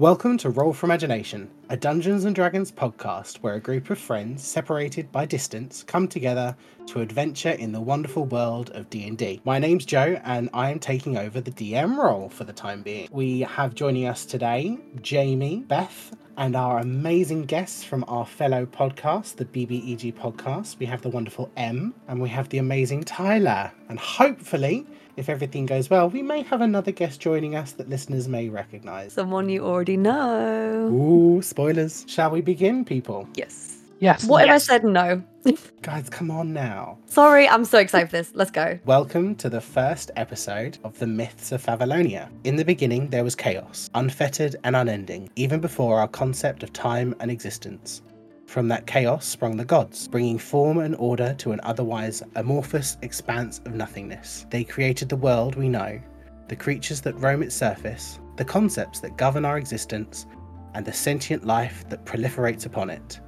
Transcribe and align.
Welcome 0.00 0.38
to 0.38 0.48
Roll 0.48 0.72
for 0.72 0.86
Imagination, 0.86 1.50
a 1.68 1.76
Dungeons 1.76 2.24
and 2.24 2.34
Dragons 2.34 2.72
podcast 2.72 3.36
where 3.42 3.56
a 3.56 3.60
group 3.60 3.90
of 3.90 3.98
friends 3.98 4.42
separated 4.42 5.12
by 5.12 5.26
distance 5.26 5.82
come 5.82 6.08
together 6.08 6.56
to 6.86 7.02
adventure 7.02 7.50
in 7.50 7.70
the 7.70 7.82
wonderful 7.82 8.24
world 8.24 8.70
of 8.70 8.88
D&D. 8.88 9.42
My 9.44 9.58
name's 9.58 9.84
Joe 9.84 10.18
and 10.24 10.48
I 10.54 10.70
am 10.70 10.78
taking 10.78 11.18
over 11.18 11.42
the 11.42 11.50
DM 11.50 11.98
role 11.98 12.30
for 12.30 12.44
the 12.44 12.52
time 12.54 12.82
being. 12.82 13.10
We 13.12 13.40
have 13.40 13.74
joining 13.74 14.06
us 14.06 14.24
today 14.24 14.78
Jamie, 15.02 15.64
Beth, 15.68 16.16
and 16.38 16.56
our 16.56 16.78
amazing 16.78 17.42
guests 17.42 17.84
from 17.84 18.02
our 18.08 18.24
fellow 18.24 18.64
podcast, 18.64 19.36
the 19.36 19.44
BBEG 19.44 20.14
podcast. 20.14 20.78
We 20.78 20.86
have 20.86 21.02
the 21.02 21.10
wonderful 21.10 21.50
Em 21.58 21.92
and 22.08 22.22
we 22.22 22.30
have 22.30 22.48
the 22.48 22.56
amazing 22.56 23.04
Tyler. 23.04 23.70
And 23.90 23.98
hopefully 23.98 24.86
if 25.16 25.28
everything 25.28 25.66
goes 25.66 25.90
well, 25.90 26.08
we 26.08 26.22
may 26.22 26.42
have 26.42 26.60
another 26.60 26.92
guest 26.92 27.20
joining 27.20 27.54
us 27.54 27.72
that 27.72 27.88
listeners 27.88 28.28
may 28.28 28.48
recognize. 28.48 29.12
Someone 29.12 29.48
you 29.48 29.64
already 29.64 29.96
know. 29.96 30.88
Ooh, 30.92 31.42
spoilers. 31.42 32.04
Shall 32.08 32.30
we 32.30 32.40
begin, 32.40 32.84
people? 32.84 33.28
Yes. 33.34 33.78
Yes. 34.00 34.24
What 34.24 34.44
if 34.44 34.50
I 34.50 34.54
yes. 34.54 34.64
said 34.64 34.84
no? 34.84 35.22
Guys, 35.82 36.08
come 36.08 36.30
on 36.30 36.54
now. 36.54 36.98
Sorry, 37.06 37.46
I'm 37.46 37.66
so 37.66 37.78
excited 37.78 38.08
for 38.08 38.16
this. 38.16 38.32
Let's 38.34 38.50
go. 38.50 38.78
Welcome 38.86 39.34
to 39.36 39.50
the 39.50 39.60
first 39.60 40.10
episode 40.16 40.78
of 40.84 40.98
the 40.98 41.06
Myths 41.06 41.52
of 41.52 41.62
Favalonia. 41.62 42.30
In 42.44 42.56
the 42.56 42.64
beginning, 42.64 43.08
there 43.08 43.24
was 43.24 43.34
chaos, 43.34 43.90
unfettered 43.94 44.56
and 44.64 44.74
unending, 44.74 45.28
even 45.36 45.60
before 45.60 46.00
our 46.00 46.08
concept 46.08 46.62
of 46.62 46.72
time 46.72 47.14
and 47.20 47.30
existence. 47.30 48.00
From 48.50 48.66
that 48.66 48.84
chaos 48.84 49.26
sprung 49.26 49.56
the 49.56 49.64
gods, 49.64 50.08
bringing 50.08 50.36
form 50.36 50.78
and 50.78 50.96
order 50.96 51.34
to 51.34 51.52
an 51.52 51.60
otherwise 51.62 52.20
amorphous 52.34 52.98
expanse 53.00 53.60
of 53.64 53.76
nothingness. 53.76 54.44
They 54.50 54.64
created 54.64 55.08
the 55.08 55.14
world 55.14 55.54
we 55.54 55.68
know, 55.68 56.00
the 56.48 56.56
creatures 56.56 57.00
that 57.02 57.14
roam 57.20 57.44
its 57.44 57.54
surface, 57.54 58.18
the 58.34 58.44
concepts 58.44 58.98
that 59.00 59.16
govern 59.16 59.44
our 59.44 59.56
existence, 59.56 60.26
and 60.74 60.84
the 60.84 60.92
sentient 60.92 61.46
life 61.46 61.88
that 61.90 62.04
proliferates 62.04 62.66
upon 62.66 62.90
it. 62.90 63.20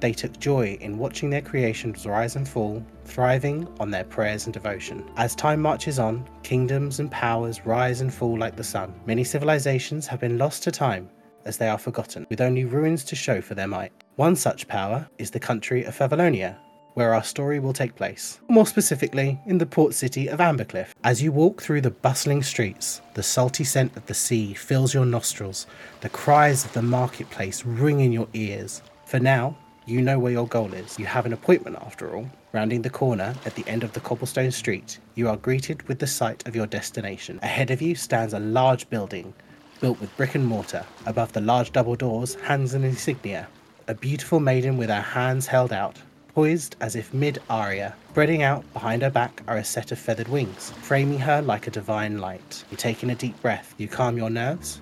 They 0.00 0.14
took 0.14 0.40
joy 0.40 0.78
in 0.80 0.96
watching 0.96 1.28
their 1.28 1.42
creations 1.42 2.06
rise 2.06 2.36
and 2.36 2.48
fall, 2.48 2.82
thriving 3.04 3.68
on 3.80 3.90
their 3.90 4.04
prayers 4.04 4.46
and 4.46 4.54
devotion. 4.54 5.04
As 5.18 5.34
time 5.34 5.60
marches 5.60 5.98
on, 5.98 6.26
kingdoms 6.42 7.00
and 7.00 7.10
powers 7.10 7.66
rise 7.66 8.00
and 8.00 8.14
fall 8.14 8.38
like 8.38 8.56
the 8.56 8.64
sun. 8.64 8.94
Many 9.04 9.24
civilizations 9.24 10.06
have 10.06 10.20
been 10.20 10.38
lost 10.38 10.62
to 10.62 10.70
time 10.70 11.10
as 11.44 11.58
they 11.58 11.68
are 11.68 11.76
forgotten, 11.76 12.26
with 12.30 12.40
only 12.40 12.64
ruins 12.64 13.04
to 13.04 13.14
show 13.14 13.42
for 13.42 13.54
their 13.54 13.68
might. 13.68 13.92
One 14.16 14.36
such 14.36 14.68
power 14.68 15.08
is 15.18 15.32
the 15.32 15.40
country 15.40 15.82
of 15.82 15.98
Favalonia, 15.98 16.54
where 16.94 17.12
our 17.12 17.24
story 17.24 17.58
will 17.58 17.72
take 17.72 17.96
place, 17.96 18.38
more 18.48 18.64
specifically 18.64 19.40
in 19.44 19.58
the 19.58 19.66
port 19.66 19.92
city 19.92 20.28
of 20.28 20.38
Ambercliff. 20.38 20.94
As 21.02 21.20
you 21.20 21.32
walk 21.32 21.60
through 21.60 21.80
the 21.80 21.90
bustling 21.90 22.44
streets, 22.44 23.00
the 23.14 23.24
salty 23.24 23.64
scent 23.64 23.96
of 23.96 24.06
the 24.06 24.14
sea 24.14 24.54
fills 24.54 24.94
your 24.94 25.04
nostrils, 25.04 25.66
the 26.00 26.08
cries 26.08 26.64
of 26.64 26.72
the 26.74 26.82
marketplace 26.82 27.64
ring 27.64 27.98
in 27.98 28.12
your 28.12 28.28
ears. 28.34 28.82
For 29.04 29.18
now, 29.18 29.56
you 29.84 30.00
know 30.00 30.20
where 30.20 30.30
your 30.30 30.46
goal 30.46 30.72
is. 30.74 30.96
You 30.96 31.06
have 31.06 31.26
an 31.26 31.32
appointment 31.32 31.78
after 31.82 32.14
all. 32.14 32.30
Rounding 32.52 32.82
the 32.82 32.90
corner 32.90 33.34
at 33.44 33.56
the 33.56 33.66
end 33.66 33.82
of 33.82 33.94
the 33.94 34.00
cobblestone 34.00 34.52
street, 34.52 35.00
you 35.16 35.28
are 35.28 35.36
greeted 35.36 35.82
with 35.88 35.98
the 35.98 36.06
sight 36.06 36.46
of 36.46 36.54
your 36.54 36.68
destination. 36.68 37.40
Ahead 37.42 37.72
of 37.72 37.82
you 37.82 37.96
stands 37.96 38.32
a 38.32 38.38
large 38.38 38.88
building, 38.90 39.34
built 39.80 40.00
with 40.00 40.16
brick 40.16 40.36
and 40.36 40.46
mortar. 40.46 40.86
Above 41.06 41.32
the 41.32 41.40
large 41.40 41.72
double 41.72 41.96
doors 41.96 42.36
hangs 42.36 42.74
an 42.74 42.84
insignia, 42.84 43.48
a 43.86 43.94
beautiful 43.94 44.40
maiden 44.40 44.76
with 44.76 44.88
her 44.88 45.00
hands 45.00 45.46
held 45.46 45.72
out, 45.72 45.98
poised 46.34 46.76
as 46.80 46.96
if 46.96 47.12
mid 47.12 47.38
aria. 47.50 47.94
Spreading 48.10 48.42
out 48.42 48.64
behind 48.72 49.02
her 49.02 49.10
back 49.10 49.42
are 49.46 49.56
a 49.56 49.64
set 49.64 49.92
of 49.92 49.98
feathered 49.98 50.28
wings, 50.28 50.72
framing 50.82 51.18
her 51.18 51.42
like 51.42 51.66
a 51.66 51.70
divine 51.70 52.18
light. 52.18 52.64
You 52.70 52.76
take 52.76 53.02
in 53.02 53.10
a 53.10 53.14
deep 53.14 53.40
breath, 53.42 53.74
you 53.76 53.88
calm 53.88 54.16
your 54.16 54.30
nerves, 54.30 54.80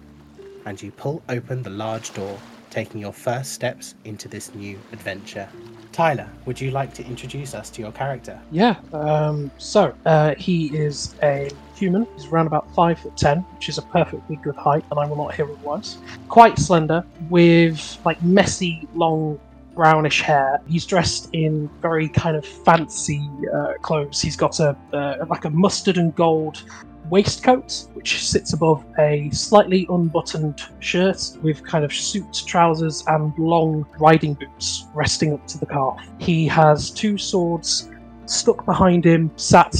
and 0.67 0.81
you 0.81 0.91
pull 0.93 1.23
open 1.29 1.63
the 1.63 1.71
large 1.71 2.13
door, 2.15 2.39
taking 2.71 3.01
your 3.01 3.13
first 3.13 3.53
steps 3.53 3.95
into 4.05 4.29
this 4.29 4.55
new 4.55 4.79
adventure. 4.93 5.49
Tyler, 5.93 6.29
would 6.47 6.61
you 6.61 6.71
like 6.71 6.95
to 6.95 7.05
introduce 7.05 7.55
us 7.55 7.69
to 7.71 7.83
your 7.83 7.93
character? 7.93 8.41
Yeah. 8.51 8.77
Um, 8.93 9.51
so 9.59 9.95
uh, 10.07 10.35
he 10.37 10.75
is 10.75 11.15
a 11.23 11.51
human. 11.83 12.07
He's 12.15 12.27
around 12.27 12.47
about 12.47 12.73
five 12.75 13.01
foot 13.01 13.17
ten, 13.17 13.39
which 13.55 13.69
is 13.69 13.79
a 13.79 13.83
perfectly 13.83 14.37
good 14.37 14.55
height, 14.55 14.85
and 14.91 15.01
I 15.01 15.07
will 15.07 15.17
not 15.17 15.35
hear 15.35 15.47
otherwise. 15.51 15.99
Quite 16.29 16.59
slender, 16.59 17.05
with 17.29 17.99
like 18.05 18.23
messy, 18.23 18.87
long 18.95 19.41
brownish 19.75 20.21
hair. 20.21 20.61
He's 20.69 20.87
dressed 20.87 21.31
in 21.33 21.69
very 21.81 22.09
kind 22.09 22.37
of 22.37 22.47
fancy 22.47 23.29
uh, 23.53 23.75
clothes. 23.83 24.21
He's 24.21 24.37
got 24.37 24.61
a 24.61 24.77
uh, 24.93 25.27
like 25.29 25.45
a 25.45 25.51
mustard 25.51 25.99
and 25.99 26.15
gold 26.15 26.63
waistcoat, 27.11 27.89
which 27.95 28.25
sits 28.25 28.53
above 28.53 28.85
a 28.99 29.29
slightly 29.31 29.87
unbuttoned 29.91 30.63
shirt 30.79 31.37
with 31.43 31.65
kind 31.65 31.85
of 31.85 31.93
suit 31.93 32.45
trousers 32.47 33.03
and 33.09 33.37
long 33.39 33.85
riding 33.99 34.35
boots 34.35 34.87
resting 34.95 35.35
up 35.35 35.45
to 35.49 35.59
the 35.59 35.67
calf. 35.67 36.01
He 36.19 36.47
has 36.47 36.91
two 36.91 37.19
swords 37.19 37.91
stuck 38.27 38.65
behind 38.65 39.05
him, 39.05 39.31
sat 39.37 39.75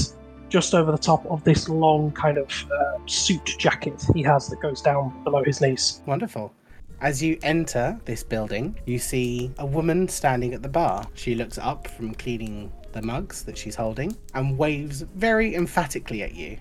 just 0.53 0.75
over 0.75 0.91
the 0.91 0.97
top 0.99 1.25
of 1.31 1.43
this 1.43 1.67
long 1.67 2.11
kind 2.11 2.37
of 2.37 2.47
uh, 2.71 2.99
suit 3.07 3.55
jacket 3.57 4.05
he 4.13 4.21
has 4.21 4.47
that 4.49 4.61
goes 4.61 4.83
down 4.83 5.11
below 5.23 5.43
his 5.43 5.59
knees. 5.61 6.03
Wonderful. 6.05 6.53
As 7.01 7.23
you 7.23 7.39
enter 7.41 7.99
this 8.05 8.23
building, 8.23 8.79
you 8.85 8.99
see 8.99 9.51
a 9.57 9.65
woman 9.65 10.07
standing 10.07 10.53
at 10.53 10.61
the 10.61 10.69
bar. 10.69 11.07
She 11.15 11.33
looks 11.33 11.57
up 11.57 11.87
from 11.87 12.13
cleaning 12.13 12.71
the 12.91 13.01
mugs 13.01 13.43
that 13.45 13.57
she's 13.57 13.73
holding 13.75 14.15
and 14.35 14.55
waves 14.55 15.01
very 15.15 15.55
emphatically 15.55 16.21
at 16.21 16.35
you. 16.35 16.59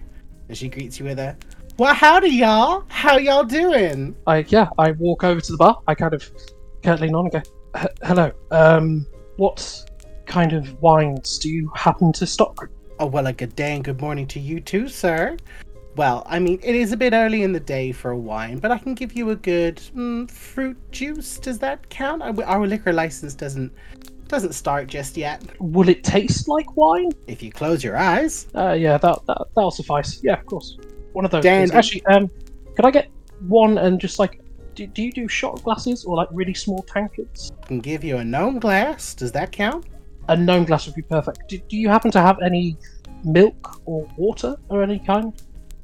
And 0.48 0.56
she 0.56 0.68
greets 0.70 0.98
you 0.98 1.04
with 1.04 1.18
a, 1.18 1.36
Well, 1.76 1.92
howdy, 1.92 2.30
y'all. 2.30 2.84
How 2.88 3.18
y'all 3.18 3.44
doing? 3.44 4.16
I 4.26 4.46
yeah, 4.48 4.70
I 4.78 4.92
walk 4.92 5.22
over 5.22 5.42
to 5.42 5.52
the 5.52 5.58
bar. 5.58 5.82
I 5.86 5.94
kind 5.94 6.14
of 6.14 6.32
lean 6.98 7.14
on 7.14 7.26
and 7.26 7.32
go, 7.32 7.42
"H- 7.76 7.88
"Hello. 8.02 8.32
Um, 8.50 9.06
what 9.36 9.84
kind 10.24 10.54
of 10.54 10.80
wines 10.80 11.38
do 11.38 11.50
you 11.50 11.70
happen 11.74 12.10
to 12.12 12.26
stock?" 12.26 12.70
Oh, 13.02 13.06
well, 13.06 13.26
a 13.26 13.32
good 13.32 13.56
day 13.56 13.74
and 13.74 13.82
good 13.82 14.00
morning 14.00 14.28
to 14.28 14.38
you 14.38 14.60
too, 14.60 14.86
sir. 14.88 15.36
Well, 15.96 16.22
I 16.24 16.38
mean, 16.38 16.60
it 16.62 16.76
is 16.76 16.92
a 16.92 16.96
bit 16.96 17.12
early 17.12 17.42
in 17.42 17.52
the 17.52 17.58
day 17.58 17.90
for 17.90 18.12
a 18.12 18.16
wine, 18.16 18.60
but 18.60 18.70
I 18.70 18.78
can 18.78 18.94
give 18.94 19.14
you 19.14 19.30
a 19.30 19.34
good 19.34 19.78
mm, 19.96 20.30
fruit 20.30 20.78
juice. 20.92 21.36
Does 21.40 21.58
that 21.58 21.90
count? 21.90 22.22
Our 22.22 22.44
our 22.44 22.64
liquor 22.64 22.92
license 22.92 23.34
doesn't 23.34 23.72
doesn't 24.28 24.52
start 24.52 24.86
just 24.86 25.16
yet. 25.16 25.42
Will 25.58 25.88
it 25.88 26.04
taste 26.04 26.46
like 26.46 26.76
wine? 26.76 27.10
If 27.26 27.42
you 27.42 27.50
close 27.50 27.82
your 27.82 27.96
eyes, 27.96 28.46
Uh, 28.54 28.74
yeah, 28.74 28.98
that, 28.98 29.18
that 29.26 29.48
that'll 29.56 29.72
suffice. 29.72 30.20
Yeah, 30.22 30.38
of 30.38 30.46
course. 30.46 30.78
One 31.12 31.24
of 31.24 31.32
those. 31.32 31.42
Things. 31.42 31.72
Actually, 31.72 32.06
um, 32.06 32.30
could 32.76 32.84
I 32.84 32.92
get 32.92 33.10
one 33.48 33.78
and 33.78 34.00
just 34.00 34.20
like, 34.20 34.40
do, 34.76 34.86
do 34.86 35.02
you 35.02 35.10
do 35.10 35.26
shot 35.26 35.60
glasses 35.64 36.04
or 36.04 36.14
like 36.14 36.28
really 36.30 36.54
small 36.54 36.84
tankards? 36.84 37.50
I 37.64 37.66
can 37.66 37.80
give 37.80 38.04
you 38.04 38.18
a 38.18 38.24
gnome 38.24 38.60
glass. 38.60 39.12
Does 39.12 39.32
that 39.32 39.50
count? 39.50 39.86
A 40.28 40.36
gnome 40.36 40.64
glass 40.64 40.86
would 40.86 40.94
be 40.94 41.02
perfect. 41.02 41.48
Do, 41.48 41.58
do 41.58 41.76
you 41.76 41.88
happen 41.88 42.12
to 42.12 42.20
have 42.20 42.38
any 42.42 42.76
milk 43.24 43.80
or 43.86 44.08
water 44.16 44.56
or 44.68 44.82
any 44.82 44.98
kind? 44.98 45.32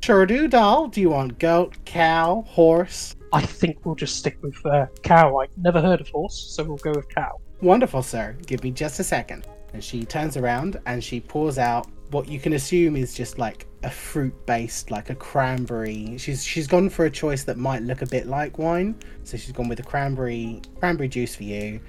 Sure 0.02 0.26
do, 0.26 0.48
doll. 0.48 0.88
Do 0.88 1.00
you 1.00 1.10
want 1.10 1.38
goat, 1.38 1.76
cow, 1.84 2.44
horse? 2.48 3.14
I 3.32 3.42
think 3.42 3.84
we'll 3.84 3.94
just 3.94 4.16
stick 4.16 4.38
with 4.42 4.64
uh, 4.64 4.86
cow. 5.02 5.38
I've 5.38 5.56
never 5.58 5.80
heard 5.80 6.00
of 6.00 6.08
horse, 6.08 6.38
so 6.54 6.64
we'll 6.64 6.76
go 6.78 6.92
with 6.92 7.08
cow. 7.14 7.40
Wonderful, 7.60 8.02
sir. 8.02 8.36
Give 8.46 8.62
me 8.62 8.70
just 8.70 9.00
a 9.00 9.04
second. 9.04 9.46
And 9.72 9.84
she 9.84 10.04
turns 10.04 10.36
around 10.36 10.80
and 10.86 11.02
she 11.02 11.20
pours 11.20 11.58
out 11.58 11.88
what 12.10 12.28
you 12.28 12.40
can 12.40 12.54
assume 12.54 12.96
is 12.96 13.12
just 13.14 13.38
like 13.38 13.66
a 13.82 13.90
fruit 13.90 14.34
based, 14.46 14.90
like 14.90 15.10
a 15.10 15.14
cranberry. 15.14 16.16
She's 16.18 16.44
she's 16.44 16.66
gone 16.66 16.88
for 16.88 17.04
a 17.04 17.10
choice 17.10 17.44
that 17.44 17.58
might 17.58 17.82
look 17.82 18.02
a 18.02 18.06
bit 18.06 18.26
like 18.26 18.58
wine. 18.58 18.94
So 19.24 19.36
she's 19.36 19.52
gone 19.52 19.68
with 19.68 19.80
a 19.80 19.82
cranberry 19.82 20.62
cranberry 20.78 21.08
juice 21.08 21.34
for 21.34 21.44
you. 21.44 21.80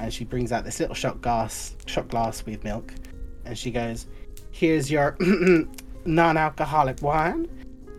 And 0.00 0.12
she 0.12 0.24
brings 0.24 0.52
out 0.52 0.64
this 0.64 0.80
little 0.80 0.94
shot 0.94 1.20
glass 1.22 1.76
shot 1.86 2.08
glass 2.08 2.44
with 2.44 2.62
milk. 2.64 2.92
And 3.44 3.56
she 3.56 3.70
goes, 3.70 4.06
Here's 4.52 4.90
your 4.90 5.16
non-alcoholic 6.04 7.02
wine 7.02 7.48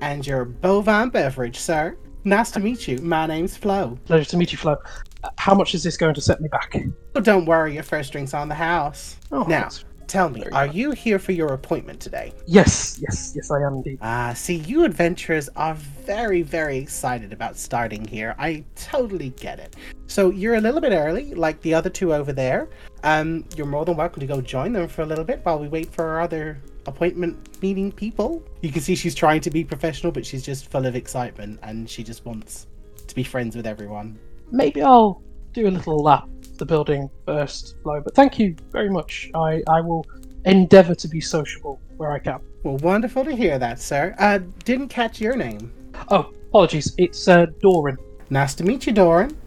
and 0.02 0.26
your 0.26 0.46
bovine 0.46 1.10
beverage, 1.10 1.58
sir. 1.58 1.98
Nice 2.24 2.52
to 2.52 2.60
meet 2.60 2.88
you. 2.88 3.00
My 3.00 3.26
name's 3.26 3.58
Flo. 3.58 3.98
Pleasure 4.06 4.30
to 4.30 4.38
meet 4.38 4.52
you, 4.52 4.58
Flo. 4.58 4.78
Uh, 5.24 5.30
how 5.38 5.54
much 5.54 5.74
is 5.76 5.84
this 5.84 5.98
going 5.98 6.14
to 6.14 6.22
set 6.22 6.40
me 6.40 6.48
back? 6.48 6.76
Don't 7.22 7.46
worry, 7.46 7.74
your 7.74 7.84
first 7.84 8.12
drink's 8.12 8.34
on 8.34 8.48
the 8.48 8.56
house. 8.56 9.18
Oh, 9.32 9.44
Now, 9.44 9.62
thanks. 9.62 9.86
Tell 10.08 10.30
me, 10.30 10.42
Very 10.42 10.52
are 10.54 10.68
you 10.68 10.92
here 10.92 11.20
for 11.20 11.32
your 11.32 11.54
appointment 11.54 12.00
today? 12.00 12.34
Yes, 12.46 13.00
yes, 13.02 13.34
yes, 13.36 13.52
I 13.52 13.62
am 13.62 13.76
indeed. 13.76 14.00
Ah, 14.02 14.34
see, 14.34 14.56
you 14.56 14.84
adventurers 14.86 15.50
are 15.56 15.74
very, 15.74 16.42
very 16.42 16.78
excited 16.78 17.34
about 17.34 17.58
starting 17.58 18.06
here. 18.06 18.36
I 18.38 18.64
totally 18.76 19.30
get 19.32 19.60
it. 19.60 19.76
So 20.08 20.30
you're 20.30 20.56
a 20.56 20.62
little 20.62 20.82
bit 20.82 20.92
early, 20.92 21.34
like 21.34 21.62
the 21.62 21.74
other 21.74 21.90
two 21.90 22.14
over 22.14 22.34
there. 22.34 22.70
Um, 23.04 23.46
you're 23.56 23.68
more 23.68 23.86
than 23.86 23.98
welcome 23.98 24.20
to 24.20 24.28
go 24.28 24.42
join 24.42 24.74
them 24.74 24.88
for 24.88 25.02
a 25.02 25.06
little 25.06 25.26
bit 25.26 25.40
while 25.44 25.60
we 25.60 25.68
wait 25.68 25.92
for 25.92 26.06
our 26.06 26.22
other 26.22 26.62
appointment 26.86 27.62
meeting 27.62 27.92
people. 27.92 28.44
You 28.62 28.72
can 28.72 28.82
see 28.82 28.96
she's 28.96 29.16
trying 29.16 29.42
to 29.42 29.50
be 29.50 29.64
professional, 29.64 30.12
but 30.12 30.26
she's 30.26 30.44
just 30.44 30.70
full 30.70 30.86
of 30.86 30.96
excitement 30.96 31.60
and 31.64 31.90
she 31.90 32.04
just 32.04 32.26
wants 32.26 32.68
to 33.08 33.16
be 33.16 33.24
friends 33.24 33.56
with 33.56 33.66
everyone. 33.66 34.20
Maybe 34.52 34.82
I'll 34.82 35.22
do 35.54 35.68
a 35.68 35.70
little 35.70 35.98
lap 35.98 36.28
of 36.28 36.43
the 36.64 36.74
building 36.74 37.10
first, 37.26 37.76
Flo. 37.84 38.00
But 38.02 38.16
thank 38.16 38.40
you 38.40 38.56
very 38.72 38.90
much. 38.90 39.30
I, 39.36 39.62
I 39.68 39.82
will 39.82 40.06
endeavour 40.46 40.96
to 40.96 41.08
be 41.10 41.20
sociable 41.20 41.80
where 41.98 42.12
I 42.12 42.20
can. 42.20 42.40
Well, 42.64 42.78
wonderful 42.78 43.26
to 43.26 43.36
hear 43.36 43.60
that, 43.60 43.82
sir. 43.82 44.16
Uh, 44.18 44.40
didn't 44.64 44.88
catch 44.88 45.20
your 45.20 45.36
name. 45.36 45.74
Oh, 46.10 46.32
apologies. 46.50 46.96
It's 46.98 47.28
uh, 47.28 47.48
Doran. 47.60 47.98
Nice 48.30 48.54
to 48.56 48.64
meet 48.64 48.88
you, 48.88 48.94
Doran. 48.94 49.38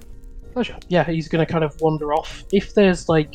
Pleasure. 0.53 0.77
Yeah, 0.89 1.05
he's 1.05 1.29
gonna 1.29 1.47
kind 1.47 1.65
of 1.65 1.75
wander 1.81 2.13
off. 2.13 2.45
If 2.53 2.75
there's 2.75 3.09
like 3.09 3.35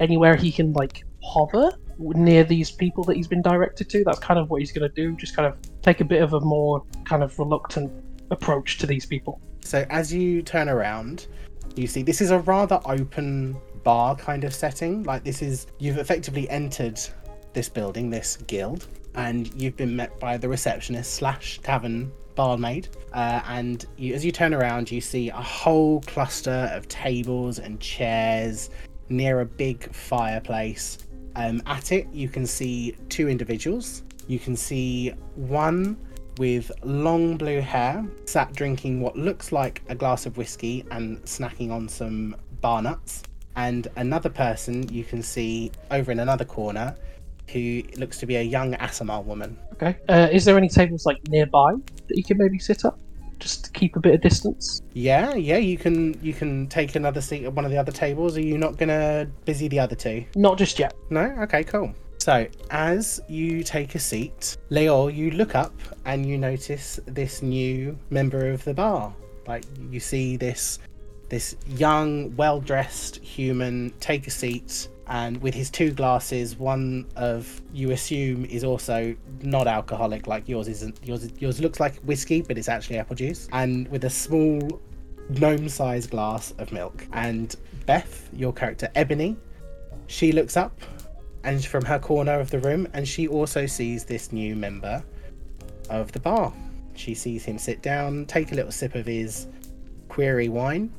anywhere 0.00 0.34
he 0.34 0.50
can 0.50 0.72
like 0.72 1.04
hover 1.22 1.70
near 1.98 2.44
these 2.44 2.70
people 2.70 3.04
that 3.04 3.16
he's 3.16 3.28
been 3.28 3.42
directed 3.42 3.90
to, 3.90 4.04
that's 4.04 4.20
kind 4.20 4.40
of 4.40 4.48
what 4.48 4.60
he's 4.60 4.72
gonna 4.72 4.88
do. 4.88 5.14
Just 5.16 5.36
kind 5.36 5.46
of 5.46 5.54
take 5.82 6.00
a 6.00 6.04
bit 6.04 6.22
of 6.22 6.32
a 6.32 6.40
more 6.40 6.82
kind 7.04 7.22
of 7.22 7.38
reluctant 7.38 7.92
approach 8.30 8.78
to 8.78 8.86
these 8.86 9.04
people. 9.04 9.40
So 9.60 9.84
as 9.90 10.12
you 10.12 10.40
turn 10.40 10.70
around, 10.70 11.26
you 11.78 11.86
see 11.86 12.02
this 12.02 12.20
is 12.20 12.30
a 12.30 12.40
rather 12.40 12.80
open 12.84 13.56
bar 13.84 14.16
kind 14.16 14.44
of 14.44 14.54
setting. 14.54 15.04
Like 15.04 15.24
this 15.24 15.42
is 15.42 15.66
you've 15.78 15.98
effectively 15.98 16.48
entered 16.50 17.00
this 17.54 17.68
building, 17.68 18.10
this 18.10 18.36
guild, 18.46 18.88
and 19.14 19.50
you've 19.60 19.76
been 19.76 19.96
met 19.96 20.18
by 20.20 20.36
the 20.36 20.48
receptionist 20.48 21.14
slash 21.14 21.60
tavern 21.60 22.12
barmaid. 22.34 22.88
Uh, 23.12 23.40
and 23.48 23.86
you, 23.96 24.14
as 24.14 24.24
you 24.24 24.32
turn 24.32 24.54
around, 24.54 24.90
you 24.90 25.00
see 25.00 25.28
a 25.28 25.34
whole 25.34 26.00
cluster 26.02 26.70
of 26.72 26.86
tables 26.88 27.58
and 27.58 27.80
chairs 27.80 28.70
near 29.08 29.40
a 29.40 29.46
big 29.46 29.92
fireplace. 29.94 30.98
Um, 31.36 31.62
at 31.66 31.92
it, 31.92 32.06
you 32.12 32.28
can 32.28 32.46
see 32.46 32.96
two 33.08 33.28
individuals. 33.28 34.02
You 34.26 34.38
can 34.38 34.56
see 34.56 35.10
one 35.36 35.96
with 36.38 36.70
long 36.84 37.36
blue 37.36 37.60
hair, 37.60 38.04
sat 38.24 38.52
drinking 38.54 39.00
what 39.00 39.16
looks 39.16 39.52
like 39.52 39.82
a 39.88 39.94
glass 39.94 40.26
of 40.26 40.36
whiskey 40.36 40.84
and 40.90 41.22
snacking 41.24 41.70
on 41.70 41.88
some 41.88 42.36
bar 42.60 42.82
nuts. 42.82 43.22
And 43.56 43.88
another 43.96 44.30
person 44.30 44.88
you 44.92 45.04
can 45.04 45.22
see 45.22 45.72
over 45.90 46.12
in 46.12 46.20
another 46.20 46.44
corner 46.44 46.94
who 47.50 47.82
looks 47.96 48.18
to 48.18 48.26
be 48.26 48.36
a 48.36 48.42
young 48.42 48.74
Aasimar 48.74 49.24
woman. 49.24 49.58
Okay. 49.72 49.96
Uh, 50.08 50.28
is 50.30 50.44
there 50.44 50.56
any 50.56 50.68
tables 50.68 51.06
like 51.06 51.16
nearby 51.28 51.72
that 52.06 52.16
you 52.16 52.22
can 52.22 52.38
maybe 52.38 52.58
sit 52.58 52.84
up, 52.84 52.98
just 53.38 53.64
to 53.64 53.70
keep 53.72 53.96
a 53.96 54.00
bit 54.00 54.14
of 54.14 54.20
distance? 54.20 54.82
Yeah, 54.92 55.34
yeah, 55.34 55.56
you 55.56 55.78
can 55.78 56.18
you 56.22 56.32
can 56.32 56.66
take 56.68 56.94
another 56.94 57.20
seat 57.20 57.44
at 57.44 57.52
one 57.52 57.64
of 57.64 57.70
the 57.70 57.78
other 57.78 57.92
tables. 57.92 58.36
Are 58.36 58.42
you 58.42 58.58
not 58.58 58.76
gonna 58.76 59.28
busy 59.44 59.66
the 59.68 59.80
other 59.80 59.96
two? 59.96 60.24
Not 60.36 60.58
just 60.58 60.78
yet. 60.78 60.94
No? 61.10 61.22
Okay, 61.40 61.64
cool. 61.64 61.94
So, 62.28 62.46
as 62.70 63.22
you 63.26 63.64
take 63.64 63.94
a 63.94 63.98
seat, 63.98 64.58
Leor, 64.70 65.16
you 65.16 65.30
look 65.30 65.54
up 65.54 65.72
and 66.04 66.26
you 66.26 66.36
notice 66.36 67.00
this 67.06 67.40
new 67.40 67.98
member 68.10 68.50
of 68.50 68.62
the 68.64 68.74
bar. 68.74 69.14
Like 69.46 69.64
you 69.90 69.98
see 69.98 70.36
this 70.36 70.78
this 71.30 71.56
young, 71.66 72.36
well-dressed 72.36 73.16
human 73.16 73.94
take 74.00 74.26
a 74.26 74.30
seat 74.30 74.90
and 75.06 75.40
with 75.40 75.54
his 75.54 75.70
two 75.70 75.90
glasses, 75.90 76.58
one 76.58 77.06
of 77.16 77.62
you 77.72 77.92
assume 77.92 78.44
is 78.44 78.62
also 78.62 79.16
not 79.40 79.66
alcoholic 79.66 80.26
like 80.26 80.46
yours 80.50 80.68
isn't. 80.68 80.98
Yours 81.02 81.30
yours 81.38 81.62
looks 81.62 81.80
like 81.80 81.96
whiskey, 82.00 82.42
but 82.42 82.58
it's 82.58 82.68
actually 82.68 82.98
apple 82.98 83.16
juice. 83.16 83.48
And 83.52 83.88
with 83.88 84.04
a 84.04 84.10
small 84.10 84.82
gnome-sized 85.30 86.10
glass 86.10 86.52
of 86.58 86.72
milk. 86.72 87.06
And 87.14 87.56
Beth, 87.86 88.28
your 88.34 88.52
character 88.52 88.90
Ebony, 88.94 89.38
she 90.08 90.30
looks 90.32 90.58
up 90.58 90.78
and 91.48 91.64
from 91.64 91.82
her 91.82 91.98
corner 91.98 92.38
of 92.38 92.50
the 92.50 92.58
room 92.58 92.86
and 92.92 93.08
she 93.08 93.26
also 93.26 93.64
sees 93.64 94.04
this 94.04 94.32
new 94.32 94.54
member 94.54 95.02
of 95.88 96.12
the 96.12 96.20
bar. 96.20 96.52
She 96.94 97.14
sees 97.14 97.42
him 97.42 97.56
sit 97.56 97.80
down, 97.80 98.26
take 98.26 98.52
a 98.52 98.54
little 98.54 98.70
sip 98.70 98.94
of 98.94 99.06
his 99.06 99.46
query 100.10 100.50
wine, 100.50 100.92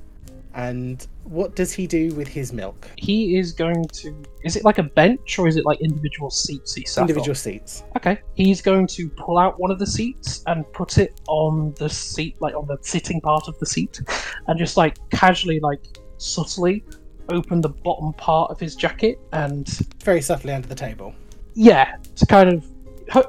and 0.56 1.06
what 1.26 1.56
does 1.56 1.72
he 1.72 1.86
do 1.86 2.16
with 2.16 2.28
his 2.28 2.52
milk? 2.52 2.90
He 2.96 3.38
is 3.38 3.52
going 3.52 3.86
to. 3.90 4.24
Is 4.44 4.56
it 4.56 4.66
like 4.66 4.80
a 4.80 4.84
bench 4.84 5.38
or 5.38 5.48
is 5.48 5.56
it 5.56 5.66
like 5.66 5.80
individual 5.82 6.32
seats 6.32 6.74
he 6.74 6.84
sat 6.84 7.04
on? 7.04 7.10
Individual 7.10 7.36
seats. 7.36 7.84
Okay. 7.96 8.20
He's 8.34 8.60
going 8.60 8.88
to 8.88 9.08
pull 9.10 9.38
out 9.38 9.60
one 9.60 9.70
of 9.70 9.78
the 9.78 9.86
seats 9.86 10.42
and 10.48 10.66
put 10.74 10.98
it 10.98 11.22
on 11.28 11.76
the 11.78 11.90
seat, 11.90 12.38
like 12.40 12.56
on 12.56 12.66
the 12.66 12.80
sitting 12.82 13.22
part 13.22 13.48
of 13.48 13.60
the 13.60 13.68
seat, 13.68 14.02
and 14.48 14.58
just 14.58 14.78
like 14.78 14.98
casually, 15.12 15.60
like 15.60 15.86
subtly 16.18 16.84
open 17.32 17.62
the 17.62 17.70
bottom 17.70 18.14
part 18.14 18.52
of 18.52 18.60
his 18.60 18.76
jacket 18.76 19.20
and 19.34 19.68
Very 20.04 20.22
subtly 20.22 20.54
under 20.54 20.68
the 20.68 20.76
table. 20.76 21.14
yeah, 21.56 21.98
to 22.16 22.26
kind 22.26 22.50
of. 22.50 22.66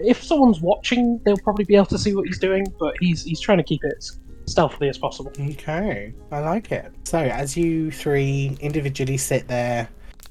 If 0.00 0.23
someone's 0.23 0.61
watching, 0.61 1.19
they'll 1.25 1.38
probably 1.38 1.64
be 1.64 1.75
able 1.75 1.87
to 1.87 1.99
see 1.99 2.14
what 2.14 2.26
he's 2.26 2.38
doing, 2.38 2.67
but 2.79 2.94
he's 3.00 3.25
he's 3.25 3.41
trying 3.41 3.56
to 3.58 3.64
keep 3.64 3.82
it 3.82 3.94
as 3.97 4.19
stealthily 4.44 4.91
as 4.91 4.99
possible. 4.99 5.32
Okay, 5.41 6.12
I 6.31 6.41
like 6.41 6.70
it. 6.70 6.93
So, 7.05 7.19
as 7.19 7.56
you 7.56 7.91
three 7.91 8.58
individually 8.61 9.17
sit 9.17 9.49
there, 9.49 9.88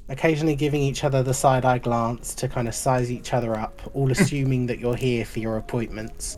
occasionally 0.10 0.56
giving 0.56 0.82
each 0.84 1.04
other 1.04 1.24
the 1.24 1.34
side 1.34 1.66
eye 1.66 1.80
glance 1.80 2.36
to 2.36 2.48
kind 2.48 2.68
of 2.68 2.76
size 2.76 3.12
each 3.12 3.34
other 3.34 3.58
up, 3.58 3.82
all 3.96 4.12
assuming 4.18 4.68
that 4.68 4.78
you're 4.78 4.96
here 4.96 5.26
for 5.26 5.40
your 5.40 5.58
appointments, 5.58 6.38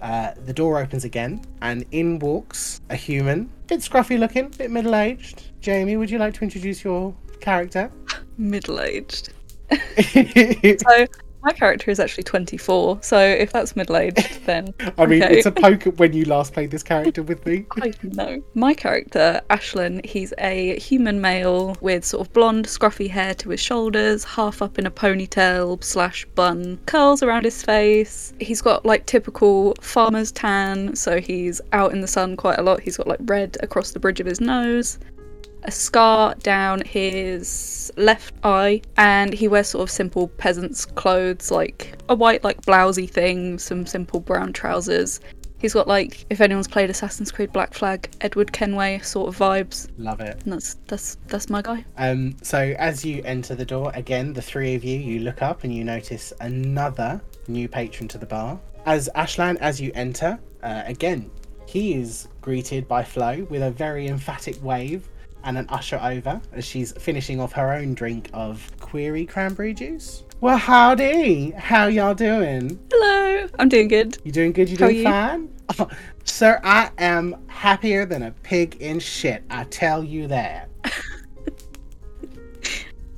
uh, 0.00 0.32
the 0.44 0.52
door 0.52 0.78
opens 0.78 1.04
again, 1.04 1.44
and 1.62 1.84
in 1.90 2.18
walks 2.18 2.80
a 2.90 2.96
human, 2.96 3.50
bit 3.66 3.80
scruffy 3.80 4.18
looking, 4.18 4.48
bit 4.50 4.70
middle 4.70 4.94
aged. 4.94 5.50
Jamie, 5.60 5.96
would 5.96 6.10
you 6.10 6.18
like 6.18 6.34
to 6.34 6.44
introduce 6.44 6.84
your 6.84 7.14
character? 7.40 7.90
Middle 8.38 8.80
aged. 8.80 9.32
So 9.70 11.06
my 11.48 11.54
character 11.54 11.90
is 11.90 11.98
actually 11.98 12.24
24. 12.24 12.98
So 13.00 13.18
if 13.18 13.52
that's 13.52 13.74
middle 13.74 13.96
aged, 13.96 14.40
then 14.44 14.74
I 14.98 15.06
mean, 15.06 15.22
Okay. 15.22 15.38
it's 15.38 15.46
a 15.46 15.50
poke 15.52 15.86
at 15.86 15.96
when 15.96 16.12
you 16.12 16.26
last 16.26 16.52
played 16.52 16.70
this 16.70 16.82
character 16.82 17.22
with 17.22 17.44
me. 17.46 17.64
I 17.80 17.92
know. 18.02 18.42
My 18.52 18.74
character, 18.74 19.40
Ashlan, 19.48 20.04
he's 20.04 20.34
a 20.38 20.78
human 20.78 21.22
male 21.22 21.74
with 21.80 22.04
sort 22.04 22.26
of 22.26 22.32
blonde, 22.34 22.66
scruffy 22.66 23.08
hair 23.08 23.32
to 23.36 23.48
his 23.48 23.60
shoulders, 23.60 24.24
half 24.24 24.60
up 24.60 24.78
in 24.78 24.84
a 24.84 24.90
ponytail 24.90 25.82
slash 25.82 26.26
bun, 26.34 26.78
curls 26.84 27.22
around 27.22 27.44
his 27.44 27.62
face. 27.62 28.34
He's 28.40 28.60
got 28.60 28.84
like 28.84 29.06
typical 29.06 29.74
farmer's 29.80 30.30
tan, 30.30 30.94
so 30.96 31.18
he's 31.18 31.62
out 31.72 31.92
in 31.92 32.02
the 32.02 32.06
sun 32.06 32.36
quite 32.36 32.58
a 32.58 32.62
lot. 32.62 32.80
He's 32.80 32.98
got 32.98 33.06
like 33.08 33.20
red 33.22 33.56
across 33.62 33.92
the 33.92 34.00
bridge 34.00 34.20
of 34.20 34.26
his 34.26 34.38
nose, 34.40 34.98
a 35.68 35.70
scar 35.70 36.34
down 36.36 36.80
his 36.86 37.92
left 37.98 38.32
eye, 38.42 38.80
and 38.96 39.34
he 39.34 39.46
wears 39.48 39.68
sort 39.68 39.82
of 39.82 39.90
simple 39.90 40.28
peasant's 40.28 40.86
clothes, 40.86 41.50
like 41.50 41.94
a 42.08 42.14
white, 42.14 42.42
like 42.42 42.62
blousey 42.62 43.08
thing, 43.08 43.58
some 43.58 43.84
simple 43.84 44.18
brown 44.18 44.50
trousers. 44.54 45.20
He's 45.58 45.74
got 45.74 45.86
like, 45.86 46.24
if 46.30 46.40
anyone's 46.40 46.68
played 46.68 46.88
Assassin's 46.88 47.30
Creed 47.30 47.52
Black 47.52 47.74
Flag, 47.74 48.08
Edward 48.22 48.50
Kenway 48.50 49.00
sort 49.00 49.28
of 49.28 49.36
vibes, 49.36 49.88
Love 49.98 50.20
it. 50.20 50.42
and 50.44 50.54
that's 50.54 50.74
that's 50.86 51.18
that's 51.26 51.50
my 51.50 51.60
guy. 51.60 51.84
Um, 51.98 52.34
so 52.42 52.74
as 52.78 53.04
you 53.04 53.22
enter 53.24 53.54
the 53.54 53.66
door, 53.66 53.92
again, 53.94 54.32
the 54.32 54.40
three 54.40 54.74
of 54.74 54.82
you, 54.84 54.98
you 54.98 55.20
look 55.20 55.42
up 55.42 55.64
and 55.64 55.74
you 55.74 55.84
notice 55.84 56.32
another 56.40 57.20
new 57.46 57.68
patron 57.68 58.08
to 58.08 58.16
the 58.16 58.26
bar. 58.26 58.58
As 58.86 59.10
Ashlan, 59.14 59.56
as 59.60 59.78
you 59.78 59.92
enter, 59.94 60.38
uh, 60.62 60.82
again, 60.86 61.30
he 61.66 61.92
is 61.92 62.28
greeted 62.40 62.88
by 62.88 63.04
Flo 63.04 63.46
with 63.50 63.62
a 63.62 63.70
very 63.70 64.06
emphatic 64.06 64.56
wave 64.64 65.06
and 65.44 65.58
an 65.58 65.66
usher 65.68 65.98
over 66.02 66.40
as 66.52 66.64
she's 66.64 66.92
finishing 66.92 67.40
off 67.40 67.52
her 67.52 67.72
own 67.72 67.94
drink 67.94 68.30
of 68.32 68.70
query 68.80 69.24
cranberry 69.26 69.74
juice. 69.74 70.24
Well, 70.40 70.56
howdy! 70.56 71.50
How 71.50 71.86
y'all 71.88 72.14
doing? 72.14 72.78
Hello, 72.92 73.48
I'm 73.58 73.68
doing 73.68 73.88
good. 73.88 74.18
You 74.24 74.32
doing 74.32 74.52
good? 74.52 74.68
You 74.68 74.76
How 74.76 74.86
doing 74.86 74.98
you? 74.98 75.04
fine? 75.04 75.48
Sir, 76.24 76.60
I 76.62 76.90
am 76.98 77.36
happier 77.48 78.06
than 78.06 78.22
a 78.22 78.30
pig 78.30 78.76
in 78.80 79.00
shit. 79.00 79.42
I 79.50 79.64
tell 79.64 80.04
you 80.04 80.28
that. 80.28 80.68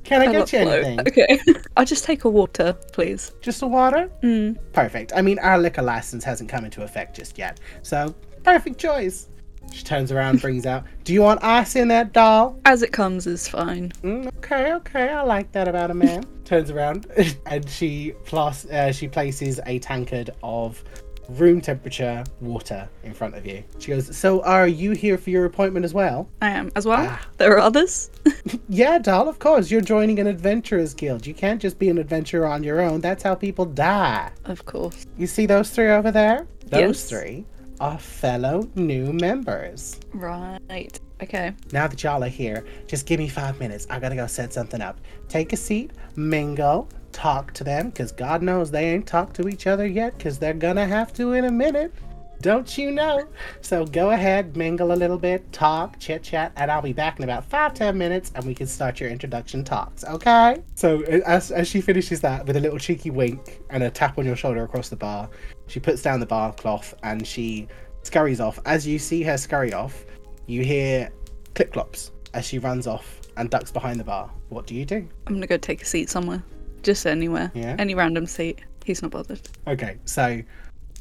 Can 0.05 0.23
I, 0.23 0.33
get 0.33 0.53
you 0.53 0.63
Flo. 0.63 0.73
anything? 0.73 1.01
Okay, 1.01 1.41
I'll 1.77 1.85
just 1.85 2.05
take 2.05 2.25
a 2.25 2.29
water, 2.29 2.73
please. 2.93 3.33
Just 3.41 3.63
a 3.63 3.67
water? 3.67 4.11
Mm. 4.25 4.57
Perfect. 4.73 5.13
I 5.15 5.23
mean, 5.23 5.39
our 5.39 5.57
liquor 5.57 5.83
license 5.83 6.25
hasn't 6.25 6.51
come 6.51 6.65
into 6.65 6.83
effect 6.83 7.15
just 7.15 7.39
yet, 7.39 7.61
so 7.83 8.13
perfect 8.43 8.79
choice. 8.79 9.29
She 9.73 9.85
turns 9.85 10.11
around, 10.11 10.41
brings 10.41 10.67
out. 10.67 10.85
Do 11.05 11.13
you 11.13 11.23
want 11.23 11.43
ice 11.45 11.77
in 11.77 11.89
that 11.89 12.13
doll? 12.13 12.59
As 12.65 12.83
it 12.83 12.93
comes 12.93 13.27
is 13.27 13.47
fine. 13.49 13.93
Mm, 14.03 14.27
okay, 14.39 14.73
okay, 14.75 15.09
I 15.11 15.23
like 15.23 15.53
that 15.53 15.69
about 15.69 15.91
a 15.91 15.95
man. 15.95 16.25
turns 16.45 16.71
around 16.71 17.07
and 17.47 17.69
she 17.71 18.13
plus 18.25 18.67
uh, 18.67 18.91
she 18.91 19.07
places 19.07 19.61
a 19.67 19.79
tankard 19.79 20.31
of 20.43 20.83
room 21.29 21.61
temperature 21.61 22.25
water 22.41 22.89
in 23.05 23.15
front 23.15 23.37
of 23.37 23.47
you. 23.47 23.63
She 23.79 23.93
goes, 23.93 24.17
"So 24.17 24.43
are 24.43 24.67
you 24.67 24.91
here 24.91 25.17
for 25.17 25.31
your 25.31 25.45
appointment 25.45 25.85
as 25.85 25.95
well?" 25.95 26.29
I 26.43 26.51
am 26.51 26.73
as 26.75 26.87
well. 26.87 27.07
Ah. 27.09 27.25
There 27.37 27.53
are 27.55 27.61
others. 27.61 28.11
Yeah, 28.69 28.99
doll. 28.99 29.29
Of 29.29 29.41
course, 29.41 29.69
you're 29.71 29.81
joining 29.81 30.19
an 30.21 30.27
adventurers 30.29 30.95
guild. 30.95 31.27
You 31.27 31.35
can't 31.35 31.61
just 31.61 31.77
be 31.79 31.89
an 31.89 31.99
adventurer 31.99 32.47
on 32.47 32.63
your 32.63 32.81
own. 32.81 33.01
That's 33.01 33.23
how 33.23 33.35
people 33.35 33.65
die. 33.65 34.31
of 34.45 34.65
course. 34.65 35.07
You 35.19 35.27
see 35.27 35.47
those 35.47 35.71
three 35.71 35.89
over 35.91 36.11
there? 36.13 36.47
Those 36.67 36.81
Yes. 36.81 37.09
three 37.09 37.45
are 37.81 37.99
fellow 37.99 38.69
new 38.75 39.13
members. 39.13 39.99
Right. 40.13 41.01
Okay. 41.23 41.53
Now 41.73 41.87
that 41.87 42.03
y'all 42.03 42.23
are 42.23 42.29
here, 42.29 42.65
just 42.87 43.07
give 43.07 43.19
me 43.19 43.29
five 43.29 43.59
minutes. 43.59 43.87
I 43.91 43.99
gotta 43.99 44.17
go 44.17 44.27
set 44.27 44.53
something 44.53 44.81
up. 44.81 45.01
Take 45.29 45.53
a 45.53 45.57
seat, 45.57 45.91
mingle, 46.17 46.89
talk 47.13 47.53
to 47.55 47.65
them, 47.65 47.91
because 47.91 48.13
God 48.13 48.43
knows 48.43 48.71
they 48.71 48.91
ain't 48.93 49.07
talked 49.07 49.37
to 49.37 49.49
each 49.49 49.67
other 49.67 49.87
yet, 49.87 50.17
because 50.17 50.39
they're 50.39 50.55
gonna 50.55 50.87
have 50.87 51.13
to 51.15 51.33
in 51.33 51.45
a 51.47 51.51
minute. 51.51 51.93
Don't 52.41 52.79
you 52.79 52.91
know? 52.91 53.29
So 53.61 53.85
go 53.85 54.11
ahead, 54.11 54.57
mingle 54.57 54.93
a 54.93 54.95
little 54.95 55.19
bit, 55.19 55.53
talk, 55.53 55.99
chit 55.99 56.23
chat, 56.23 56.53
and 56.57 56.71
I'll 56.71 56.81
be 56.81 56.95
back 56.95 57.19
in 57.19 57.25
about 57.25 57.45
five, 57.45 57.75
ten 57.75 57.99
minutes 57.99 58.33
and 58.35 58.45
we 58.45 58.55
can 58.55 58.67
start 58.67 58.99
your 58.99 59.11
introduction 59.11 59.63
talks, 59.63 60.05
okay? 60.05 60.63
So 60.75 61.03
as, 61.03 61.51
as 61.51 61.69
she 61.69 61.81
finishes 61.81 62.21
that 62.23 62.47
with 62.47 62.57
a 62.57 62.61
little 62.61 62.79
cheeky 62.79 63.11
wink 63.11 63.61
and 63.69 63.83
a 63.83 63.91
tap 63.91 64.19
on 64.19 64.25
your 64.25 64.37
shoulder 64.37 64.65
across 64.65 64.89
the 64.89 64.97
bar, 64.97 65.29
she 65.67 65.81
puts 65.81 66.01
down 66.01 66.19
the 66.19 66.27
bar 66.27 66.53
cloth 66.55 66.95
and 67.03 67.27
she 67.27 67.69
scurries 68.03 68.41
off. 68.41 68.59
As 68.65 68.87
you 68.87 68.99
see 68.99 69.23
her 69.23 69.37
scurry 69.37 69.75
off, 69.75 70.05
You 70.51 70.65
hear 70.65 71.13
clip 71.55 71.73
clops 71.73 72.11
as 72.35 72.45
she 72.45 72.59
runs 72.59 72.89
off 72.89 73.21
and 73.37 73.49
ducks 73.51 73.71
behind 73.71 74.01
the 74.01 74.05
bar. 74.05 74.29
What 74.49 74.67
do 74.67 74.75
you 74.75 74.85
do? 74.85 75.07
I'm 75.29 75.35
gonna 75.35 75.47
go 75.47 75.57
take 75.57 75.83
a 75.83 75.85
seat 75.85 76.11
somewhere. 76.11 76.43
Just 76.83 77.07
anywhere. 77.07 77.53
Yeah. 77.55 77.77
Any 77.79 77.95
random 77.95 78.27
seat. 78.27 78.59
He's 78.85 79.01
not 79.01 79.13
bothered. 79.13 79.49
Okay, 79.69 79.99
so 80.07 80.43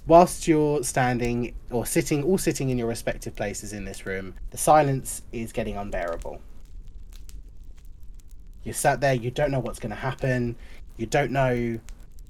whilst 0.09 0.47
you're 0.47 0.83
standing 0.83 1.53
or 1.69 1.85
sitting, 1.85 2.23
all 2.23 2.37
sitting 2.37 2.69
in 2.71 2.77
your 2.79 2.87
respective 2.87 3.35
places 3.35 3.71
in 3.71 3.85
this 3.85 4.05
room, 4.05 4.33
the 4.49 4.57
silence 4.57 5.21
is 5.31 5.53
getting 5.53 5.77
unbearable. 5.77 6.41
You're 8.63 8.73
sat 8.73 8.99
there, 8.99 9.13
you 9.13 9.31
don't 9.31 9.51
know 9.51 9.59
what's 9.59 9.79
going 9.79 9.91
to 9.91 9.95
happen, 9.95 10.55
you 10.97 11.05
don't 11.05 11.31
know 11.31 11.79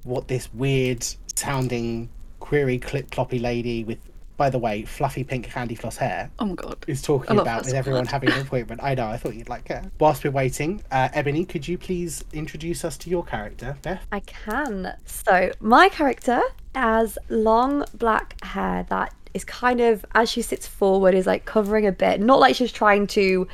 what 0.04 0.28
this 0.28 0.52
weird 0.54 1.04
sounding, 1.34 2.08
query 2.38 2.78
clip 2.78 3.10
cloppy 3.10 3.40
lady 3.40 3.82
with, 3.82 3.98
by 4.36 4.50
the 4.50 4.58
way, 4.58 4.84
fluffy 4.84 5.24
pink 5.24 5.46
candy 5.50 5.74
floss 5.74 5.96
hair 5.96 6.30
Oh 6.38 6.46
my 6.46 6.54
god. 6.54 6.84
is 6.86 7.00
talking 7.02 7.38
about 7.38 7.62
her 7.62 7.70
with 7.70 7.74
everyone 7.74 8.04
much. 8.04 8.12
having 8.12 8.30
an 8.30 8.40
appointment. 8.42 8.82
I 8.84 8.94
know, 8.94 9.06
I 9.08 9.16
thought 9.16 9.34
you'd 9.34 9.48
like 9.48 9.68
her. 9.68 9.90
Whilst 9.98 10.22
we're 10.22 10.30
waiting, 10.30 10.82
uh, 10.90 11.08
Ebony, 11.14 11.44
could 11.46 11.66
you 11.66 11.76
please 11.78 12.22
introduce 12.34 12.84
us 12.84 12.96
to 12.98 13.10
your 13.10 13.24
character, 13.24 13.76
Beth? 13.82 14.06
I 14.12 14.20
can. 14.20 14.94
So, 15.06 15.50
my 15.60 15.88
character 15.88 16.42
has 16.74 17.18
long 17.28 17.84
black 17.94 18.42
hair 18.44 18.86
that 18.88 19.14
is 19.34 19.44
kind 19.44 19.80
of, 19.80 20.04
as 20.14 20.30
she 20.30 20.42
sits 20.42 20.66
forward, 20.66 21.14
is 21.14 21.26
like 21.26 21.44
covering 21.44 21.86
a 21.86 21.92
bit. 21.92 22.20
Not 22.20 22.40
like 22.40 22.56
she's 22.56 22.72
trying 22.72 23.06
to 23.08 23.46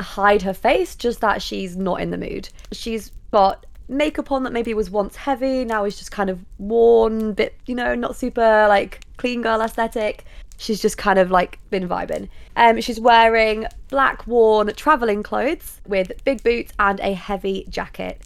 hide 0.00 0.42
her 0.42 0.54
face, 0.54 0.96
just 0.96 1.20
that 1.20 1.42
she's 1.42 1.76
not 1.76 2.00
in 2.00 2.10
the 2.10 2.18
mood. 2.18 2.48
She's 2.72 3.12
got 3.30 3.66
makeup 3.88 4.32
on 4.32 4.42
that 4.44 4.52
maybe 4.52 4.72
was 4.74 4.90
once 4.90 5.16
heavy, 5.16 5.64
now 5.64 5.84
is 5.84 5.98
just 5.98 6.10
kind 6.10 6.30
of 6.30 6.40
worn, 6.58 7.34
bit, 7.34 7.54
you 7.66 7.74
know, 7.74 7.94
not 7.94 8.16
super 8.16 8.66
like 8.68 9.00
clean 9.16 9.42
girl 9.42 9.60
aesthetic. 9.60 10.24
She's 10.56 10.80
just 10.80 10.96
kind 10.96 11.18
of 11.18 11.30
like 11.30 11.58
been 11.70 11.88
vibing. 11.88 12.28
Um, 12.56 12.80
she's 12.80 13.00
wearing 13.00 13.66
black 13.88 14.26
worn 14.26 14.72
traveling 14.74 15.22
clothes 15.22 15.80
with 15.86 16.12
big 16.24 16.42
boots 16.42 16.72
and 16.78 17.00
a 17.00 17.12
heavy 17.12 17.66
jacket. 17.68 18.22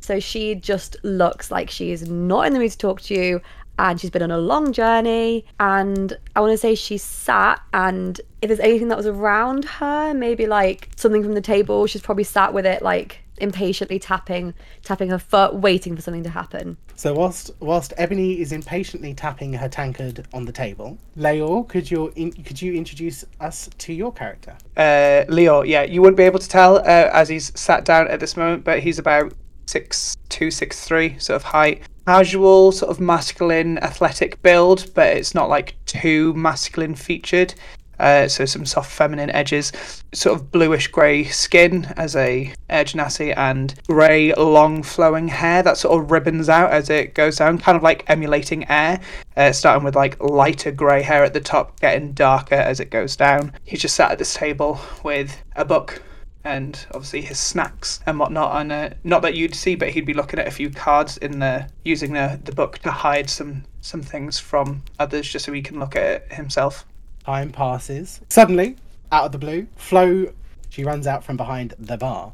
So 0.00 0.20
she 0.20 0.54
just 0.54 0.96
looks 1.02 1.50
like 1.50 1.70
she 1.70 1.92
is 1.92 2.08
not 2.08 2.46
in 2.46 2.52
the 2.52 2.58
mood 2.58 2.70
to 2.72 2.78
talk 2.78 3.00
to 3.02 3.14
you 3.14 3.40
and 3.80 4.00
she's 4.00 4.10
been 4.10 4.22
on 4.22 4.30
a 4.30 4.38
long 4.38 4.72
journey. 4.72 5.44
And 5.58 6.16
I 6.36 6.40
want 6.40 6.52
to 6.52 6.58
say 6.58 6.74
she 6.74 6.98
sat, 6.98 7.60
and 7.72 8.20
if 8.42 8.48
there's 8.48 8.60
anything 8.60 8.88
that 8.88 8.96
was 8.96 9.06
around 9.06 9.64
her, 9.64 10.14
maybe 10.14 10.46
like 10.46 10.90
something 10.96 11.22
from 11.22 11.32
the 11.32 11.40
table, 11.40 11.86
she's 11.86 12.02
probably 12.02 12.24
sat 12.24 12.52
with 12.52 12.66
it 12.66 12.82
like 12.82 13.22
impatiently 13.40 13.98
tapping 13.98 14.52
tapping 14.82 15.08
her 15.08 15.18
foot 15.18 15.54
waiting 15.54 15.96
for 15.96 16.02
something 16.02 16.22
to 16.22 16.28
happen 16.28 16.76
So 16.94 17.14
whilst 17.14 17.50
whilst 17.60 17.94
Ebony 17.96 18.38
is 18.38 18.52
impatiently 18.52 19.14
tapping 19.14 19.54
her 19.54 19.66
tankard 19.66 20.26
on 20.34 20.44
the 20.44 20.52
table, 20.52 20.98
Leor 21.16 21.66
could 21.66 21.90
you 21.90 22.12
in, 22.16 22.32
could 22.32 22.60
you 22.60 22.74
introduce 22.74 23.24
us 23.40 23.70
to 23.78 23.94
your 23.94 24.12
character? 24.12 24.54
Uh, 24.76 25.24
Leor, 25.28 25.66
yeah, 25.66 25.84
you 25.84 26.02
wouldn't 26.02 26.18
be 26.18 26.24
able 26.24 26.38
to 26.38 26.48
tell 26.48 26.76
uh, 26.76 27.08
as 27.14 27.30
he's 27.30 27.58
sat 27.58 27.86
down 27.86 28.08
at 28.08 28.20
this 28.20 28.36
moment, 28.36 28.64
but 28.64 28.80
he's 28.80 28.98
about 28.98 29.32
six 29.64 30.16
two, 30.28 30.50
six 30.50 30.84
three, 30.86 31.18
sort 31.18 31.36
of 31.36 31.42
height. 31.42 31.82
Casual, 32.10 32.72
sort 32.72 32.90
of 32.90 32.98
masculine, 32.98 33.78
athletic 33.78 34.42
build, 34.42 34.92
but 34.94 35.16
it's 35.16 35.32
not 35.32 35.48
like 35.48 35.76
too 35.86 36.34
masculine 36.34 36.96
featured. 36.96 37.54
Uh, 38.00 38.26
so 38.26 38.44
some 38.44 38.66
soft 38.66 38.90
feminine 38.90 39.30
edges, 39.30 39.70
sort 40.12 40.34
of 40.34 40.50
bluish 40.50 40.88
grey 40.88 41.22
skin 41.22 41.84
as 41.96 42.16
a 42.16 42.52
air 42.68 42.84
genasi, 42.84 43.32
and 43.36 43.76
grey 43.86 44.34
long 44.34 44.82
flowing 44.82 45.28
hair 45.28 45.62
that 45.62 45.76
sort 45.76 46.02
of 46.02 46.10
ribbons 46.10 46.48
out 46.48 46.72
as 46.72 46.90
it 46.90 47.14
goes 47.14 47.36
down, 47.36 47.58
kind 47.58 47.76
of 47.76 47.82
like 47.84 48.02
emulating 48.10 48.68
air. 48.68 48.98
Uh, 49.36 49.52
starting 49.52 49.84
with 49.84 49.94
like 49.94 50.20
lighter 50.20 50.72
grey 50.72 51.02
hair 51.02 51.22
at 51.22 51.32
the 51.32 51.40
top, 51.40 51.78
getting 51.78 52.12
darker 52.12 52.56
as 52.56 52.80
it 52.80 52.90
goes 52.90 53.14
down. 53.14 53.52
He's 53.62 53.82
just 53.82 53.94
sat 53.94 54.10
at 54.10 54.18
this 54.18 54.34
table 54.34 54.80
with 55.04 55.40
a 55.54 55.64
book 55.64 56.02
and 56.44 56.86
obviously 56.94 57.20
his 57.20 57.38
snacks 57.38 58.00
and 58.06 58.18
whatnot. 58.18 58.60
And 58.60 58.72
uh, 58.72 58.90
not 59.04 59.22
that 59.22 59.34
you'd 59.34 59.54
see, 59.54 59.74
but 59.74 59.90
he'd 59.90 60.06
be 60.06 60.14
looking 60.14 60.38
at 60.38 60.46
a 60.46 60.50
few 60.50 60.70
cards 60.70 61.16
in 61.18 61.38
the 61.38 61.68
using 61.84 62.12
the, 62.12 62.40
the 62.44 62.52
book 62.52 62.78
to 62.80 62.90
hide 62.90 63.28
some 63.28 63.64
some 63.80 64.02
things 64.02 64.38
from 64.38 64.82
others, 64.98 65.28
just 65.28 65.44
so 65.44 65.52
he 65.52 65.62
can 65.62 65.78
look 65.78 65.96
at 65.96 66.02
it 66.02 66.32
himself. 66.32 66.84
Time 67.24 67.50
passes. 67.50 68.20
Suddenly, 68.28 68.76
out 69.12 69.26
of 69.26 69.32
the 69.32 69.38
blue, 69.38 69.66
Flo 69.76 70.32
she 70.70 70.84
runs 70.84 71.06
out 71.06 71.24
from 71.24 71.36
behind 71.36 71.74
the 71.78 71.96
bar, 71.96 72.32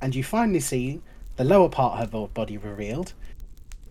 and 0.00 0.14
you 0.14 0.22
finally 0.22 0.60
see 0.60 1.00
the 1.36 1.44
lower 1.44 1.68
part 1.68 2.00
of 2.00 2.12
her 2.12 2.28
body 2.28 2.56
revealed. 2.56 3.12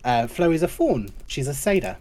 Uh, 0.04 0.26
Flo 0.26 0.50
is 0.50 0.62
a 0.62 0.68
faun. 0.68 1.10
She's 1.26 1.46
a 1.46 1.54
satyr. 1.54 1.96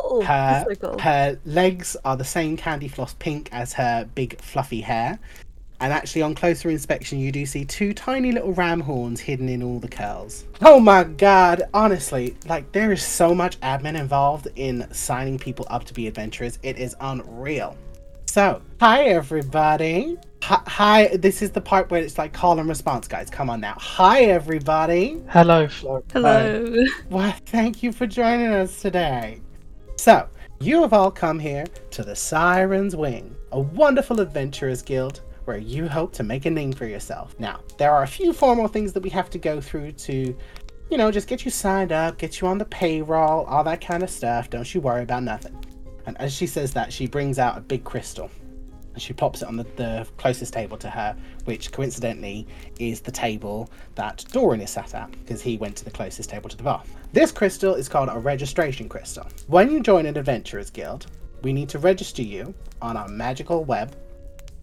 oh 0.00 0.20
Her 0.22 0.64
that's 0.66 0.80
so 0.80 0.88
cool 0.90 0.98
her 0.98 1.38
legs 1.46 1.96
are 2.04 2.16
the 2.16 2.24
same 2.24 2.56
candy 2.56 2.88
floss 2.88 3.14
pink 3.14 3.48
as 3.52 3.72
her 3.74 4.08
big 4.14 4.40
fluffy 4.40 4.80
hair. 4.80 5.18
And 5.80 5.92
actually, 5.92 6.22
on 6.22 6.34
closer 6.34 6.70
inspection, 6.70 7.18
you 7.18 7.30
do 7.30 7.44
see 7.44 7.64
two 7.64 7.92
tiny 7.92 8.32
little 8.32 8.52
ram 8.52 8.80
horns 8.80 9.20
hidden 9.20 9.48
in 9.48 9.62
all 9.62 9.78
the 9.78 9.88
curls. 9.88 10.44
Oh 10.62 10.80
my 10.80 11.04
god, 11.04 11.64
honestly, 11.74 12.36
like, 12.48 12.72
there 12.72 12.92
is 12.92 13.02
so 13.02 13.34
much 13.34 13.60
admin 13.60 13.98
involved 13.98 14.48
in 14.56 14.86
signing 14.92 15.38
people 15.38 15.66
up 15.68 15.84
to 15.84 15.94
be 15.94 16.06
adventurers. 16.06 16.58
It 16.62 16.78
is 16.78 16.96
unreal. 17.00 17.76
So, 18.24 18.62
hi 18.80 19.04
everybody. 19.04 20.16
Hi, 20.42 20.62
hi, 20.66 21.16
this 21.16 21.42
is 21.42 21.50
the 21.50 21.60
part 21.60 21.90
where 21.90 22.02
it's 22.02 22.18
like 22.18 22.32
call 22.32 22.58
and 22.58 22.68
response, 22.68 23.06
guys. 23.08 23.28
Come 23.28 23.50
on 23.50 23.60
now. 23.60 23.74
Hi 23.78 24.24
everybody. 24.24 25.20
Hello, 25.28 25.68
Flo. 25.68 26.02
Hello. 26.12 26.84
Well, 27.10 27.34
thank 27.46 27.82
you 27.82 27.92
for 27.92 28.06
joining 28.06 28.48
us 28.48 28.80
today. 28.80 29.40
So, 29.96 30.28
you 30.60 30.80
have 30.82 30.92
all 30.94 31.10
come 31.10 31.38
here 31.38 31.66
to 31.90 32.02
the 32.02 32.16
Siren's 32.16 32.96
Wing, 32.96 33.34
a 33.52 33.60
wonderful 33.60 34.20
adventurers 34.20 34.82
guild 34.82 35.20
where 35.46 35.58
you 35.58 35.88
hope 35.88 36.12
to 36.14 36.22
make 36.22 36.44
a 36.46 36.50
name 36.50 36.72
for 36.72 36.86
yourself. 36.86 37.34
Now, 37.38 37.60
there 37.78 37.92
are 37.92 38.02
a 38.02 38.06
few 38.06 38.32
formal 38.32 38.68
things 38.68 38.92
that 38.92 39.02
we 39.02 39.10
have 39.10 39.30
to 39.30 39.38
go 39.38 39.60
through 39.60 39.92
to, 39.92 40.36
you 40.90 40.96
know, 40.96 41.10
just 41.10 41.28
get 41.28 41.44
you 41.44 41.50
signed 41.50 41.92
up, 41.92 42.18
get 42.18 42.40
you 42.40 42.48
on 42.48 42.58
the 42.58 42.64
payroll, 42.64 43.44
all 43.46 43.64
that 43.64 43.80
kind 43.80 44.02
of 44.02 44.10
stuff. 44.10 44.50
Don't 44.50 44.74
you 44.74 44.80
worry 44.80 45.02
about 45.02 45.22
nothing. 45.22 45.56
And 46.06 46.20
as 46.20 46.32
she 46.32 46.46
says 46.46 46.72
that, 46.74 46.92
she 46.92 47.06
brings 47.06 47.38
out 47.38 47.58
a 47.58 47.60
big 47.60 47.84
crystal 47.84 48.30
and 48.96 49.02
she 49.02 49.12
pops 49.12 49.42
it 49.42 49.48
on 49.48 49.56
the, 49.56 49.66
the 49.76 50.08
closest 50.16 50.54
table 50.54 50.78
to 50.78 50.88
her, 50.88 51.14
which 51.44 51.70
coincidentally 51.70 52.46
is 52.78 53.02
the 53.02 53.10
table 53.10 53.70
that 53.94 54.24
Doran 54.32 54.62
is 54.62 54.70
sat 54.70 54.94
at, 54.94 55.10
because 55.10 55.42
he 55.42 55.58
went 55.58 55.76
to 55.76 55.84
the 55.84 55.90
closest 55.90 56.30
table 56.30 56.48
to 56.48 56.56
the 56.56 56.62
bar. 56.62 56.82
This 57.12 57.30
crystal 57.30 57.74
is 57.74 57.90
called 57.90 58.08
a 58.10 58.18
registration 58.18 58.88
crystal. 58.88 59.26
When 59.48 59.70
you 59.70 59.80
join 59.80 60.06
an 60.06 60.16
adventurers 60.16 60.70
guild, 60.70 61.08
we 61.42 61.52
need 61.52 61.68
to 61.68 61.78
register 61.78 62.22
you 62.22 62.54
on 62.80 62.96
our 62.96 63.06
magical 63.08 63.64
web 63.64 63.94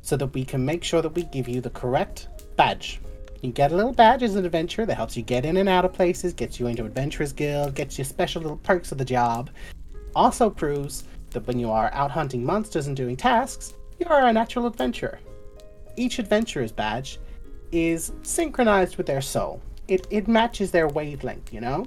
so 0.03 0.17
that 0.17 0.27
we 0.27 0.45
can 0.45 0.63
make 0.63 0.83
sure 0.83 1.01
that 1.01 1.15
we 1.15 1.23
give 1.23 1.47
you 1.47 1.61
the 1.61 1.69
correct 1.71 2.27
badge. 2.55 2.99
You 3.41 3.51
get 3.51 3.71
a 3.71 3.75
little 3.75 3.93
badge 3.93 4.21
as 4.21 4.35
an 4.35 4.45
adventurer 4.45 4.85
that 4.85 4.95
helps 4.95 5.17
you 5.17 5.23
get 5.23 5.45
in 5.45 5.57
and 5.57 5.67
out 5.67 5.85
of 5.85 5.93
places, 5.93 6.33
gets 6.33 6.59
you 6.59 6.67
into 6.67 6.85
Adventurers 6.85 7.33
Guild, 7.33 7.73
gets 7.73 7.97
you 7.97 8.03
special 8.03 8.41
little 8.41 8.57
perks 8.57 8.91
of 8.91 8.97
the 8.97 9.05
job. 9.05 9.49
Also 10.15 10.49
proves 10.49 11.05
that 11.31 11.47
when 11.47 11.57
you 11.57 11.71
are 11.71 11.91
out 11.93 12.11
hunting 12.11 12.45
monsters 12.45 12.87
and 12.87 12.95
doing 12.95 13.17
tasks, 13.17 13.73
you 13.97 14.05
are 14.07 14.27
a 14.27 14.33
natural 14.33 14.67
adventurer. 14.67 15.19
Each 15.95 16.19
adventurer's 16.19 16.71
badge 16.71 17.19
is 17.71 18.11
synchronized 18.23 18.97
with 18.97 19.07
their 19.07 19.21
soul. 19.21 19.61
It, 19.87 20.05
it 20.09 20.27
matches 20.27 20.71
their 20.71 20.87
wavelength, 20.87 21.53
you 21.53 21.61
know? 21.61 21.85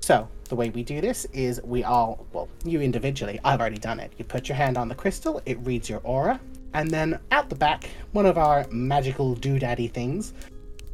So, 0.00 0.28
the 0.44 0.54
way 0.54 0.70
we 0.70 0.82
do 0.82 1.00
this 1.00 1.24
is 1.26 1.60
we 1.62 1.84
all, 1.84 2.26
well, 2.32 2.48
you 2.64 2.80
individually, 2.80 3.38
I've 3.44 3.60
already 3.60 3.78
done 3.78 4.00
it. 4.00 4.12
You 4.16 4.24
put 4.24 4.48
your 4.48 4.56
hand 4.56 4.78
on 4.78 4.88
the 4.88 4.94
crystal, 4.94 5.42
it 5.44 5.58
reads 5.60 5.90
your 5.90 6.00
aura, 6.04 6.40
and 6.74 6.90
then 6.90 7.18
out 7.32 7.48
the 7.48 7.54
back, 7.54 7.88
one 8.12 8.26
of 8.26 8.38
our 8.38 8.66
magical 8.70 9.34
doodaddy 9.36 9.90
things 9.90 10.32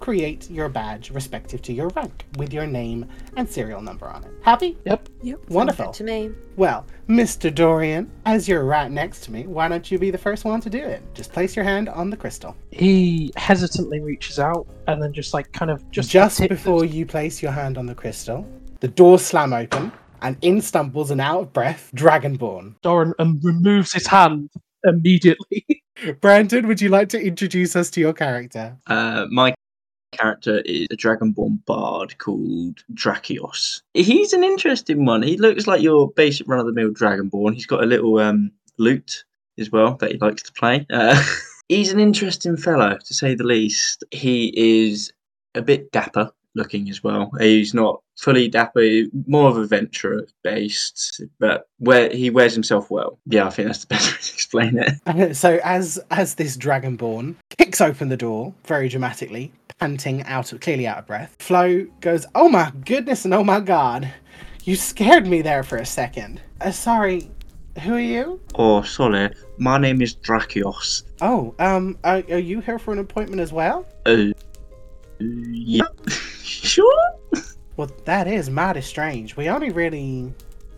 create 0.00 0.50
your 0.50 0.68
badge 0.68 1.10
respective 1.10 1.62
to 1.62 1.72
your 1.72 1.88
rank 1.90 2.26
with 2.36 2.52
your 2.52 2.66
name 2.66 3.06
and 3.36 3.48
serial 3.48 3.80
number 3.80 4.06
on 4.06 4.24
it. 4.24 4.30
Happy? 4.42 4.76
Yep. 4.84 5.08
Yep. 5.22 5.48
Wonderful. 5.48 5.92
to 5.92 6.04
me 6.04 6.30
Well, 6.56 6.84
Mr. 7.08 7.54
Dorian, 7.54 8.10
as 8.26 8.48
you're 8.48 8.64
right 8.64 8.90
next 8.90 9.20
to 9.24 9.32
me, 9.32 9.46
why 9.46 9.68
don't 9.68 9.90
you 9.90 9.98
be 9.98 10.10
the 10.10 10.18
first 10.18 10.44
one 10.44 10.60
to 10.60 10.70
do 10.70 10.78
it? 10.78 11.02
Just 11.14 11.32
place 11.32 11.56
your 11.56 11.64
hand 11.64 11.88
on 11.88 12.10
the 12.10 12.16
crystal. 12.16 12.56
He 12.70 13.32
hesitantly 13.36 14.00
reaches 14.00 14.38
out 14.38 14.66
and 14.86 15.02
then 15.02 15.12
just 15.12 15.32
like 15.32 15.50
kind 15.52 15.70
of 15.70 15.88
just 15.90 16.10
Just 16.10 16.38
tip- 16.38 16.50
before 16.50 16.84
you 16.84 17.06
place 17.06 17.42
your 17.42 17.52
hand 17.52 17.78
on 17.78 17.86
the 17.86 17.94
crystal, 17.94 18.46
the 18.80 18.88
doors 18.88 19.22
slam 19.24 19.52
open, 19.52 19.92
and 20.22 20.36
in 20.42 20.60
stumbles 20.60 21.10
an 21.10 21.20
out 21.20 21.40
of 21.40 21.52
breath 21.52 21.90
Dragonborn. 21.94 22.74
Doran 22.82 23.14
um, 23.18 23.40
removes 23.42 23.92
his 23.92 24.06
hand 24.06 24.50
immediately. 24.84 25.82
Brandon, 26.20 26.66
would 26.68 26.80
you 26.80 26.88
like 26.88 27.08
to 27.10 27.20
introduce 27.20 27.76
us 27.76 27.90
to 27.90 28.00
your 28.00 28.12
character? 28.12 28.76
Uh, 28.86 29.26
my 29.30 29.54
character 30.12 30.60
is 30.64 30.86
a 30.90 30.96
dragonborn 30.96 31.64
bard 31.66 32.16
called 32.18 32.82
Drakios. 32.94 33.82
He's 33.94 34.32
an 34.32 34.44
interesting 34.44 35.04
one. 35.04 35.22
He 35.22 35.36
looks 35.36 35.66
like 35.66 35.82
your 35.82 36.10
basic 36.12 36.48
run 36.48 36.60
of 36.60 36.66
the 36.66 36.72
mill 36.72 36.90
dragonborn. 36.90 37.54
He's 37.54 37.66
got 37.66 37.82
a 37.82 37.86
little 37.86 38.18
um, 38.18 38.50
lute 38.78 39.24
as 39.58 39.70
well 39.70 39.96
that 39.96 40.12
he 40.12 40.18
likes 40.18 40.42
to 40.42 40.52
play. 40.52 40.86
Uh, 40.90 41.22
he's 41.68 41.92
an 41.92 42.00
interesting 42.00 42.56
fellow, 42.56 42.98
to 43.04 43.14
say 43.14 43.34
the 43.34 43.44
least. 43.44 44.04
He 44.10 44.52
is 44.56 45.12
a 45.54 45.62
bit 45.62 45.90
dapper. 45.92 46.30
Looking 46.54 46.88
as 46.90 47.02
well. 47.02 47.30
He's 47.38 47.74
not 47.74 48.02
fully 48.16 48.48
dapper, 48.48 49.02
more 49.26 49.48
of 49.48 49.56
a 49.56 49.66
venturer 49.66 50.26
based, 50.42 51.22
but 51.38 51.68
where 51.78 52.10
he 52.10 52.30
wears 52.30 52.54
himself 52.54 52.90
well. 52.90 53.18
Yeah, 53.26 53.46
I 53.46 53.50
think 53.50 53.68
that's 53.68 53.84
the 53.84 53.86
best 53.94 54.06
way 54.06 54.18
to 54.20 54.32
explain 54.34 54.78
it. 54.78 55.36
so 55.36 55.60
as 55.64 55.98
as 56.10 56.34
this 56.34 56.56
dragonborn 56.56 57.34
kicks 57.58 57.80
open 57.80 58.08
the 58.08 58.16
door 58.16 58.54
very 58.64 58.88
dramatically, 58.88 59.52
panting 59.78 60.22
out 60.24 60.52
of 60.52 60.60
clearly 60.60 60.86
out 60.86 60.98
of 60.98 61.06
breath, 61.06 61.36
Flo 61.38 61.86
goes, 62.00 62.26
"Oh 62.34 62.48
my 62.48 62.72
goodness 62.84 63.24
and 63.24 63.34
oh 63.34 63.44
my 63.44 63.60
god, 63.60 64.12
you 64.64 64.76
scared 64.76 65.26
me 65.26 65.42
there 65.42 65.62
for 65.62 65.78
a 65.78 65.86
second. 65.86 66.40
Uh, 66.60 66.70
sorry, 66.70 67.30
who 67.82 67.94
are 67.94 68.00
you? 68.00 68.40
Oh, 68.54 68.82
sorry, 68.82 69.30
my 69.58 69.78
name 69.78 70.00
is 70.00 70.14
Drakios. 70.14 71.02
Oh, 71.20 71.54
um, 71.58 71.98
are, 72.04 72.22
are 72.30 72.38
you 72.38 72.60
here 72.60 72.78
for 72.78 72.92
an 72.92 72.98
appointment 72.98 73.40
as 73.40 73.52
well? 73.52 73.86
Uh, 74.06 74.32
yeah, 75.20 75.82
sure. 76.74 77.14
Well, 77.76 77.90
that 78.04 78.28
is 78.28 78.50
mighty 78.50 78.82
strange. 78.82 79.36
We 79.36 79.48
only 79.48 79.70
really, 79.70 80.32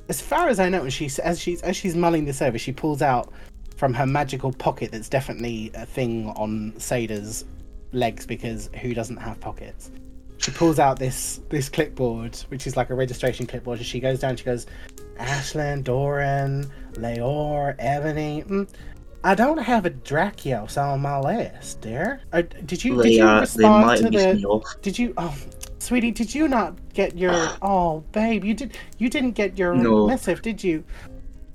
as 0.08 0.20
far 0.20 0.48
as 0.48 0.58
I 0.58 0.68
know, 0.68 0.82
and 0.82 0.92
she 0.92 1.10
as 1.22 1.40
she's 1.40 1.60
as 1.62 1.76
she's 1.76 1.94
mulling 1.94 2.24
this 2.24 2.40
over, 2.40 2.58
she 2.58 2.72
pulls 2.72 3.02
out 3.02 3.32
from 3.76 3.92
her 3.92 4.06
magical 4.06 4.52
pocket 4.52 4.92
that's 4.92 5.08
definitely 5.08 5.70
a 5.74 5.84
thing 5.84 6.30
on 6.30 6.72
satyr's 6.78 7.44
legs 7.92 8.26
because 8.26 8.70
who 8.80 8.94
doesn't 8.94 9.18
have 9.18 9.38
pockets? 9.40 9.90
She 10.38 10.50
pulls 10.50 10.78
out 10.78 10.98
this 10.98 11.40
this 11.50 11.68
clipboard, 11.68 12.36
which 12.48 12.66
is 12.66 12.76
like 12.76 12.90
a 12.90 12.94
registration 12.94 13.46
clipboard, 13.46 13.78
and 13.78 13.86
she 13.86 14.00
goes 14.00 14.20
down. 14.20 14.36
She 14.36 14.44
goes, 14.44 14.66
Ashlan, 15.18 15.84
Doran, 15.84 16.70
Leor, 16.92 17.74
Ebony. 17.78 18.42
Mm, 18.46 18.68
I 19.24 19.34
don't 19.34 19.58
have 19.58 19.86
a 19.86 19.90
Drakios 19.90 20.80
on 20.80 21.00
my 21.00 21.18
list, 21.18 21.80
dear. 21.80 22.20
Uh, 22.32 22.42
did 22.64 22.84
you 22.84 23.02
did 23.02 23.12
you 23.14 23.24
uh, 23.24 23.34
they 23.36 23.40
respond 23.40 23.86
might 23.86 23.96
to 23.98 24.10
the? 24.10 24.44
off. 24.44 24.80
Did 24.82 24.98
you? 24.98 25.14
Oh, 25.16 25.34
sweetie, 25.86 26.10
did 26.10 26.34
you 26.34 26.48
not 26.48 26.76
get 26.92 27.16
your? 27.16 27.32
Oh, 27.62 28.04
babe, 28.12 28.44
you 28.44 28.54
did. 28.54 28.76
You 28.98 29.08
didn't 29.08 29.32
get 29.32 29.58
your 29.58 29.74
No. 29.74 30.06
missive, 30.06 30.42
did 30.42 30.62
you? 30.62 30.84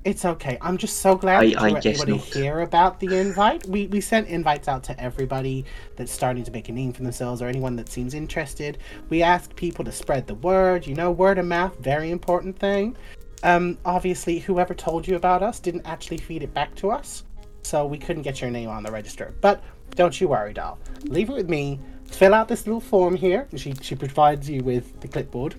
It's 0.04 0.24
okay. 0.24 0.58
I'm 0.60 0.78
just 0.78 0.98
so 0.98 1.14
glad 1.14 1.36
I- 1.36 1.44
that 1.44 1.50
you 1.50 1.56
I 1.58 1.70
were 1.72 1.80
able 1.84 2.06
to 2.06 2.16
hear 2.16 2.60
about 2.60 2.98
the 2.98 3.16
invite. 3.16 3.64
We 3.68 3.86
we 3.86 4.00
sent 4.00 4.26
invites 4.28 4.66
out 4.66 4.82
to 4.84 5.00
everybody 5.00 5.64
that's 5.96 6.10
starting 6.10 6.42
to 6.44 6.50
make 6.50 6.68
a 6.68 6.72
name 6.72 6.92
for 6.92 7.02
themselves 7.02 7.40
or 7.40 7.46
anyone 7.46 7.76
that 7.76 7.88
seems 7.88 8.14
interested. 8.14 8.78
We 9.10 9.22
asked 9.22 9.54
people 9.54 9.84
to 9.84 9.92
spread 9.92 10.26
the 10.26 10.34
word. 10.34 10.86
You 10.86 10.94
know, 10.96 11.12
word 11.12 11.38
of 11.38 11.46
mouth, 11.46 11.78
very 11.78 12.10
important 12.10 12.58
thing. 12.58 12.96
Um, 13.44 13.78
obviously, 13.84 14.38
whoever 14.40 14.74
told 14.74 15.06
you 15.06 15.14
about 15.16 15.42
us 15.42 15.60
didn't 15.60 15.86
actually 15.86 16.18
feed 16.18 16.42
it 16.42 16.52
back 16.54 16.74
to 16.76 16.90
us, 16.90 17.24
so 17.62 17.86
we 17.86 17.98
couldn't 17.98 18.22
get 18.22 18.40
your 18.40 18.50
name 18.50 18.68
on 18.70 18.82
the 18.82 18.90
register. 18.90 19.34
But 19.40 19.62
don't 19.94 20.20
you 20.20 20.28
worry, 20.28 20.52
doll. 20.52 20.78
Leave 21.04 21.28
it 21.30 21.34
with 21.34 21.48
me. 21.48 21.78
Fill 22.12 22.34
out 22.34 22.48
this 22.48 22.66
little 22.66 22.80
form 22.80 23.16
here. 23.16 23.48
She 23.56 23.74
she 23.80 23.94
provides 23.94 24.48
you 24.48 24.62
with 24.62 25.00
the 25.00 25.08
clipboard 25.08 25.54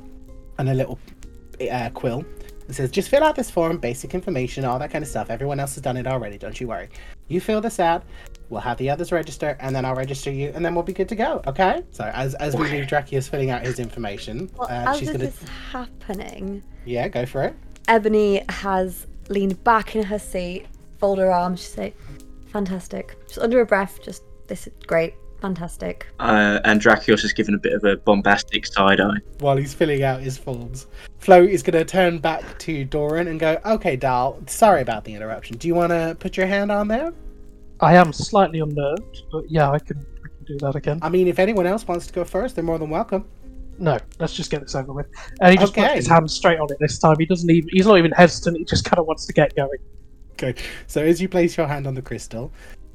and 0.57 0.69
a 0.69 0.73
little 0.73 0.99
uh, 1.71 1.89
quill. 1.93 2.25
It 2.69 2.75
says 2.75 2.91
just 2.91 3.09
fill 3.09 3.23
out 3.23 3.35
this 3.35 3.51
form, 3.51 3.77
basic 3.77 4.13
information, 4.13 4.63
all 4.63 4.79
that 4.79 4.91
kind 4.91 5.03
of 5.03 5.09
stuff. 5.09 5.29
Everyone 5.29 5.59
else 5.59 5.75
has 5.75 5.83
done 5.83 5.97
it 5.97 6.07
already. 6.07 6.37
Don't 6.37 6.59
you 6.59 6.67
worry. 6.67 6.89
You 7.27 7.41
fill 7.41 7.59
this 7.61 7.79
out. 7.79 8.03
We'll 8.49 8.61
have 8.61 8.77
the 8.77 8.89
others 8.89 9.11
register, 9.11 9.57
and 9.59 9.75
then 9.75 9.83
I'll 9.83 9.95
register 9.95 10.31
you, 10.31 10.51
and 10.53 10.63
then 10.63 10.75
we'll 10.75 10.83
be 10.83 10.93
good 10.93 11.09
to 11.09 11.15
go. 11.15 11.41
Okay? 11.47 11.83
So 11.91 12.03
as 12.13 12.35
as 12.35 12.55
we 12.55 12.69
leave 12.69 12.85
Drakios 12.85 13.27
filling 13.27 13.49
out 13.49 13.63
his 13.63 13.79
information, 13.79 14.49
Well, 14.57 14.67
uh, 14.69 14.93
she's 14.93 15.07
this 15.07 15.17
gonna 15.17 15.29
is 15.29 15.49
happening, 15.71 16.63
yeah 16.85 17.07
go 17.07 17.25
for 17.25 17.43
it. 17.43 17.55
Ebony 17.87 18.43
has 18.49 19.07
leaned 19.29 19.61
back 19.63 19.95
in 19.95 20.03
her 20.03 20.19
seat, 20.19 20.67
fold 20.99 21.17
her 21.17 21.31
arms, 21.31 21.61
she 21.61 21.67
say, 21.67 21.93
"Fantastic." 22.51 23.17
Just 23.27 23.39
under 23.39 23.57
her 23.57 23.65
breath, 23.65 23.99
just 24.03 24.23
this 24.47 24.67
is 24.67 24.73
great, 24.85 25.15
fantastic. 25.43 26.07
Uh, 26.21 26.61
and 26.63 26.79
Drakios 26.79 27.21
has 27.21 27.33
given 27.33 27.53
a 27.53 27.57
bit 27.57 27.73
of 27.73 27.83
a 27.83 27.97
bombastic 27.97 28.65
side 28.65 29.01
eye. 29.01 29.17
while 29.39 29.57
he's 29.57 29.73
filling 29.73 30.01
out 30.01 30.21
his 30.21 30.37
forms. 30.37 30.87
Flo 31.19 31.43
is 31.43 31.61
going 31.61 31.77
to 31.77 31.83
turn 31.83 32.19
back 32.19 32.57
to 32.59 32.85
Doran 32.85 33.27
and 33.27 33.41
go, 33.41 33.59
Okay, 33.65 33.97
Dal, 33.97 34.41
sorry 34.47 34.81
about 34.81 35.03
the 35.03 35.13
interruption. 35.13 35.57
Do 35.57 35.67
you 35.67 35.75
want 35.75 35.91
to 35.91 36.15
put 36.17 36.37
your 36.37 36.47
hand 36.47 36.71
on 36.71 36.87
there? 36.87 37.13
I 37.81 37.95
am 37.95 38.13
slightly 38.13 38.61
unnerved, 38.61 39.23
but 39.33 39.43
yeah, 39.51 39.69
I 39.69 39.79
can, 39.79 39.97
I 39.97 40.27
can 40.29 40.45
do 40.45 40.57
that 40.59 40.75
again. 40.77 40.99
I 41.01 41.09
mean, 41.09 41.27
if 41.27 41.39
anyone 41.39 41.67
else 41.67 41.85
wants 41.85 42.07
to 42.07 42.13
go 42.13 42.23
first, 42.23 42.55
they're 42.55 42.63
more 42.63 42.79
than 42.79 42.89
welcome. 42.89 43.25
No, 43.77 43.97
let's 44.19 44.33
just 44.33 44.49
get 44.49 44.61
this 44.61 44.75
over 44.75 44.93
with. 44.93 45.07
And 45.41 45.51
he 45.51 45.57
just 45.57 45.73
puts 45.73 45.93
his 45.93 46.07
hand 46.07 46.31
straight 46.31 46.59
on 46.59 46.71
it 46.71 46.77
this 46.79 46.97
time. 46.99 47.17
He 47.19 47.25
doesn't 47.25 47.49
even. 47.49 47.69
He's 47.73 47.87
not 47.87 47.97
even 47.97 48.11
hesitant. 48.11 48.57
He 48.59 48.63
just 48.63 48.85
kind 48.85 48.99
of 48.99 49.07
wants 49.07 49.25
to 49.25 49.33
get 49.33 49.53
going. 49.57 49.79
Okay, 50.33 50.55
so 50.87 51.01
as 51.01 51.21
you 51.21 51.27
place 51.27 51.57
your 51.57 51.67
hand 51.67 51.85
on 51.85 51.95
the 51.95 52.01
crystal, 52.01 52.51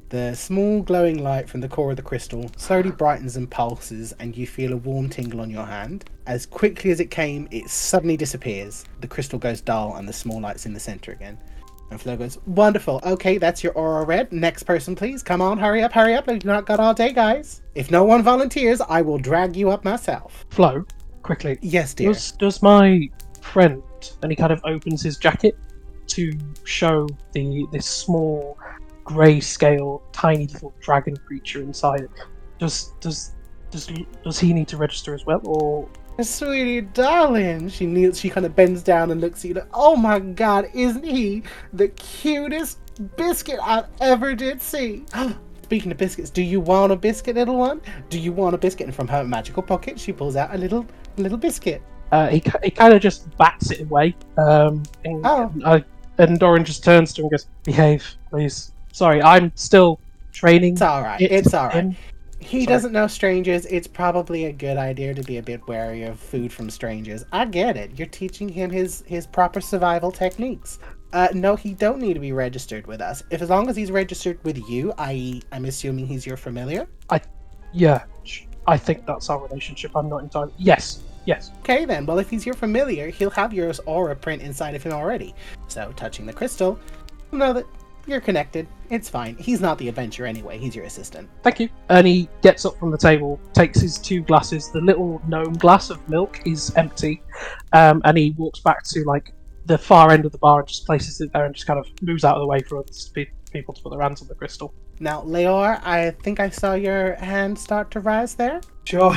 the 0.09 0.33
small 0.33 0.81
glowing 0.81 1.23
light 1.23 1.47
from 1.47 1.61
the 1.61 1.67
core 1.67 1.91
of 1.91 1.97
the 1.97 2.03
crystal 2.03 2.49
slowly 2.57 2.91
brightens 2.91 3.37
and 3.37 3.49
pulses, 3.49 4.11
and 4.19 4.35
you 4.35 4.47
feel 4.47 4.73
a 4.73 4.77
warm 4.77 5.09
tingle 5.09 5.41
on 5.41 5.49
your 5.49 5.65
hand. 5.65 6.05
As 6.25 6.45
quickly 6.45 6.91
as 6.91 6.99
it 6.99 7.11
came, 7.11 7.47
it 7.51 7.69
suddenly 7.69 8.17
disappears. 8.17 8.85
The 9.01 9.07
crystal 9.07 9.39
goes 9.39 9.61
dull, 9.61 9.95
and 9.95 10.07
the 10.07 10.13
small 10.13 10.41
light's 10.41 10.65
in 10.65 10.73
the 10.73 10.79
center 10.79 11.11
again. 11.11 11.37
And 11.91 11.99
Flo 11.99 12.15
goes, 12.15 12.37
Wonderful. 12.45 13.01
Okay, 13.03 13.37
that's 13.37 13.63
your 13.63 13.73
aura 13.73 14.05
red. 14.05 14.31
Next 14.31 14.63
person, 14.63 14.95
please. 14.95 15.23
Come 15.23 15.41
on, 15.41 15.57
hurry 15.57 15.83
up, 15.83 15.91
hurry 15.91 16.13
up. 16.15 16.27
We've 16.27 16.45
not 16.45 16.65
got 16.65 16.79
all 16.79 16.93
day, 16.93 17.11
guys. 17.13 17.61
If 17.75 17.89
no 17.89 18.03
one 18.03 18.21
volunteers, 18.21 18.81
I 18.81 19.01
will 19.01 19.17
drag 19.17 19.55
you 19.55 19.69
up 19.71 19.83
myself. 19.83 20.45
Flo, 20.49 20.85
quickly. 21.23 21.57
Yes, 21.61 21.93
dear. 21.93 22.13
Does 22.13 22.31
does 22.33 22.61
my 22.61 23.09
friend? 23.41 23.81
And 24.21 24.31
he 24.31 24.35
kind 24.35 24.51
of 24.51 24.61
opens 24.65 25.01
his 25.01 25.17
jacket 25.17 25.57
to 26.07 26.31
show 26.63 27.07
the 27.33 27.65
this 27.71 27.85
small 27.85 28.57
grey 29.09 29.39
scale, 29.39 30.03
tiny 30.11 30.45
little 30.47 30.71
dragon 30.79 31.17
creature 31.17 31.61
inside 31.61 32.01
it. 32.01 32.09
Does 32.59 32.93
does 32.99 33.31
does 33.71 33.89
does 34.23 34.39
he 34.39 34.53
need 34.53 34.67
to 34.67 34.77
register 34.77 35.13
as 35.15 35.25
well, 35.25 35.41
or 35.45 35.89
Sweetie 36.21 36.81
darling, 36.81 37.69
she 37.69 37.85
kneels. 37.85 38.19
She 38.19 38.29
kind 38.29 38.45
of 38.45 38.55
bends 38.55 38.83
down 38.83 39.09
and 39.09 39.19
looks 39.21 39.43
at 39.43 39.47
you. 39.49 39.53
Like, 39.55 39.69
oh 39.73 39.95
my 39.95 40.19
God, 40.19 40.67
isn't 40.73 41.03
he 41.05 41.43
the 41.73 41.87
cutest 41.87 42.79
biscuit 43.15 43.57
I've 43.63 43.85
ever 44.01 44.35
did 44.35 44.61
see? 44.61 45.05
Speaking 45.63 45.91
of 45.91 45.97
biscuits, 45.97 46.29
do 46.29 46.41
you 46.41 46.59
want 46.59 46.91
a 46.91 46.95
biscuit, 46.95 47.35
little 47.35 47.55
one? 47.57 47.79
Do 48.09 48.19
you 48.19 48.33
want 48.33 48.53
a 48.53 48.57
biscuit? 48.57 48.87
And 48.87 48.95
from 48.95 49.07
her 49.07 49.23
magical 49.23 49.63
pocket, 49.63 49.99
she 49.99 50.11
pulls 50.11 50.35
out 50.35 50.53
a 50.53 50.57
little 50.57 50.85
little 51.17 51.37
biscuit. 51.37 51.81
uh, 52.11 52.27
he 52.27 52.43
he 52.63 52.69
kind 52.71 52.93
of 52.93 53.01
just 53.01 53.35
bats 53.37 53.71
it 53.71 53.81
away? 53.81 54.15
Um, 54.37 54.83
and, 55.05 55.21
Oh. 55.25 55.51
I, 55.65 55.85
and 56.17 56.37
Doran 56.39 56.65
just 56.65 56.83
turns 56.83 57.13
to 57.13 57.21
him 57.21 57.25
and 57.25 57.31
goes, 57.31 57.47
"Behave, 57.63 58.03
please." 58.29 58.71
Sorry, 58.99 59.23
I'm 59.23 59.53
still 59.55 59.97
training. 60.33 60.73
It's 60.73 60.81
all 60.81 61.01
right. 61.01 61.21
It's 61.21 61.53
all 61.53 61.69
right. 61.69 61.95
He 62.41 62.65
Sorry. 62.65 62.65
doesn't 62.65 62.91
know 62.91 63.07
strangers. 63.07 63.65
It's 63.67 63.87
probably 63.87 64.47
a 64.47 64.51
good 64.51 64.75
idea 64.75 65.13
to 65.13 65.23
be 65.23 65.37
a 65.37 65.41
bit 65.41 65.65
wary 65.69 66.03
of 66.03 66.19
food 66.19 66.51
from 66.51 66.69
strangers. 66.69 67.23
I 67.31 67.45
get 67.45 67.77
it. 67.77 67.97
You're 67.97 68.09
teaching 68.09 68.49
him 68.49 68.69
his 68.69 69.05
his 69.07 69.25
proper 69.25 69.61
survival 69.61 70.11
techniques. 70.11 70.79
Uh, 71.13 71.29
no, 71.33 71.55
he 71.55 71.73
don't 71.73 71.99
need 72.01 72.15
to 72.15 72.19
be 72.19 72.33
registered 72.33 72.87
with 72.87 72.99
us. 72.99 73.23
If 73.29 73.41
as 73.41 73.49
long 73.49 73.69
as 73.69 73.77
he's 73.77 73.89
registered 73.89 74.37
with 74.43 74.57
you, 74.69 74.91
i.e., 74.97 75.43
I'm 75.53 75.63
assuming 75.63 76.05
he's 76.05 76.25
your 76.25 76.35
familiar. 76.35 76.85
I, 77.09 77.21
yeah, 77.71 78.03
I 78.67 78.75
think 78.75 79.05
that's 79.05 79.29
our 79.29 79.41
relationship. 79.41 79.95
I'm 79.95 80.09
not 80.09 80.23
entirely. 80.23 80.51
Yes, 80.57 81.03
yes. 81.25 81.51
Okay 81.59 81.85
then. 81.85 82.05
Well, 82.05 82.19
if 82.19 82.29
he's 82.29 82.45
your 82.45 82.55
familiar, 82.55 83.07
he'll 83.07 83.29
have 83.29 83.53
your 83.53 83.71
aura 83.85 84.17
print 84.17 84.41
inside 84.41 84.75
of 84.75 84.83
him 84.83 84.91
already. 84.91 85.33
So 85.69 85.93
touching 85.95 86.25
the 86.25 86.33
crystal, 86.33 86.77
know 87.31 87.53
that 87.53 87.65
you're 88.05 88.21
connected. 88.21 88.67
It's 88.89 89.09
fine. 89.09 89.35
He's 89.37 89.61
not 89.61 89.77
the 89.77 89.87
adventurer 89.87 90.25
anyway. 90.25 90.57
He's 90.57 90.75
your 90.75 90.85
assistant. 90.85 91.29
Thank 91.43 91.59
you. 91.59 91.69
And 91.89 92.07
he 92.07 92.27
gets 92.41 92.65
up 92.65 92.77
from 92.79 92.91
the 92.91 92.97
table, 92.97 93.39
takes 93.53 93.79
his 93.79 93.97
two 93.97 94.21
glasses. 94.21 94.71
The 94.71 94.81
little 94.81 95.21
gnome 95.27 95.53
glass 95.53 95.89
of 95.89 96.07
milk 96.09 96.39
is 96.45 96.73
empty, 96.75 97.21
um, 97.73 98.01
and 98.05 98.17
he 98.17 98.33
walks 98.37 98.59
back 98.61 98.83
to 98.85 99.03
like 99.03 99.33
the 99.65 99.77
far 99.77 100.11
end 100.11 100.25
of 100.25 100.31
the 100.31 100.37
bar 100.39 100.59
and 100.59 100.67
just 100.67 100.85
places 100.85 101.21
it 101.21 101.31
there 101.31 101.45
and 101.45 101.53
just 101.53 101.67
kind 101.67 101.79
of 101.79 101.87
moves 102.01 102.23
out 102.23 102.35
of 102.35 102.41
the 102.41 102.47
way 102.47 102.59
for 102.59 102.79
other 102.79 102.91
pe- 103.13 103.27
people 103.51 103.73
to 103.73 103.81
put 103.83 103.91
their 103.91 104.01
hands 104.01 104.21
on 104.21 104.27
the 104.27 104.35
crystal. 104.35 104.73
Now, 104.99 105.21
Leor, 105.21 105.79
I 105.85 106.11
think 106.23 106.39
I 106.39 106.49
saw 106.49 106.73
your 106.73 107.15
hand 107.15 107.57
start 107.57 107.91
to 107.91 107.99
rise 107.99 108.35
there. 108.35 108.61
Sure. 108.83 109.15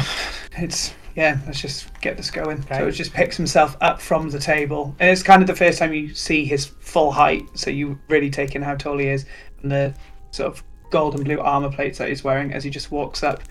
It's 0.59 0.95
yeah. 1.15 1.39
Let's 1.47 1.61
just 1.61 2.01
get 2.01 2.17
this 2.17 2.31
going. 2.31 2.59
Okay. 2.61 2.79
So 2.79 2.87
it 2.89 2.93
just 2.93 3.13
picks 3.13 3.37
himself 3.37 3.77
up 3.81 4.01
from 4.01 4.31
the 4.31 4.39
table, 4.39 4.95
and 4.99 5.11
it's 5.11 5.23
kind 5.23 5.43
of 5.43 5.47
the 5.47 5.57
first 5.57 5.79
time 5.79 5.93
you 5.93 6.15
see 6.15 6.45
his 6.45 6.67
full 6.67 7.11
height. 7.11 7.45
So 7.55 7.71
you 7.71 7.99
really 8.09 8.31
take 8.31 8.55
in 8.55 8.63
how 8.63 8.75
tall 8.75 8.99
he 8.99 9.09
is, 9.09 9.27
and 9.63 9.71
the 9.71 9.95
sort 10.31 10.53
of 10.53 10.63
gold 10.91 11.15
and 11.15 11.25
blue 11.25 11.41
armor 11.41 11.71
plates 11.71 11.99
that 11.99 12.09
he's 12.09 12.23
wearing 12.23 12.53
as 12.53 12.65
he 12.65 12.71
just 12.71 12.91
walks 12.91 13.23
up, 13.23 13.43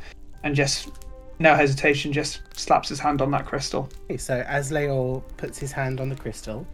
and 0.44 0.56
just 0.56 0.90
no 1.40 1.56
hesitation, 1.56 2.14
just 2.14 2.42
slaps 2.56 2.90
his 2.90 3.00
hand 3.00 3.22
on 3.22 3.32
that 3.32 3.46
crystal. 3.46 3.90
Okay, 4.06 4.18
so 4.18 4.44
as 4.48 4.72
Leor 4.72 5.24
puts 5.38 5.58
his 5.58 5.72
hand 5.72 6.00
on 6.00 6.08
the 6.08 6.16
crystal, 6.16 6.68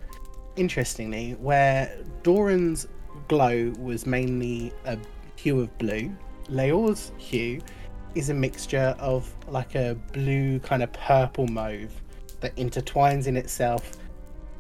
interestingly, 0.58 1.32
where 1.34 1.98
Doran's 2.24 2.88
glow 3.28 3.74
was 3.80 4.06
mainly 4.06 4.74
a 4.86 4.98
hue 5.38 5.62
of 5.62 5.78
blue, 5.78 6.14
Leor's 6.50 7.12
hue 7.18 7.62
is 8.16 8.30
a 8.30 8.34
mixture 8.34 8.96
of 9.00 9.32
like 9.48 9.76
a 9.76 9.96
blue 10.14 10.60
kind 10.60 10.84
of 10.84 10.92
purple 10.94 11.48
mauve 11.48 11.92
that 12.40 12.56
intertwines 12.56 13.28
in 13.28 13.38
itself 13.38 13.92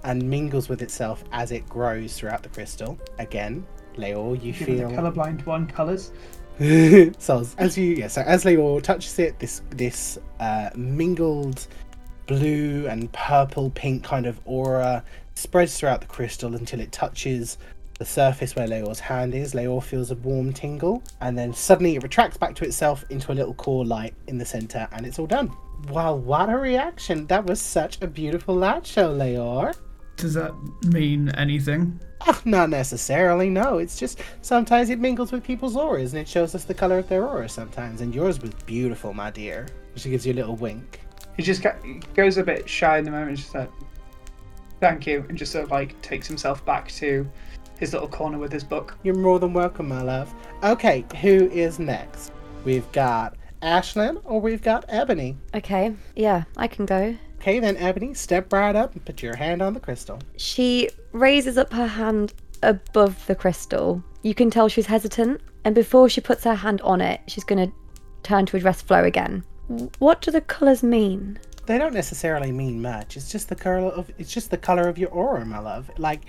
and 0.04 0.22
mingles 0.24 0.70
with 0.70 0.82
itself 0.82 1.24
as 1.32 1.52
it 1.52 1.68
grows 1.68 2.18
throughout 2.18 2.44
the 2.44 2.50
crystal. 2.50 2.98
Again, 3.20 3.66
Leor, 3.98 4.42
you 4.42 4.54
Giving 4.54 4.78
feel 4.78 4.90
the 4.90 4.96
colorblind 4.96 5.46
one 5.46 5.68
colors. 5.68 6.12
so 7.20 7.46
as 7.58 7.78
you 7.78 7.96
yeah, 7.96 8.08
so 8.08 8.22
as 8.22 8.44
Leor 8.44 8.82
touches 8.82 9.20
it, 9.20 9.38
this 9.40 9.62
this 9.70 10.18
uh, 10.40 10.70
mingled 10.76 11.68
blue 12.26 12.88
and 12.88 13.12
purple 13.14 13.70
pink 13.72 14.04
kind 14.04 14.26
of 14.26 14.40
aura 14.46 15.04
spreads 15.36 15.80
throughout 15.80 16.02
the 16.02 16.08
crystal 16.08 16.56
until 16.56 16.80
it 16.80 16.92
touches 16.92 17.58
the 17.98 18.06
surface 18.06 18.56
where 18.56 18.68
Leor's 18.68 19.00
hand 19.00 19.34
is. 19.34 19.54
Leor 19.54 19.82
feels 19.82 20.12
a 20.12 20.16
warm 20.16 20.54
tingle, 20.54 21.04
and 21.22 21.38
then 21.38 21.54
suddenly 21.54 21.96
it 21.96 22.04
retracts 22.04 22.38
back 22.38 22.56
to 22.56 22.66
itself 22.66 23.04
into 23.10 23.32
a 23.32 23.36
little 23.36 23.54
core 23.54 23.86
light 23.86 24.14
in 24.28 24.38
the 24.38 24.46
center, 24.46 24.88
and 24.92 25.06
it's 25.06 25.20
all 25.20 25.28
done. 25.28 25.52
Wow, 25.90 26.16
what 26.16 26.50
a 26.50 26.58
reaction! 26.58 27.28
That 27.28 27.46
was 27.46 27.62
such 27.62 28.02
a 28.02 28.08
beautiful 28.08 28.56
light 28.56 28.86
show, 28.86 29.14
Leor. 29.14 29.76
Does 30.18 30.34
that 30.34 30.52
mean 30.86 31.30
anything? 31.30 32.00
Oh, 32.26 32.42
not 32.44 32.72
necessarily, 32.72 33.50
no. 33.50 33.78
It's 33.78 34.00
just 34.00 34.20
sometimes 34.42 34.90
it 34.90 35.00
mingles 35.00 35.32
with 35.32 35.44
people's 35.44 35.76
auras 35.76 36.14
and 36.14 36.22
it 36.22 36.28
shows 36.28 36.56
us 36.56 36.64
the 36.64 36.74
color 36.74 36.98
of 36.98 37.08
their 37.08 37.24
aura 37.24 37.48
sometimes. 37.48 38.02
And 38.02 38.16
yours 38.16 38.42
was 38.42 38.52
beautiful, 38.66 39.14
my 39.14 39.30
dear. 39.30 39.68
She 39.96 40.10
gives 40.10 40.26
you 40.26 40.34
a 40.34 40.36
little 40.36 40.56
wink. 40.56 41.02
He 41.36 41.44
just 41.44 41.62
ga- 41.62 41.76
he 41.84 42.02
goes 42.16 42.38
a 42.38 42.44
bit 42.44 42.68
shy 42.68 42.98
in 42.98 43.06
the 43.06 43.12
moment, 43.12 43.38
just 43.38 43.54
like, 43.54 43.70
thank 44.80 45.06
you, 45.06 45.24
and 45.30 45.38
just 45.38 45.52
sort 45.52 45.66
of 45.66 45.72
like 45.72 46.00
takes 46.02 46.28
himself 46.28 46.66
back 46.66 46.88
to 46.94 47.30
his 47.78 47.94
little 47.94 48.08
corner 48.08 48.38
with 48.38 48.52
his 48.52 48.64
book. 48.64 48.98
You're 49.04 49.16
more 49.16 49.40
than 49.40 49.54
welcome, 49.54 49.88
my 49.88 50.02
love. 50.02 50.34
Okay, 50.64 51.06
who 51.22 51.50
is 51.50 51.80
next? 51.80 52.32
We've 52.66 52.92
got 52.92 53.36
Ashlan 53.62 54.22
or 54.26 54.42
we've 54.42 54.62
got 54.62 54.86
Ebony. 54.88 55.38
Okay, 55.54 55.94
yeah, 56.16 56.44
I 56.58 56.68
can 56.68 56.86
go. 56.86 57.16
Okay, 57.40 57.60
then 57.60 57.78
Ebony, 57.78 58.14
step 58.14 58.52
right 58.52 58.76
up 58.76 58.94
and 58.94 59.06
put 59.06 59.22
your 59.22 59.36
hand 59.36 59.62
on 59.62 59.74
the 59.74 59.80
crystal. 59.80 60.20
She 60.38 60.90
raises 61.12 61.58
up 61.58 61.72
her 61.74 61.88
hand 61.88 62.34
above 62.64 63.26
the 63.28 63.36
crystal. 63.36 64.04
You 64.24 64.34
can 64.34 64.50
tell 64.50 64.68
she's 64.68 64.88
hesitant, 64.88 65.42
and 65.64 65.76
before 65.76 66.10
she 66.10 66.22
puts 66.22 66.44
her 66.44 66.56
hand 66.56 66.82
on 66.82 67.00
it, 67.00 67.22
she's 67.28 67.44
going 67.44 67.68
to 67.68 67.74
turn 68.24 68.46
to 68.48 68.58
address 68.58 68.82
Flo 68.82 69.04
again. 69.04 69.44
What 70.00 70.22
do 70.22 70.32
the 70.32 70.42
colours 70.42 70.82
mean? 70.82 71.40
They 71.66 71.78
don't 71.78 71.94
necessarily 71.94 72.52
mean 72.52 72.82
much. 72.82 73.18
It's 73.18 73.32
just 73.32 73.50
the 73.50 73.56
color 73.56 73.80
of 73.80 74.10
it's 74.18 74.34
just 74.34 74.50
the 74.50 74.58
color 74.58 74.88
of 74.88 74.98
your 74.98 75.10
aura, 75.10 75.46
my 75.46 75.60
love. 75.60 75.92
Like 75.98 76.22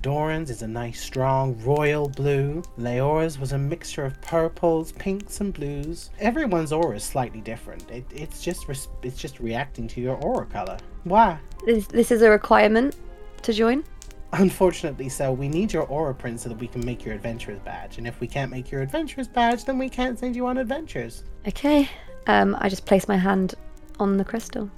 Doran's 0.00 0.50
is 0.50 0.62
a 0.62 0.68
nice 0.68 1.00
strong 1.00 1.58
royal 1.62 2.08
blue. 2.08 2.62
Leora's 2.76 3.38
was 3.38 3.52
a 3.52 3.58
mixture 3.58 4.04
of 4.04 4.20
purples, 4.20 4.92
pinks, 4.92 5.40
and 5.40 5.54
blues. 5.54 6.10
Everyone's 6.18 6.72
aura 6.72 6.96
is 6.96 7.04
slightly 7.04 7.40
different. 7.40 7.88
It, 7.90 8.04
it's 8.12 8.42
just 8.42 8.68
res- 8.68 8.88
it's 9.02 9.16
just 9.16 9.38
reacting 9.38 9.86
to 9.88 10.00
your 10.00 10.16
aura 10.16 10.46
color. 10.46 10.78
Why? 11.04 11.38
This, 11.64 11.86
this 11.86 12.10
is 12.10 12.22
a 12.22 12.30
requirement 12.30 12.96
to 13.42 13.52
join? 13.52 13.84
Unfortunately, 14.32 15.08
so 15.08 15.32
we 15.32 15.48
need 15.48 15.72
your 15.72 15.84
aura 15.84 16.14
print 16.14 16.40
so 16.40 16.48
that 16.48 16.58
we 16.58 16.66
can 16.66 16.84
make 16.84 17.04
your 17.04 17.14
adventurer's 17.14 17.60
badge. 17.60 17.98
And 17.98 18.08
if 18.08 18.20
we 18.20 18.26
can't 18.26 18.50
make 18.50 18.70
your 18.70 18.82
adventurer's 18.82 19.28
badge, 19.28 19.64
then 19.64 19.78
we 19.78 19.88
can't 19.88 20.18
send 20.18 20.34
you 20.34 20.46
on 20.46 20.58
adventures. 20.58 21.22
Okay. 21.46 21.88
Um, 22.26 22.56
I 22.58 22.68
just 22.68 22.86
place 22.86 23.06
my 23.06 23.16
hand 23.16 23.54
on 24.00 24.16
the 24.16 24.24
crystal. 24.24 24.68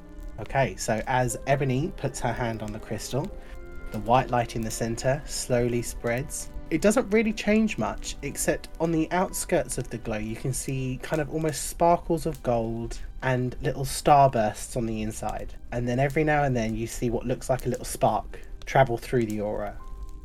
Okay, 0.40 0.76
so 0.76 1.02
as 1.08 1.36
Ebony 1.46 1.92
puts 1.96 2.20
her 2.20 2.32
hand 2.32 2.62
on 2.62 2.72
the 2.72 2.78
crystal, 2.78 3.28
the 3.92 4.00
white 4.00 4.30
light 4.30 4.56
in 4.56 4.62
the 4.62 4.70
center 4.70 5.22
slowly 5.26 5.82
spreads. 5.82 6.50
It 6.70 6.82
doesn't 6.82 7.10
really 7.10 7.32
change 7.32 7.78
much, 7.78 8.16
except 8.22 8.68
on 8.78 8.92
the 8.92 9.10
outskirts 9.10 9.78
of 9.78 9.88
the 9.88 9.98
glow, 9.98 10.18
you 10.18 10.36
can 10.36 10.52
see 10.52 10.98
kind 11.02 11.22
of 11.22 11.30
almost 11.30 11.68
sparkles 11.68 12.26
of 12.26 12.42
gold 12.42 12.98
and 13.22 13.56
little 13.62 13.84
starbursts 13.84 14.76
on 14.76 14.86
the 14.86 15.02
inside. 15.02 15.54
And 15.72 15.88
then 15.88 15.98
every 15.98 16.24
now 16.24 16.42
and 16.44 16.54
then, 16.54 16.76
you 16.76 16.86
see 16.86 17.10
what 17.10 17.26
looks 17.26 17.48
like 17.48 17.66
a 17.66 17.68
little 17.68 17.84
spark 17.84 18.40
travel 18.66 18.98
through 18.98 19.26
the 19.26 19.40
aura. 19.40 19.76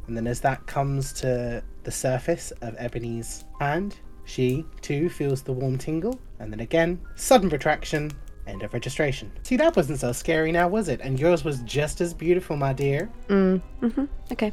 And 0.08 0.17
then, 0.17 0.28
as 0.28 0.41
that 0.41 0.65
comes 0.67 1.13
to 1.13 1.63
the 1.84 1.91
surface 1.91 2.52
of 2.62 2.76
Ebony's 2.78 3.45
hand, 3.60 3.95
she 4.26 4.65
too 4.82 5.10
feels 5.10 5.41
the 5.41 5.54
warm 5.54 5.78
tingle. 5.78 6.19
And 6.39 6.52
then 6.52 6.60
again, 6.60 6.99
sudden 7.15 7.49
retraction, 7.49 8.12
End 8.45 8.62
of 8.63 8.73
registration. 8.73 9.32
See, 9.43 9.56
that 9.58 9.75
wasn't 9.75 9.99
so 9.99 10.12
scary 10.12 10.51
now, 10.51 10.67
was 10.67 10.89
it? 10.89 10.99
And 11.01 11.19
yours 11.19 11.43
was 11.45 11.60
just 11.62 12.01
as 12.01 12.13
beautiful, 12.13 12.58
my 12.58 12.73
dear. 12.73 13.10
Mm, 13.29 13.62
hmm 13.79 14.06
Okay. 14.32 14.47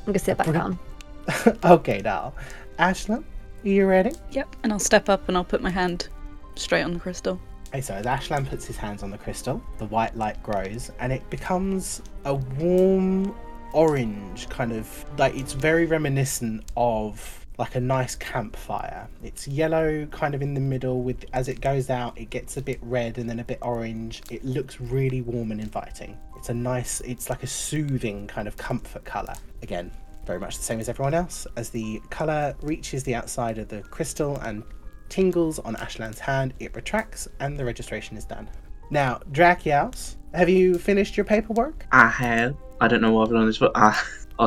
I'm 0.00 0.06
gonna 0.06 0.18
sit 0.18 0.36
back 0.36 0.46
Brilliant. 0.48 0.78
down. 1.26 1.58
okay, 1.64 2.02
doll. 2.02 2.34
Ashlan, 2.78 3.24
are 3.64 3.68
you 3.68 3.86
ready? 3.86 4.12
Yep. 4.32 4.56
And 4.64 4.72
I'll 4.72 4.78
step 4.78 5.08
up 5.08 5.28
and 5.28 5.36
I'll 5.36 5.44
put 5.44 5.62
my 5.62 5.70
hand 5.70 6.08
straight 6.56 6.82
on 6.82 6.92
the 6.92 7.00
crystal. 7.00 7.40
Okay, 7.68 7.80
so 7.80 7.94
as 7.94 8.04
Ashlan 8.04 8.46
puts 8.46 8.66
his 8.66 8.76
hands 8.76 9.02
on 9.02 9.10
the 9.10 9.16
crystal, 9.18 9.62
the 9.78 9.86
white 9.86 10.14
light 10.16 10.42
grows 10.42 10.90
and 11.00 11.10
it 11.12 11.28
becomes 11.30 12.02
a 12.26 12.34
warm 12.34 13.34
orange, 13.72 14.48
kind 14.50 14.72
of 14.72 15.04
like 15.16 15.34
it's 15.34 15.54
very 15.54 15.86
reminiscent 15.86 16.64
of 16.76 17.41
like 17.58 17.74
a 17.74 17.80
nice 17.80 18.14
campfire. 18.14 19.08
It's 19.22 19.46
yellow 19.46 20.06
kind 20.06 20.34
of 20.34 20.42
in 20.42 20.54
the 20.54 20.60
middle 20.60 21.02
with 21.02 21.24
as 21.32 21.48
it 21.48 21.60
goes 21.60 21.90
out 21.90 22.18
it 22.18 22.30
gets 22.30 22.56
a 22.56 22.62
bit 22.62 22.78
red 22.82 23.18
and 23.18 23.28
then 23.28 23.40
a 23.40 23.44
bit 23.44 23.58
orange. 23.62 24.22
It 24.30 24.44
looks 24.44 24.80
really 24.80 25.22
warm 25.22 25.50
and 25.50 25.60
inviting. 25.60 26.16
It's 26.36 26.48
a 26.48 26.54
nice 26.54 27.00
it's 27.02 27.30
like 27.30 27.42
a 27.42 27.46
soothing 27.46 28.26
kind 28.26 28.48
of 28.48 28.56
comfort 28.56 29.04
color. 29.04 29.34
Again, 29.62 29.90
very 30.24 30.38
much 30.38 30.56
the 30.56 30.64
same 30.64 30.80
as 30.80 30.88
everyone 30.88 31.14
else. 31.14 31.46
As 31.56 31.70
the 31.70 32.00
color 32.10 32.54
reaches 32.62 33.04
the 33.04 33.14
outside 33.14 33.58
of 33.58 33.68
the 33.68 33.82
crystal 33.82 34.36
and 34.38 34.62
tingles 35.08 35.58
on 35.58 35.76
Ashlan's 35.76 36.18
hand, 36.18 36.54
it 36.58 36.74
retracts 36.74 37.28
and 37.40 37.58
the 37.58 37.64
registration 37.64 38.16
is 38.16 38.24
done. 38.24 38.48
Now, 38.90 39.20
Drakios, 39.32 40.16
have 40.34 40.48
you 40.48 40.78
finished 40.78 41.16
your 41.16 41.24
paperwork? 41.24 41.86
I 41.92 42.08
have. 42.08 42.56
I 42.80 42.88
don't 42.88 43.00
know 43.00 43.12
why 43.12 43.22
I've 43.22 43.30
done 43.30 43.46
this, 43.46 43.58
but 43.58 43.72
I, 43.74 43.98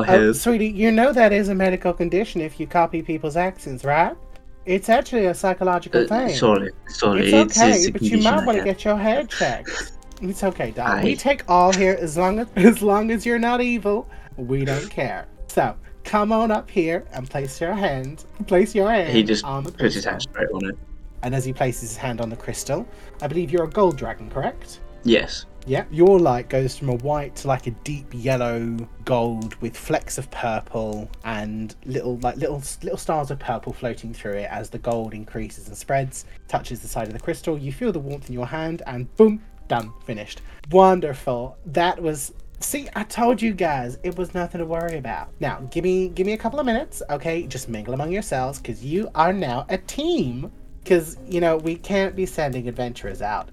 I 0.04 0.16
Oh, 0.16 0.32
sweetie, 0.32 0.68
you 0.68 0.90
know 0.92 1.12
that 1.12 1.32
is 1.32 1.48
a 1.48 1.54
medical 1.54 1.92
condition 1.92 2.40
if 2.40 2.58
you 2.60 2.66
copy 2.66 3.02
people's 3.02 3.36
accents, 3.36 3.84
right? 3.84 4.16
It's 4.64 4.88
actually 4.88 5.26
a 5.26 5.34
psychological 5.34 6.04
Uh, 6.04 6.08
thing. 6.08 6.34
sorry, 6.36 6.70
sorry. 6.88 7.30
It's 7.32 7.58
okay, 7.58 7.86
a 7.86 7.90
but 7.92 8.02
you 8.02 8.18
might 8.18 8.44
want 8.44 8.58
to 8.58 8.64
get 8.64 8.84
your 8.84 8.96
head 8.98 9.30
checked. 9.30 9.92
It's 10.22 10.42
okay, 10.42 10.70
doll. 10.72 11.02
We 11.02 11.14
take 11.14 11.42
all 11.48 11.72
here 11.72 11.96
as 12.00 12.16
long 12.16 12.38
as 12.40 12.46
as 12.56 12.82
long 12.82 13.10
as 13.10 13.24
you're 13.26 13.38
not 13.38 13.60
evil. 13.60 14.08
We 14.36 14.64
don't 14.64 14.90
care. 14.90 15.26
So 15.48 15.76
come 16.04 16.32
on 16.32 16.50
up 16.50 16.68
here 16.70 17.04
and 17.12 17.28
place 17.28 17.60
your 17.60 17.74
hand. 17.74 18.24
Place 18.46 18.74
your 18.74 18.90
hand. 18.90 19.12
He 19.12 19.22
just 19.22 19.44
on 19.44 19.64
the 19.64 19.72
puts 19.72 19.94
his 19.94 20.04
hand 20.04 20.22
straight 20.22 20.48
on 20.52 20.64
it. 20.70 20.76
And 21.22 21.34
as 21.34 21.44
he 21.44 21.52
places 21.52 21.90
his 21.90 21.96
hand 21.96 22.20
on 22.20 22.28
the 22.30 22.36
crystal, 22.36 22.86
I 23.22 23.26
believe 23.28 23.50
you're 23.50 23.64
a 23.64 23.70
gold 23.70 23.96
dragon, 23.96 24.30
correct? 24.30 24.80
Yes. 25.04 25.46
Yeah, 25.68 25.84
your 25.90 26.20
light 26.20 26.48
goes 26.48 26.78
from 26.78 26.90
a 26.90 26.94
white 26.94 27.34
to 27.36 27.48
like 27.48 27.66
a 27.66 27.72
deep 27.72 28.06
yellow 28.12 28.76
gold 29.04 29.56
with 29.56 29.76
flecks 29.76 30.16
of 30.16 30.30
purple 30.30 31.10
and 31.24 31.74
little 31.84 32.18
like 32.18 32.36
little 32.36 32.62
little 32.84 32.96
stars 32.96 33.32
of 33.32 33.40
purple 33.40 33.72
floating 33.72 34.14
through 34.14 34.34
it 34.34 34.48
as 34.48 34.70
the 34.70 34.78
gold 34.78 35.12
increases 35.12 35.66
and 35.66 35.76
spreads, 35.76 36.24
touches 36.46 36.82
the 36.82 36.86
side 36.86 37.08
of 37.08 37.14
the 37.14 37.18
crystal. 37.18 37.58
You 37.58 37.72
feel 37.72 37.90
the 37.90 37.98
warmth 37.98 38.28
in 38.28 38.34
your 38.34 38.46
hand, 38.46 38.82
and 38.86 39.14
boom, 39.16 39.42
done, 39.66 39.92
finished. 40.04 40.40
Wonderful. 40.70 41.58
That 41.66 42.00
was. 42.00 42.32
See, 42.60 42.88
I 42.94 43.02
told 43.02 43.42
you 43.42 43.52
guys 43.52 43.98
it 44.04 44.16
was 44.16 44.34
nothing 44.34 44.60
to 44.60 44.64
worry 44.64 44.98
about. 44.98 45.30
Now, 45.40 45.60
give 45.72 45.82
me 45.82 46.10
give 46.10 46.28
me 46.28 46.32
a 46.32 46.38
couple 46.38 46.60
of 46.60 46.66
minutes, 46.66 47.02
okay? 47.10 47.44
Just 47.44 47.68
mingle 47.68 47.92
among 47.92 48.12
yourselves, 48.12 48.60
because 48.60 48.84
you 48.84 49.10
are 49.16 49.32
now 49.32 49.66
a 49.68 49.78
team. 49.78 50.52
Because 50.84 51.16
you 51.26 51.40
know 51.40 51.56
we 51.56 51.74
can't 51.74 52.14
be 52.14 52.24
sending 52.26 52.68
adventurers 52.68 53.20
out 53.20 53.48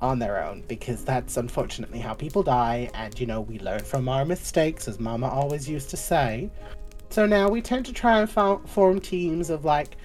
on 0.00 0.18
their 0.18 0.42
own 0.42 0.62
because 0.68 1.04
that's 1.04 1.36
unfortunately 1.36 1.98
how 1.98 2.14
people 2.14 2.42
die 2.42 2.88
and 2.94 3.18
you 3.18 3.26
know 3.26 3.40
we 3.40 3.58
learn 3.58 3.80
from 3.80 4.08
our 4.08 4.24
mistakes 4.24 4.86
as 4.86 5.00
mama 5.00 5.28
always 5.28 5.68
used 5.68 5.90
to 5.90 5.96
say. 5.96 6.50
So 7.10 7.26
now 7.26 7.48
we 7.48 7.62
tend 7.62 7.86
to 7.86 7.92
try 7.92 8.20
and 8.20 8.30
fo- 8.30 8.62
form 8.66 9.00
teams 9.00 9.50
of 9.50 9.64
like 9.64 9.96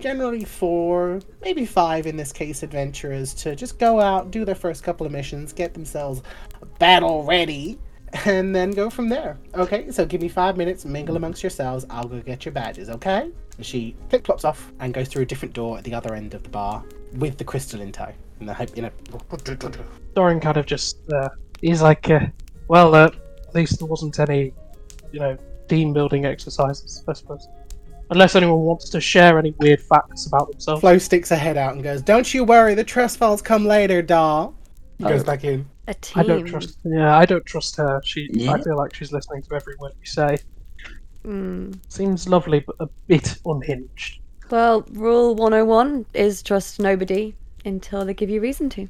generally 0.00 0.44
four 0.44 1.20
maybe 1.42 1.66
five 1.66 2.06
in 2.06 2.16
this 2.16 2.32
case 2.32 2.62
adventurers 2.62 3.32
to 3.34 3.54
just 3.54 3.78
go 3.78 4.00
out 4.00 4.30
do 4.30 4.44
their 4.44 4.54
first 4.54 4.82
couple 4.82 5.06
of 5.06 5.12
missions 5.12 5.52
get 5.52 5.72
themselves 5.72 6.22
battle 6.78 7.22
ready 7.24 7.78
and 8.26 8.54
then 8.54 8.70
go 8.70 8.88
from 8.88 9.08
there. 9.08 9.38
Okay 9.54 9.90
so 9.90 10.06
give 10.06 10.22
me 10.22 10.28
five 10.28 10.56
minutes 10.56 10.84
mingle 10.84 11.16
amongst 11.16 11.42
yourselves 11.42 11.84
i'll 11.90 12.08
go 12.08 12.20
get 12.20 12.44
your 12.44 12.52
badges 12.52 12.88
okay? 12.88 13.30
And 13.56 13.66
she 13.66 13.94
flip 14.08 14.24
flops 14.24 14.44
off 14.44 14.72
and 14.80 14.94
goes 14.94 15.08
through 15.08 15.22
a 15.22 15.26
different 15.26 15.54
door 15.54 15.76
at 15.78 15.84
the 15.84 15.94
other 15.94 16.14
end 16.14 16.32
of 16.34 16.42
the 16.42 16.48
bar 16.50 16.82
with 17.14 17.36
the 17.36 17.44
crystal 17.44 17.80
in 17.80 17.92
tow 17.92 18.12
and 18.40 18.48
the 18.48 18.54
hope 18.54 18.76
you 18.76 18.82
know 18.82 18.90
Doran 20.14 20.40
kind 20.40 20.56
of 20.56 20.66
just 20.66 20.98
uh, 21.12 21.28
he's 21.60 21.82
like, 21.82 22.10
uh, 22.10 22.20
well, 22.68 22.94
uh, 22.94 23.10
at 23.48 23.54
least 23.54 23.78
there 23.78 23.88
wasn't 23.88 24.18
any, 24.18 24.52
you 25.12 25.20
know, 25.20 25.36
team 25.68 25.92
building 25.92 26.24
exercises, 26.24 27.04
I 27.08 27.12
suppose. 27.14 27.48
Unless 28.10 28.36
anyone 28.36 28.60
wants 28.60 28.90
to 28.90 29.00
share 29.00 29.38
any 29.38 29.54
weird 29.58 29.80
facts 29.80 30.26
about 30.26 30.50
themselves. 30.50 30.80
Flo 30.80 30.98
sticks 30.98 31.30
her 31.30 31.36
head 31.36 31.56
out 31.56 31.74
and 31.74 31.82
goes, 31.82 32.02
Don't 32.02 32.32
you 32.34 32.44
worry, 32.44 32.74
the 32.74 32.84
trust 32.84 33.16
falls 33.18 33.40
come 33.40 33.64
later, 33.64 34.02
doll. 34.02 34.54
He 34.98 35.04
goes 35.04 35.22
Oh. 35.22 35.24
back 35.24 35.44
in. 35.44 35.66
A 35.88 35.94
team. 35.94 36.22
I 36.22 36.26
don't 36.26 36.44
trust. 36.44 36.78
Yeah, 36.84 37.16
I 37.16 37.26
don't 37.26 37.44
trust 37.44 37.76
her. 37.76 38.00
She. 38.04 38.28
Yeah. 38.32 38.52
I 38.52 38.62
feel 38.62 38.76
like 38.76 38.94
she's 38.94 39.12
listening 39.12 39.42
to 39.42 39.54
every 39.54 39.74
word 39.78 39.92
we 39.98 40.06
say. 40.06 40.38
Mm. 41.26 41.78
Seems 41.88 42.26
lovely, 42.28 42.60
but 42.60 42.76
a 42.80 42.88
bit 43.06 43.36
unhinged. 43.44 44.20
Well, 44.50 44.86
rule 44.92 45.34
101 45.34 46.06
is 46.14 46.42
trust 46.42 46.80
nobody 46.80 47.34
until 47.64 48.04
they 48.04 48.14
give 48.14 48.30
you 48.30 48.40
reason 48.40 48.68
to. 48.70 48.88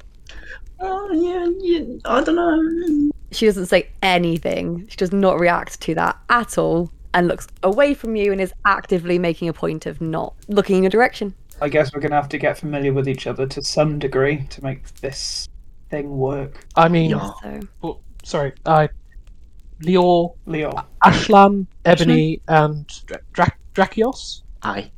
Oh 0.79 1.11
yeah, 1.11 1.47
yeah. 1.59 1.97
I 2.05 2.23
don't 2.23 2.35
know. 2.35 3.11
She 3.31 3.45
doesn't 3.45 3.67
say 3.67 3.89
anything. 4.01 4.87
She 4.89 4.97
does 4.97 5.11
not 5.11 5.39
react 5.39 5.81
to 5.81 5.95
that 5.95 6.17
at 6.29 6.57
all 6.57 6.91
and 7.13 7.27
looks 7.27 7.47
away 7.63 7.93
from 7.93 8.15
you 8.15 8.31
and 8.31 8.41
is 8.41 8.53
actively 8.65 9.17
making 9.17 9.47
a 9.49 9.53
point 9.53 9.85
of 9.85 10.01
not 10.01 10.33
looking 10.47 10.77
in 10.77 10.83
your 10.83 10.89
direction. 10.89 11.33
I 11.61 11.69
guess 11.69 11.93
we're 11.93 12.01
gonna 12.01 12.15
have 12.15 12.29
to 12.29 12.37
get 12.37 12.57
familiar 12.57 12.91
with 12.91 13.07
each 13.07 13.27
other 13.27 13.47
to 13.47 13.63
some 13.63 13.97
degree 13.99 14.45
to 14.49 14.63
make 14.63 14.93
this 14.95 15.47
thing 15.89 16.17
work. 16.17 16.65
I 16.75 16.89
mean, 16.89 17.11
Yeah. 17.11 17.31
So 17.41 17.59
oh, 17.83 17.99
sorry, 18.23 18.53
I, 18.65 18.89
Lior, 19.81 20.35
Leo. 20.45 20.73
Ashlan, 21.03 21.67
Ebony, 21.85 22.41
and 22.47 22.87
Dra- 23.05 23.19
Dra- 23.31 23.55
Drakios. 23.73 24.41
Aye. 24.63 24.91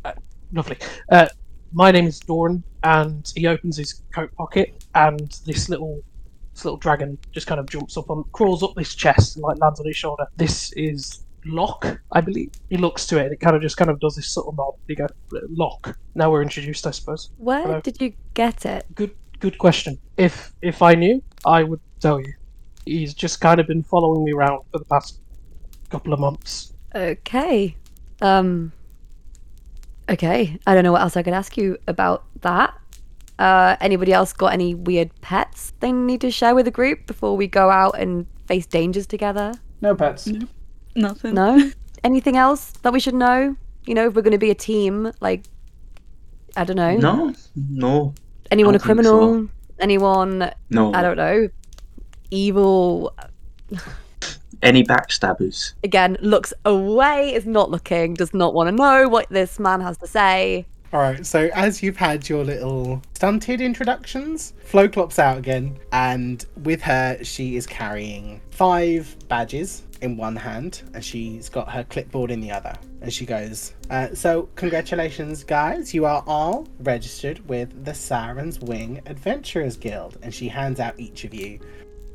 Lovely. 0.54 0.78
Uh, 1.12 1.28
my 1.74 1.92
name 1.92 2.08
is 2.08 2.20
Doran, 2.20 2.64
and 2.84 3.32
he 3.36 3.48
opens 3.48 3.78
his 3.78 4.02
coat 4.14 4.34
pocket, 4.36 4.86
and 4.96 5.32
this 5.46 5.70
little, 5.70 6.02
this 6.54 6.66
little 6.66 6.78
dragon 6.78 7.18
just 7.32 7.48
kind 7.48 7.60
of 7.60 7.68
jumps 7.70 7.98
up 7.98 8.10
on, 8.10 8.24
crawls 8.32 8.64
up 8.64 8.74
this 8.76 8.96
chest, 8.96 9.36
and 9.36 9.44
like 9.44 9.58
lands 9.60 9.80
on 9.80 9.86
his 9.86 9.96
shoulder. 9.98 10.26
This 10.38 10.72
is 10.74 11.24
Lock, 11.46 12.00
I 12.12 12.22
believe. 12.22 12.52
He 12.70 12.78
looks 12.78 13.06
to 13.08 13.18
it, 13.20 13.26
and 13.26 13.34
it 13.34 13.40
kind 13.40 13.56
of 13.56 13.62
just 13.62 13.78
kind 13.78 13.90
of 13.90 14.00
does 14.00 14.16
this 14.16 14.34
subtle 14.34 14.54
nod. 14.58 14.74
He 14.88 14.96
goes, 14.96 15.10
Lock. 15.50 15.98
Now 16.16 16.32
we're 16.32 16.42
introduced, 16.42 16.86
I 16.88 16.92
suppose. 16.92 17.30
where 17.38 17.62
Hello. 17.62 17.82
did 17.82 18.02
you 18.02 18.14
get 18.34 18.66
it? 18.66 18.86
Good, 18.96 19.16
good 19.40 19.58
question. 19.58 19.98
If 20.18 20.54
if 20.62 20.82
I 20.82 20.96
knew, 20.96 21.22
I 21.46 21.64
would 21.64 21.80
tell 22.00 22.20
you. 22.20 22.34
He's 22.86 23.14
just 23.14 23.42
kind 23.42 23.60
of 23.60 23.68
been 23.68 23.84
following 23.84 24.24
me 24.24 24.32
around 24.32 24.64
for 24.72 24.80
the 24.80 24.86
past 24.86 25.20
couple 25.90 26.14
of 26.14 26.20
months. 26.20 26.74
Okay. 26.96 27.76
Um. 28.22 28.72
Okay. 30.10 30.58
I 30.66 30.74
don't 30.74 30.84
know 30.84 30.92
what 30.92 31.02
else 31.02 31.18
I 31.18 31.24
could 31.24 31.34
ask 31.34 31.58
you 31.58 31.78
about 31.88 32.26
that. 32.42 32.74
Uh, 33.40 33.76
anybody 33.82 34.14
else 34.14 34.34
got 34.34 34.54
any 34.54 34.74
weird 34.74 35.12
pets 35.22 35.74
they 35.80 35.92
need 35.92 36.22
to 36.22 36.32
share 36.32 36.56
with 36.56 36.66
the 36.66 36.72
group 36.72 37.06
before 37.06 37.38
we 37.38 37.48
go 37.48 37.70
out 37.70 38.00
and 38.00 38.26
face 38.48 38.66
dangers 38.66 39.06
together? 39.06 39.54
No 39.82 39.96
pets. 39.96 40.28
Nothing. 40.96 41.36
No. 41.36 41.72
Anything 42.04 42.38
else 42.38 42.72
that 42.82 42.94
we 42.94 43.00
should 43.00 43.14
know? 43.14 43.56
You 43.86 43.94
know, 43.94 44.08
if 44.08 44.16
we're 44.16 44.22
going 44.22 44.32
to 44.32 44.38
be 44.38 44.52
a 44.52 44.56
team, 44.56 45.12
like 45.22 45.44
I 46.56 46.64
don't 46.64 46.76
know. 46.76 46.98
No, 46.98 47.34
no, 47.56 48.14
Anyone 48.50 48.76
a 48.76 48.80
don't 48.80 48.88
think 48.88 49.02
criminal? 49.02 49.48
Anyone 49.80 50.52
no. 50.70 50.94
I 50.94 51.02
don't 51.02 51.18
know. 51.18 51.50
Evil. 52.32 53.14
Any 54.64 54.84
backstabbers? 54.84 55.74
Again, 55.84 56.18
looks 56.22 56.54
away. 56.66 57.34
Is 57.34 57.46
not 57.46 57.70
looking. 57.70 58.14
Does 58.14 58.34
not 58.34 58.54
want 58.54 58.70
to 58.70 58.72
know 58.76 59.08
what 59.08 59.30
this 59.30 59.60
man 59.60 59.82
has 59.82 59.98
to 60.00 60.08
say. 60.08 60.66
All 60.94 61.02
right, 61.02 61.26
so 61.26 61.50
as 61.54 61.84
you've 61.84 61.98
had 61.98 62.30
your 62.30 62.46
little 62.46 63.02
stunted 63.14 63.60
introductions, 63.60 64.54
Flo 64.64 64.88
clops 64.88 65.20
out 65.20 65.38
again, 65.38 65.78
and 65.92 66.46
with 66.64 66.82
her, 66.82 67.22
she 67.24 67.58
is 67.58 67.68
carrying 67.68 68.40
five 68.52 69.14
badges 69.28 69.84
in 70.02 70.16
one 70.16 70.38
hand, 70.38 70.84
and 70.94 71.04
she's 71.04 71.50
got 71.50 71.70
her 71.70 71.84
clipboard 71.84 72.32
in 72.32 72.40
the 72.40 72.52
other. 72.52 72.74
And 73.02 73.12
she 73.12 73.26
goes, 73.26 73.74
uh, 73.90 74.14
So, 74.14 74.50
congratulations, 74.56 75.44
guys. 75.44 75.94
You 75.94 76.06
are 76.06 76.24
all 76.26 76.68
registered 76.80 77.48
with 77.48 77.86
the 77.86 77.94
Sirens 77.94 78.60
Wing 78.60 79.02
Adventurers 79.06 79.78
Guild. 79.78 80.18
And 80.22 80.34
she 80.34 80.48
hands 80.48 80.80
out 80.80 81.00
each 81.00 81.24
of 81.24 81.34
you 81.34 81.60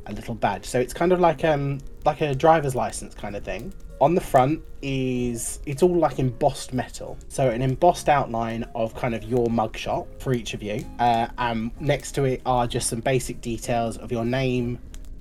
a 0.07 0.13
little 0.13 0.35
badge. 0.35 0.65
So 0.65 0.79
it's 0.79 0.93
kind 0.93 1.11
of 1.11 1.19
like 1.19 1.43
um 1.43 1.79
like 2.05 2.21
a 2.21 2.35
driver's 2.35 2.75
license 2.75 3.13
kind 3.13 3.35
of 3.35 3.43
thing. 3.43 3.73
On 4.01 4.15
the 4.15 4.21
front 4.21 4.61
is 4.81 5.59
it's 5.65 5.81
all 5.81 5.95
like 5.95 6.19
embossed 6.19 6.73
metal. 6.73 7.17
So 7.29 7.49
an 7.49 7.61
embossed 7.61 8.09
outline 8.09 8.63
of 8.75 8.93
kind 8.95 9.15
of 9.15 9.23
your 9.23 9.47
mugshot 9.47 10.07
for 10.19 10.33
each 10.33 10.53
of 10.53 10.61
you. 10.61 10.85
Uh, 10.99 11.27
and 11.37 11.71
next 11.79 12.11
to 12.13 12.25
it 12.25 12.41
are 12.45 12.67
just 12.67 12.89
some 12.89 12.99
basic 12.99 13.39
details 13.39 13.97
of 13.97 14.11
your 14.11 14.25
name, 14.25 14.79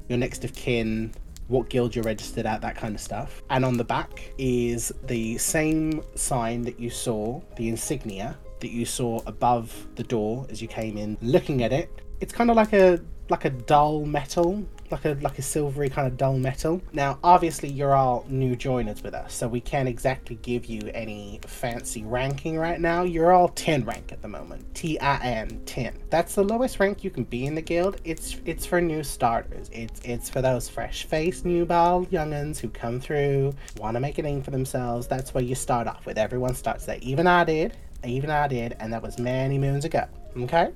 your 0.09 0.19
next 0.19 0.45
of 0.45 0.53
kin, 0.55 1.13
what 1.49 1.69
guild 1.69 1.95
you're 1.95 2.05
registered 2.05 2.47
at, 2.47 2.61
that 2.63 2.75
kind 2.75 2.95
of 2.95 3.01
stuff. 3.01 3.43
And 3.51 3.65
on 3.65 3.77
the 3.77 3.85
back 3.85 4.33
is 4.39 4.93
the 5.05 5.39
same 5.39 6.03
sign 6.17 6.63
that 6.63 6.81
you 6.81 6.91
saw, 6.91 7.41
the 7.57 7.69
insignia 7.69 8.37
that 8.63 8.71
you 8.71 8.87
saw 8.87 9.21
above 9.27 9.87
the 9.97 10.03
door 10.03 10.47
as 10.49 10.63
you 10.63 10.69
came 10.69 10.97
in. 10.97 11.19
Looking 11.21 11.63
at 11.63 11.73
it, 11.73 11.91
it's 12.21 12.33
kind 12.33 12.49
of 12.49 12.57
like 12.57 12.73
a 12.73 13.01
like 13.29 13.45
a 13.47 13.51
dull 13.51 14.05
metal, 14.05 14.63
like 14.91 15.05
a 15.05 15.17
like 15.23 15.39
a 15.39 15.43
silvery 15.43 15.89
kind 15.89 16.07
of 16.07 16.17
dull 16.17 16.39
metal. 16.39 16.83
Now, 16.93 17.19
obviously, 17.25 17.69
you're 17.71 17.95
all 17.95 18.25
new 18.29 18.55
joiners 18.55 19.03
with 19.03 19.15
us, 19.15 19.35
so 19.35 19.49
we 19.49 19.61
can't 19.61 19.89
exactly 19.89 20.37
give 20.43 20.67
you 20.67 20.91
any 20.93 21.41
fancy 21.47 22.05
ranking 22.05 22.59
right 22.59 22.81
now. 22.81 23.03
You're 23.03 23.33
all 23.33 23.49
10 23.49 23.85
rank 23.85 24.13
at 24.13 24.23
the 24.23 24.29
moment, 24.29 24.75
T 24.75 25.01
I 25.01 25.17
N 25.23 25.63
10. 25.67 25.99
That's 26.11 26.35
the 26.35 26.45
lowest 26.45 26.79
rank 26.79 27.03
you 27.03 27.11
can 27.11 27.25
be 27.25 27.47
in 27.47 27.55
the 27.55 27.63
guild. 27.63 28.01
It's 28.05 28.37
it's 28.45 28.67
for 28.67 28.81
new 28.81 29.03
starters. 29.03 29.71
It's 29.73 30.01
it's 30.05 30.29
for 30.29 30.43
those 30.43 30.69
fresh-faced 30.69 31.45
new 31.45 31.65
bald 31.65 32.11
youngins 32.11 32.59
who 32.59 32.69
come 32.69 33.01
through, 33.01 33.55
want 33.79 33.95
to 33.95 34.01
make 34.01 34.19
a 34.19 34.23
name 34.23 34.43
for 34.43 34.51
themselves. 34.51 35.07
That's 35.07 35.33
where 35.35 35.45
you 35.45 35.55
start 35.55 35.87
off 35.87 36.07
with. 36.07 36.19
Everyone 36.19 36.55
starts 36.55 36.87
there. 36.87 36.99
Even 37.01 37.27
I 37.27 37.45
did. 37.45 37.77
Even 38.05 38.31
I 38.31 38.49
did, 38.49 38.77
and 38.81 38.93
that 38.93 39.03
was 39.03 39.19
many 39.19 39.59
moons 39.59 39.85
ago. 39.85 40.07
Okay. 40.37 40.71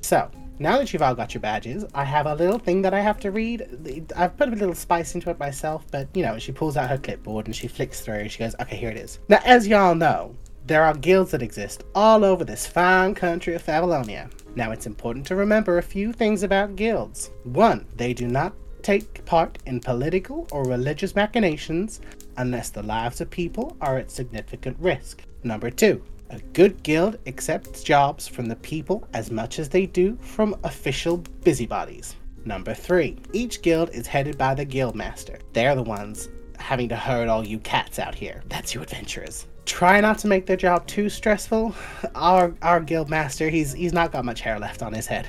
So, 0.00 0.30
now 0.58 0.78
that 0.78 0.92
you've 0.92 1.02
all 1.02 1.14
got 1.14 1.34
your 1.34 1.40
badges, 1.40 1.84
I 1.94 2.04
have 2.04 2.26
a 2.26 2.34
little 2.34 2.58
thing 2.58 2.82
that 2.82 2.94
I 2.94 3.00
have 3.00 3.20
to 3.20 3.30
read. 3.30 4.10
I've 4.16 4.36
put 4.36 4.48
a 4.48 4.56
little 4.56 4.74
spice 4.74 5.14
into 5.14 5.30
it 5.30 5.38
myself, 5.38 5.84
but 5.90 6.08
you 6.14 6.22
know, 6.22 6.38
she 6.38 6.52
pulls 6.52 6.76
out 6.76 6.90
her 6.90 6.98
clipboard 6.98 7.46
and 7.46 7.54
she 7.54 7.68
flicks 7.68 8.00
through 8.00 8.28
she 8.28 8.38
goes, 8.38 8.54
okay, 8.60 8.76
here 8.76 8.90
it 8.90 8.96
is. 8.96 9.18
Now, 9.28 9.40
as 9.44 9.68
y'all 9.68 9.94
know, 9.94 10.34
there 10.66 10.84
are 10.84 10.94
guilds 10.94 11.30
that 11.30 11.42
exist 11.42 11.84
all 11.94 12.24
over 12.24 12.44
this 12.44 12.66
fine 12.66 13.14
country 13.14 13.54
of 13.54 13.64
Favalonia. 13.64 14.30
Now, 14.56 14.72
it's 14.72 14.86
important 14.86 15.26
to 15.26 15.36
remember 15.36 15.78
a 15.78 15.82
few 15.82 16.12
things 16.12 16.42
about 16.42 16.76
guilds. 16.76 17.30
One, 17.44 17.86
they 17.96 18.12
do 18.12 18.26
not 18.26 18.52
take 18.82 19.24
part 19.24 19.58
in 19.66 19.80
political 19.80 20.48
or 20.50 20.64
religious 20.64 21.14
machinations 21.14 22.00
unless 22.36 22.70
the 22.70 22.82
lives 22.82 23.20
of 23.20 23.30
people 23.30 23.76
are 23.80 23.98
at 23.98 24.10
significant 24.10 24.76
risk. 24.80 25.22
Number 25.42 25.70
two, 25.70 26.02
a 26.30 26.38
good 26.52 26.82
guild 26.82 27.18
accepts 27.26 27.82
jobs 27.82 28.28
from 28.28 28.46
the 28.46 28.56
people 28.56 29.06
as 29.14 29.30
much 29.30 29.58
as 29.58 29.68
they 29.68 29.86
do 29.86 30.16
from 30.20 30.56
official 30.64 31.18
busybodies. 31.42 32.16
Number 32.44 32.74
three, 32.74 33.18
each 33.32 33.62
guild 33.62 33.90
is 33.90 34.06
headed 34.06 34.38
by 34.38 34.54
the 34.54 34.64
guild 34.64 34.94
master. 34.94 35.38
They're 35.52 35.74
the 35.74 35.82
ones 35.82 36.28
having 36.58 36.88
to 36.88 36.96
herd 36.96 37.28
all 37.28 37.46
you 37.46 37.58
cats 37.58 37.98
out 37.98 38.14
here. 38.14 38.42
That's 38.48 38.74
you 38.74 38.82
adventurers. 38.82 39.46
Try 39.64 40.00
not 40.00 40.18
to 40.18 40.28
make 40.28 40.46
their 40.46 40.56
job 40.56 40.86
too 40.86 41.08
stressful. 41.08 41.74
Our 42.14 42.54
our 42.62 42.80
guild 42.80 43.10
master, 43.10 43.50
he's 43.50 43.72
he's 43.72 43.92
not 43.92 44.12
got 44.12 44.24
much 44.24 44.40
hair 44.40 44.58
left 44.58 44.82
on 44.82 44.92
his 44.92 45.06
head. 45.06 45.28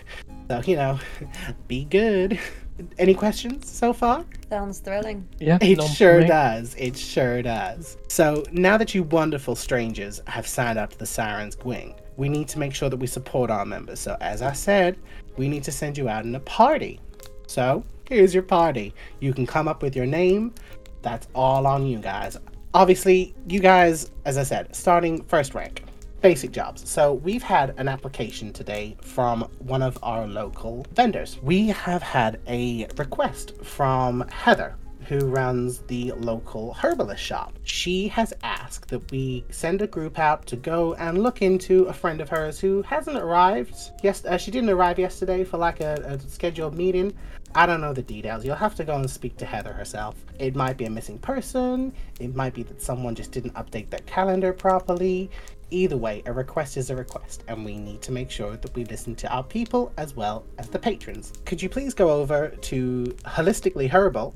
So, 0.50 0.62
you 0.66 0.76
know, 0.78 1.00
be 1.68 1.86
good. 1.86 2.40
Any 2.98 3.14
questions 3.14 3.70
so 3.70 3.94
far? 3.94 4.26
Sounds 4.50 4.80
thrilling. 4.80 5.28
Yeah, 5.40 5.58
It 5.62 5.82
sure 5.84 6.24
does. 6.26 6.76
It 6.76 6.98
sure 6.98 7.42
does. 7.42 7.98
So 8.08 8.44
now 8.52 8.78
that 8.78 8.96
you 8.96 9.04
wonderful 9.04 9.56
strangers 9.56 10.22
have 10.28 10.48
signed 10.48 10.80
up 10.80 10.92
to 10.92 10.98
the 10.98 11.06
Sirens 11.06 11.58
Wing, 11.64 11.96
we 12.18 12.30
need 12.30 12.48
to 12.50 12.60
make 12.60 12.74
sure 12.74 12.90
that 12.90 12.98
we 12.98 13.08
support 13.08 13.50
our 13.50 13.66
members. 13.66 14.00
So 14.00 14.18
as 14.22 14.42
I 14.42 14.54
said, 14.54 14.98
we 15.38 15.48
need 15.48 15.64
to 15.64 15.72
send 15.72 15.98
you 15.98 16.10
out 16.10 16.26
in 16.26 16.36
a 16.36 16.40
party. 16.42 17.00
So 17.48 17.84
here's 18.08 18.34
your 18.34 18.44
party. 18.44 18.94
You 19.20 19.34
can 19.34 19.46
come 19.46 19.68
up 19.68 19.82
with 19.82 19.96
your 19.96 20.06
name. 20.06 20.54
That's 21.02 21.28
all 21.34 21.66
on 21.66 21.86
you 21.86 22.00
guys. 22.00 22.38
Obviously, 22.74 23.34
you 23.48 23.60
guys, 23.60 24.12
as 24.26 24.38
I 24.38 24.44
said, 24.44 24.76
starting 24.76 25.24
first 25.24 25.56
rank. 25.56 25.84
Basic 26.22 26.52
jobs. 26.52 26.90
So 26.90 27.14
we've 27.14 27.44
had 27.44 27.74
an 27.78 27.88
application 27.88 28.52
today 28.52 28.98
from 29.02 29.44
one 29.60 29.82
of 29.82 29.98
our 30.04 30.28
local 30.28 30.86
vendors. 30.94 31.40
We 31.42 31.70
have 31.70 32.04
had 32.04 32.42
a 32.46 32.88
request 32.98 33.54
from 33.64 34.28
Heather, 34.28 34.76
who 35.08 35.20
runs 35.20 35.80
the 35.88 36.12
local 36.18 36.74
herbalist 36.74 37.24
shop. 37.24 37.58
She 37.64 38.10
has 38.10 38.34
asked 38.44 38.90
that 38.90 39.10
we 39.12 39.46
send 39.50 39.82
a 39.82 39.88
group 39.88 40.20
out 40.20 40.46
to 40.48 40.58
go 40.58 40.94
and 40.96 41.24
look 41.24 41.42
into 41.42 41.86
a 41.86 41.94
friend 41.94 42.20
of 42.20 42.28
hers 42.28 42.60
who 42.60 42.82
hasn't 42.82 43.18
arrived. 43.18 43.76
Yes, 44.04 44.26
uh, 44.26 44.38
she 44.38 44.52
didn't 44.52 44.70
arrive 44.70 45.00
yesterday 45.00 45.46
for 45.46 45.58
like 45.58 45.80
a, 45.80 45.94
a 46.06 46.20
scheduled 46.30 46.76
meeting. 46.76 47.14
I 47.56 47.66
don't 47.66 47.82
know 47.82 47.94
the 47.94 48.04
details. 48.04 48.46
You'll 48.46 48.56
have 48.56 48.76
to 48.76 48.84
go 48.84 48.94
and 48.96 49.10
speak 49.10 49.38
to 49.38 49.46
Heather 49.46 49.74
herself. 49.74 50.16
It 50.38 50.56
might 50.56 50.78
be 50.78 50.86
a 50.86 50.90
missing 50.90 51.18
person. 51.18 51.94
It 52.20 52.36
might 52.36 52.54
be 52.54 52.62
that 52.64 52.82
someone 52.82 53.16
just 53.16 53.32
didn't 53.32 53.56
update 53.56 53.90
their 53.90 54.02
calendar 54.02 54.54
properly. 54.54 55.32
Either 55.72 55.98
way, 55.98 56.24
a 56.26 56.34
request 56.34 56.78
is 56.78 56.90
a 56.90 56.96
request, 56.96 57.44
and 57.48 57.64
we 57.64 57.78
need 57.78 58.02
to 58.02 58.12
make 58.12 58.32
sure 58.32 58.58
that 58.58 58.74
we 58.76 58.86
listen 58.86 59.16
to 59.16 59.32
our 59.32 59.44
people 59.44 59.92
as 59.98 60.16
well 60.16 60.46
as 60.58 60.68
the 60.70 60.80
patrons. 60.80 61.32
Could 61.46 61.62
you 61.62 61.70
please 61.70 61.94
go 61.94 62.10
over 62.10 62.50
to 62.50 63.04
Holistically 63.26 63.88
Herbal 63.88 64.34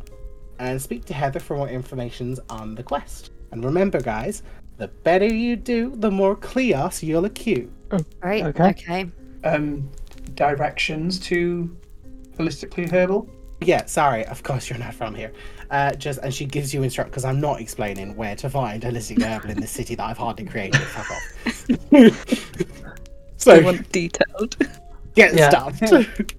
and 0.59 0.81
speak 0.81 1.05
to 1.05 1.13
Heather 1.13 1.39
for 1.39 1.57
more 1.57 1.69
information 1.69 2.37
on 2.49 2.75
the 2.75 2.83
quest? 2.83 3.31
And 3.51 3.63
remember, 3.63 3.99
guys, 3.99 4.43
the 4.77 4.87
better 4.87 5.25
you 5.25 5.55
do, 5.55 5.93
the 5.95 6.11
more 6.11 6.35
Kleos 6.35 7.01
you'll 7.03 7.25
accrue. 7.25 7.71
Right. 8.21 8.43
Okay. 8.43 8.69
Okay. 8.69 9.11
Um, 9.43 9.89
directions 10.35 11.19
to 11.21 11.75
holistically 12.37 12.89
herbal. 12.91 13.29
Yeah, 13.67 13.85
sorry, 13.85 14.25
of 14.25 14.43
course 14.43 14.69
you're 14.69 14.79
not 14.79 14.93
from 14.93 15.15
here. 15.15 15.31
Uh, 15.71 15.93
just 15.95 16.19
and 16.19 16.33
she 16.33 16.45
gives 16.45 16.73
you 16.73 16.83
instruct 16.83 17.09
because 17.09 17.25
I'm 17.25 17.39
not 17.41 17.59
explaining 17.59 18.15
where 18.15 18.35
to 18.35 18.49
find 18.49 18.83
holistic 18.83 19.21
herbal 19.23 19.49
in 19.49 19.59
the 19.59 19.67
city 19.67 19.95
that 19.95 20.03
I've 20.03 20.17
hardly 20.17 20.45
created. 20.45 20.81
Fuck 20.81 21.09
off. 21.11 21.65
I 21.91 22.11
so 23.37 23.61
want 23.61 23.91
detailed. 23.91 24.55
get 25.15 25.33
Yeah. 25.33 25.49
stuffed. 25.49 26.33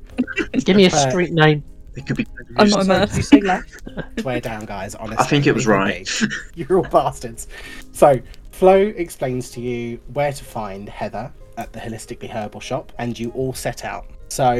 Give 0.64 0.76
me 0.76 0.84
a 0.84 0.88
Uh, 0.88 1.10
street 1.10 1.32
name. 1.32 1.64
It 1.96 2.06
could 2.06 2.16
be. 2.16 2.26
I'm 2.56 2.68
not 2.70 2.82
a 2.82 2.84
man. 2.84 3.06
Did 3.08 3.16
you 3.16 3.22
say 3.22 3.40
left? 3.40 3.72
Swear 4.20 4.40
down, 4.40 4.64
guys. 4.66 4.94
Honestly, 4.96 5.18
I 5.18 5.26
think 5.26 5.46
it 5.46 5.52
was 5.52 5.66
right. 5.66 6.08
You're 6.54 6.78
all 6.78 6.84
bastards. 6.84 7.46
So 7.92 8.20
Flo 8.50 8.76
explains 8.76 9.50
to 9.52 9.60
you 9.60 9.98
where 10.12 10.32
to 10.32 10.44
find 10.44 10.88
Heather 10.88 11.32
at 11.56 11.72
the 11.72 11.78
Holistically 11.80 12.28
Herbal 12.28 12.60
shop, 12.60 12.92
and 12.98 13.16
you 13.18 13.30
all 13.30 13.52
set 13.54 13.84
out. 13.84 14.06
So 14.28 14.52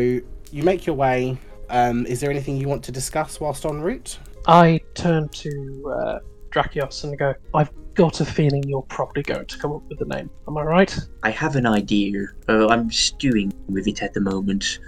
you 0.53 0.62
make 0.62 0.87
your 0.87 0.94
way. 0.96 1.37
Um, 1.70 2.07
is 2.07 2.20
there 2.20 2.31
anything 2.31 2.57
you 2.57 2.68
want 2.68 2.83
to 2.85 2.92
discuss 2.92 3.40
whilst 3.40 3.64
en 3.64 3.81
route? 3.81 4.18
I 4.46 4.81
turn 4.94 5.29
to 5.31 5.94
uh, 5.96 6.18
Drakios 6.50 7.05
and 7.05 7.18
go, 7.18 7.35
I've 7.55 7.70
got 7.94 8.20
a 8.20 8.24
feeling 8.24 8.62
you're 8.64 8.83
probably 8.83 9.22
going 9.22 9.46
to 9.46 9.59
come 9.59 9.72
up 9.72 9.83
with 9.88 9.98
the 9.98 10.05
name. 10.07 10.31
Am 10.48 10.59
I 10.59 10.62
right? 10.62 10.98
I 11.22 11.31
have 11.31 11.57
an 11.57 11.66
idea. 11.66 12.27
Uh, 12.48 12.68
I'm 12.68 12.90
stewing 12.90 13.53
with 13.68 13.87
it 13.87 14.03
at 14.03 14.14
the 14.14 14.20
moment. 14.20 14.79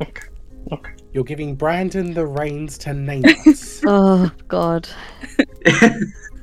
Okay. 0.00 0.26
Okay. 0.72 0.90
You're 1.12 1.24
giving 1.24 1.54
Brandon 1.54 2.12
the 2.12 2.26
reins 2.26 2.76
to 2.78 2.92
name 2.92 3.24
us. 3.46 3.82
Oh 3.86 4.30
God. 4.48 4.88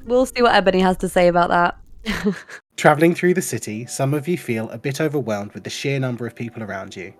We'll 0.05 0.25
see 0.25 0.41
what 0.41 0.53
Ebony 0.53 0.81
has 0.81 0.97
to 0.97 1.09
say 1.09 1.27
about 1.27 1.49
that. 1.49 2.35
Travelling 2.77 3.15
through 3.15 3.35
the 3.35 3.41
city, 3.41 3.85
some 3.85 4.13
of 4.13 4.27
you 4.27 4.37
feel 4.37 4.69
a 4.69 4.77
bit 4.77 4.99
overwhelmed 4.99 5.53
with 5.53 5.63
the 5.63 5.69
sheer 5.69 5.99
number 5.99 6.27
of 6.27 6.35
people 6.35 6.61
around 6.61 6.95
you. 6.95 7.13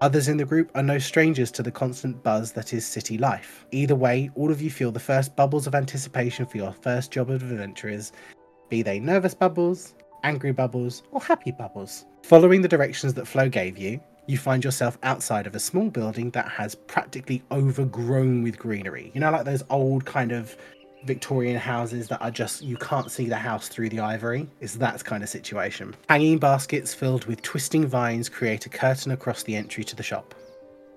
Others 0.00 0.28
in 0.28 0.36
the 0.36 0.44
group 0.44 0.70
are 0.76 0.82
no 0.82 0.96
strangers 0.96 1.50
to 1.50 1.60
the 1.60 1.72
constant 1.72 2.22
buzz 2.22 2.52
that 2.52 2.72
is 2.72 2.86
city 2.86 3.18
life. 3.18 3.66
Either 3.72 3.96
way, 3.96 4.30
all 4.36 4.52
of 4.52 4.62
you 4.62 4.70
feel 4.70 4.92
the 4.92 5.00
first 5.00 5.34
bubbles 5.34 5.66
of 5.66 5.74
anticipation 5.74 6.46
for 6.46 6.56
your 6.56 6.72
first 6.72 7.10
job 7.10 7.30
of 7.30 7.42
adventurers, 7.42 8.12
be 8.68 8.80
they 8.80 9.00
nervous 9.00 9.34
bubbles, 9.34 9.96
angry 10.22 10.52
bubbles, 10.52 11.02
or 11.10 11.20
happy 11.20 11.50
bubbles. 11.50 12.04
Following 12.22 12.62
the 12.62 12.68
directions 12.68 13.12
that 13.14 13.26
Flo 13.26 13.48
gave 13.48 13.76
you, 13.76 13.98
you 14.28 14.38
find 14.38 14.62
yourself 14.62 14.98
outside 15.02 15.48
of 15.48 15.56
a 15.56 15.60
small 15.60 15.90
building 15.90 16.30
that 16.30 16.48
has 16.48 16.76
practically 16.76 17.42
overgrown 17.50 18.44
with 18.44 18.56
greenery. 18.56 19.10
You 19.14 19.20
know, 19.20 19.32
like 19.32 19.46
those 19.46 19.64
old 19.68 20.04
kind 20.04 20.30
of 20.30 20.56
Victorian 21.04 21.56
houses 21.56 22.08
that 22.08 22.20
are 22.20 22.30
just 22.30 22.62
you 22.62 22.76
can't 22.76 23.10
see 23.10 23.26
the 23.26 23.36
house 23.36 23.68
through 23.68 23.88
the 23.88 24.00
ivory. 24.00 24.48
It's 24.60 24.74
that 24.76 25.04
kind 25.04 25.22
of 25.22 25.28
situation. 25.28 25.94
Hanging 26.08 26.38
baskets 26.38 26.94
filled 26.94 27.24
with 27.26 27.42
twisting 27.42 27.86
vines 27.86 28.28
create 28.28 28.66
a 28.66 28.68
curtain 28.68 29.12
across 29.12 29.42
the 29.42 29.56
entry 29.56 29.84
to 29.84 29.96
the 29.96 30.02
shop. 30.02 30.34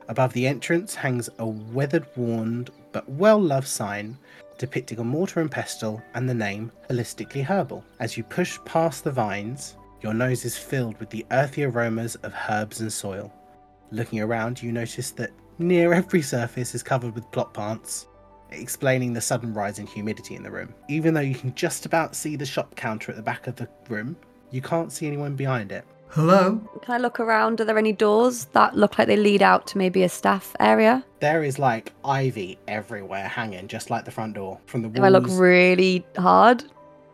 Above 0.07 0.33
the 0.33 0.47
entrance 0.47 0.95
hangs 0.95 1.29
a 1.39 1.45
weathered 1.45 2.05
worn 2.15 2.67
but 2.91 3.07
well 3.07 3.39
loved 3.39 3.67
sign 3.67 4.17
depicting 4.57 4.99
a 4.99 5.03
mortar 5.03 5.41
and 5.41 5.49
pestle 5.49 6.01
and 6.13 6.29
the 6.29 6.33
name 6.33 6.71
Holistically 6.87 7.43
Herbal. 7.43 7.83
As 7.99 8.15
you 8.15 8.23
push 8.23 8.59
past 8.63 9.03
the 9.03 9.11
vines, 9.11 9.75
your 10.01 10.13
nose 10.13 10.45
is 10.45 10.55
filled 10.55 10.99
with 10.99 11.09
the 11.09 11.25
earthy 11.31 11.63
aromas 11.63 12.15
of 12.17 12.33
herbs 12.47 12.79
and 12.81 12.93
soil. 12.93 13.33
Looking 13.91 14.19
around, 14.19 14.61
you 14.61 14.71
notice 14.71 15.11
that 15.11 15.31
near 15.57 15.93
every 15.93 16.21
surface 16.21 16.75
is 16.75 16.83
covered 16.83 17.15
with 17.15 17.31
plot 17.31 17.53
plants, 17.53 18.07
explaining 18.51 19.13
the 19.13 19.21
sudden 19.21 19.53
rise 19.53 19.79
in 19.79 19.87
humidity 19.87 20.35
in 20.35 20.43
the 20.43 20.51
room. 20.51 20.73
Even 20.89 21.13
though 21.13 21.21
you 21.21 21.35
can 21.35 21.53
just 21.55 21.85
about 21.85 22.15
see 22.15 22.35
the 22.35 22.45
shop 22.45 22.75
counter 22.75 23.11
at 23.11 23.15
the 23.15 23.23
back 23.23 23.47
of 23.47 23.55
the 23.55 23.67
room, 23.89 24.15
you 24.51 24.61
can't 24.61 24.91
see 24.91 25.07
anyone 25.07 25.35
behind 25.35 25.71
it. 25.71 25.85
Hello? 26.09 26.59
Can 26.81 26.93
I 26.93 26.97
look 26.97 27.21
around? 27.21 27.61
Are 27.61 27.65
there 27.65 27.77
any 27.77 27.93
doors 27.93 28.45
that 28.51 28.75
look 28.75 28.97
like 28.97 29.07
they 29.07 29.15
lead 29.15 29.41
out 29.41 29.65
to 29.67 29.77
maybe 29.77 30.03
a 30.03 30.09
staff 30.09 30.53
area? 30.59 31.05
There 31.21 31.41
is 31.41 31.57
like 31.57 31.93
ivy 32.03 32.59
everywhere 32.67 33.29
hanging, 33.29 33.69
just 33.69 33.89
like 33.89 34.03
the 34.03 34.11
front 34.11 34.33
door 34.33 34.59
from 34.65 34.81
the 34.81 34.89
walls. 34.89 34.97
If 34.97 35.03
I 35.05 35.09
look 35.09 35.25
really 35.29 36.05
hard, 36.17 36.65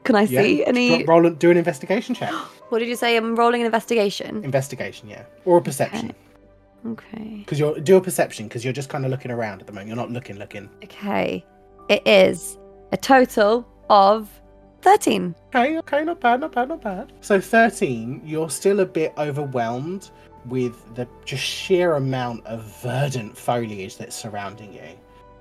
can 0.04 0.16
I 0.16 0.24
Yeah. 0.24 0.42
see 0.42 0.66
any? 0.66 1.04
Ro- 1.06 1.20
Roll, 1.22 1.30
do 1.30 1.52
an 1.52 1.58
investigation 1.58 2.16
check. 2.16 2.32
What 2.70 2.80
did 2.80 2.90
you 2.90 2.98
say? 2.98 3.16
I'm 3.16 3.34
rolling 3.38 3.62
an 3.62 3.66
investigation. 3.66 4.44
investigation, 4.44 5.08
yeah, 5.08 5.24
or 5.46 5.60
a 5.60 5.62
perception. 5.62 6.10
Okay. 6.10 6.18
Because 6.96 7.60
you're 7.60 7.80
do 7.80 7.98
a 7.98 8.02
perception 8.02 8.48
because 8.48 8.64
you're 8.64 8.74
just 8.74 8.90
kind 8.90 9.06
of 9.06 9.12
looking 9.12 9.32
around 9.32 9.62
at 9.62 9.68
the 9.68 9.74
moment. 9.74 9.88
You're 9.88 9.98
not 9.98 10.12
looking, 10.12 10.38
looking. 10.38 10.70
Okay. 10.84 11.46
It 11.90 12.06
is 12.08 12.58
a 12.92 12.98
total 12.98 13.68
of 13.90 14.30
13. 14.82 15.36
Okay, 15.56 15.78
okay, 15.80 16.04
not 16.04 16.20
bad, 16.20 16.42
not 16.42 16.52
bad, 16.52 16.70
not 16.70 16.82
bad. 16.82 17.14
So 17.22 17.40
13, 17.42 18.22
you're 18.26 18.50
still 18.50 18.82
a 18.82 18.86
bit 18.86 19.14
overwhelmed 19.18 20.12
with 20.46 20.96
the 20.96 21.08
just 21.26 21.44
sheer 21.44 21.96
amount 21.96 22.46
of 22.46 22.64
verdant 22.82 23.38
foliage 23.38 23.98
that's 23.98 24.16
surrounding 24.16 24.74
you. 24.74 24.98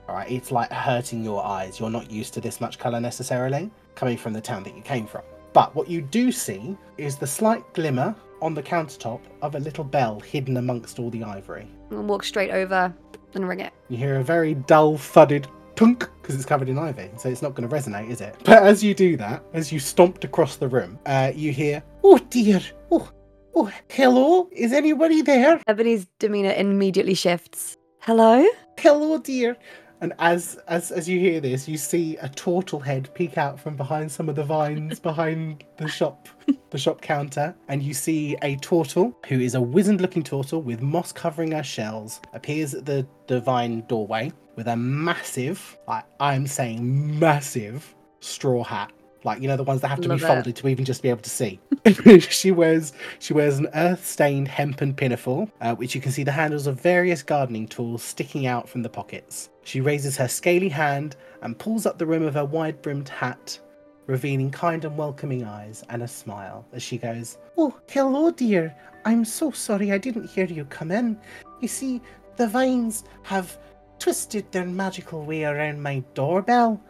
Alright, 0.09 0.31
it's 0.31 0.53
like 0.53 0.71
hurting 0.73 1.25
your 1.25 1.45
eyes. 1.45 1.81
You're 1.81 1.91
not 1.91 2.11
used 2.11 2.33
to 2.35 2.41
this 2.41 2.61
much 2.61 2.79
colour 2.79 3.01
necessarily, 3.01 3.71
coming 3.95 4.17
from 4.17 4.33
the 4.33 4.41
town 4.41 4.63
that 4.65 4.77
you 4.77 4.83
came 4.83 5.07
from. 5.07 5.23
But 5.53 5.75
what 5.75 5.89
you 5.89 6.01
do 6.01 6.31
see 6.31 6.77
is 6.97 7.17
the 7.17 7.27
slight 7.27 7.73
glimmer 7.73 8.15
on 8.43 8.55
the 8.55 8.63
countertop 8.63 9.21
of 9.43 9.55
a 9.55 9.59
little 9.59 9.85
bell 9.85 10.21
hidden 10.21 10.57
amongst 10.57 10.99
all 10.99 11.11
the 11.11 11.23
ivory. 11.25 11.69
I'll 11.91 12.03
walk 12.03 12.25
straight 12.25 12.51
over 12.51 12.95
and 13.35 13.49
ring 13.49 13.61
it. 13.61 13.73
You 13.89 13.97
hear 13.97 14.17
a 14.17 14.25
very 14.25 14.55
dull, 14.55 14.97
thudded 14.97 15.47
tunk 15.75 16.09
because 16.21 16.35
it's 16.35 16.45
covered 16.45 16.69
in 16.69 16.79
ivy, 16.79 17.11
so 17.17 17.29
it's 17.29 17.43
not 17.43 17.55
going 17.55 17.69
to 17.69 17.75
resonate, 17.75 18.11
is 18.11 18.21
it? 18.21 18.35
But 18.45 18.63
as 18.63 18.83
you 18.83 18.95
do 18.95 19.17
that, 19.19 19.45
as 19.53 19.71
you 19.71 19.79
stomped 19.79 20.25
across 20.25 20.57
the 20.57 20.69
room, 20.69 20.99
uh, 21.07 21.33
you 21.35 21.53
hear, 21.53 21.83
"Oh 22.03 22.19
dear, 22.31 22.61
oh, 22.91 23.11
oh, 23.55 23.71
hello, 23.91 24.49
is 24.53 24.73
anybody 24.73 25.23
there? 25.23 25.61
Ebony's 25.67 26.07
demeanor 26.19 26.53
immediately 26.53 27.15
shifts. 27.15 27.77
Hello? 28.01 28.45
Hello, 28.79 29.19
dear." 29.19 29.57
And 30.01 30.13
as 30.19 30.59
as 30.69 30.93
as 30.93 31.09
you 31.09 31.19
hear 31.19 31.41
this, 31.41 31.69
you 31.69 31.79
see 31.79 32.17
a 32.19 32.29
turtle 32.29 32.81
head 32.81 33.09
peek 33.15 33.39
out 33.39 33.59
from 33.59 33.77
behind 33.77 34.11
some 34.13 34.29
of 34.29 34.37
the 34.37 34.45
vines 34.45 35.01
behind 35.01 35.65
the 35.79 35.89
shop, 35.89 36.29
the 36.71 36.79
shop 36.79 37.01
counter, 37.01 37.55
and 37.69 37.83
you 37.83 37.95
see 37.95 38.37
a 38.43 38.57
turtle 38.57 39.17
who 39.27 39.41
is 39.41 39.55
a 39.55 39.61
wizened-looking 39.61 40.23
turtle 40.23 40.61
with 40.63 40.83
moss 40.83 41.13
covering 41.13 41.53
her 41.53 41.63
shells 41.63 42.21
appears 42.35 42.75
at 42.75 42.85
the 42.85 43.07
divine 43.27 43.81
doorway 43.83 44.31
with 44.57 44.69
a 44.69 44.77
massive, 44.77 45.79
like 45.89 46.05
I'm 46.21 46.47
saying, 46.47 47.19
massive 47.19 47.95
straw 48.21 48.65
hat. 48.65 48.93
Like 49.25 49.41
you 49.41 49.49
know 49.49 49.57
the 49.57 49.65
ones 49.65 49.81
that 49.81 49.89
have 49.89 50.01
to 50.03 50.09
Love 50.09 50.19
be 50.19 50.25
it. 50.25 50.29
folded 50.29 50.57
to 50.57 50.69
even 50.69 50.85
just 50.85 51.03
be 51.03 51.09
able 51.09 51.23
to 51.23 51.31
see. 51.31 51.59
she 52.21 52.51
wears 52.51 52.93
she 53.19 53.33
wears 53.33 53.59
an 53.59 53.69
earth-stained 53.75 54.47
hempen 54.47 54.95
pinafore, 54.95 55.51
uh, 55.63 55.75
which 55.75 55.95
you 55.95 56.01
can 56.03 56.13
see 56.13 56.23
the 56.23 56.33
handles 56.33 56.67
of 56.67 56.81
various 56.81 57.23
gardening 57.23 57.67
tools 57.67 58.03
sticking 58.03 58.47
out 58.47 58.69
from 58.69 58.83
the 58.83 58.89
pockets. 58.89 59.49
She 59.67 59.81
raises 59.81 60.17
her 60.19 60.29
scaly 60.29 60.69
hand 60.69 61.17
and 61.43 61.59
pulls 61.59 61.87
up 61.87 61.99
the 61.99 62.07
rim 62.07 62.23
of 62.23 62.35
her 62.35 62.45
wide-brimmed 62.45 63.09
hat, 63.09 63.59
revealing 64.07 64.53
kind 64.53 64.85
and 64.85 64.97
welcoming 64.97 65.43
eyes 65.43 65.83
and 65.89 66.05
a 66.05 66.09
smile 66.09 66.65
as 66.73 66.85
she 66.85 66.99
goes, 66.99 67.39
"Oh, 67.59 67.75
hello, 67.89 68.31
dear. 68.31 68.73
I'm 69.05 69.25
so 69.25 69.51
sorry 69.51 69.91
I 69.91 69.99
didn't 69.99 70.31
hear 70.31 70.47
you 70.47 70.67
come 70.67 70.93
in. 70.93 71.19
You 71.61 71.67
see, 71.67 72.01
the 72.37 72.47
vines 72.47 73.03
have 73.25 73.59
twisted 73.99 74.53
their 74.53 74.67
magical 74.67 75.25
way 75.25 75.43
around 75.43 75.83
my 75.83 76.05
doorbell." 76.15 76.81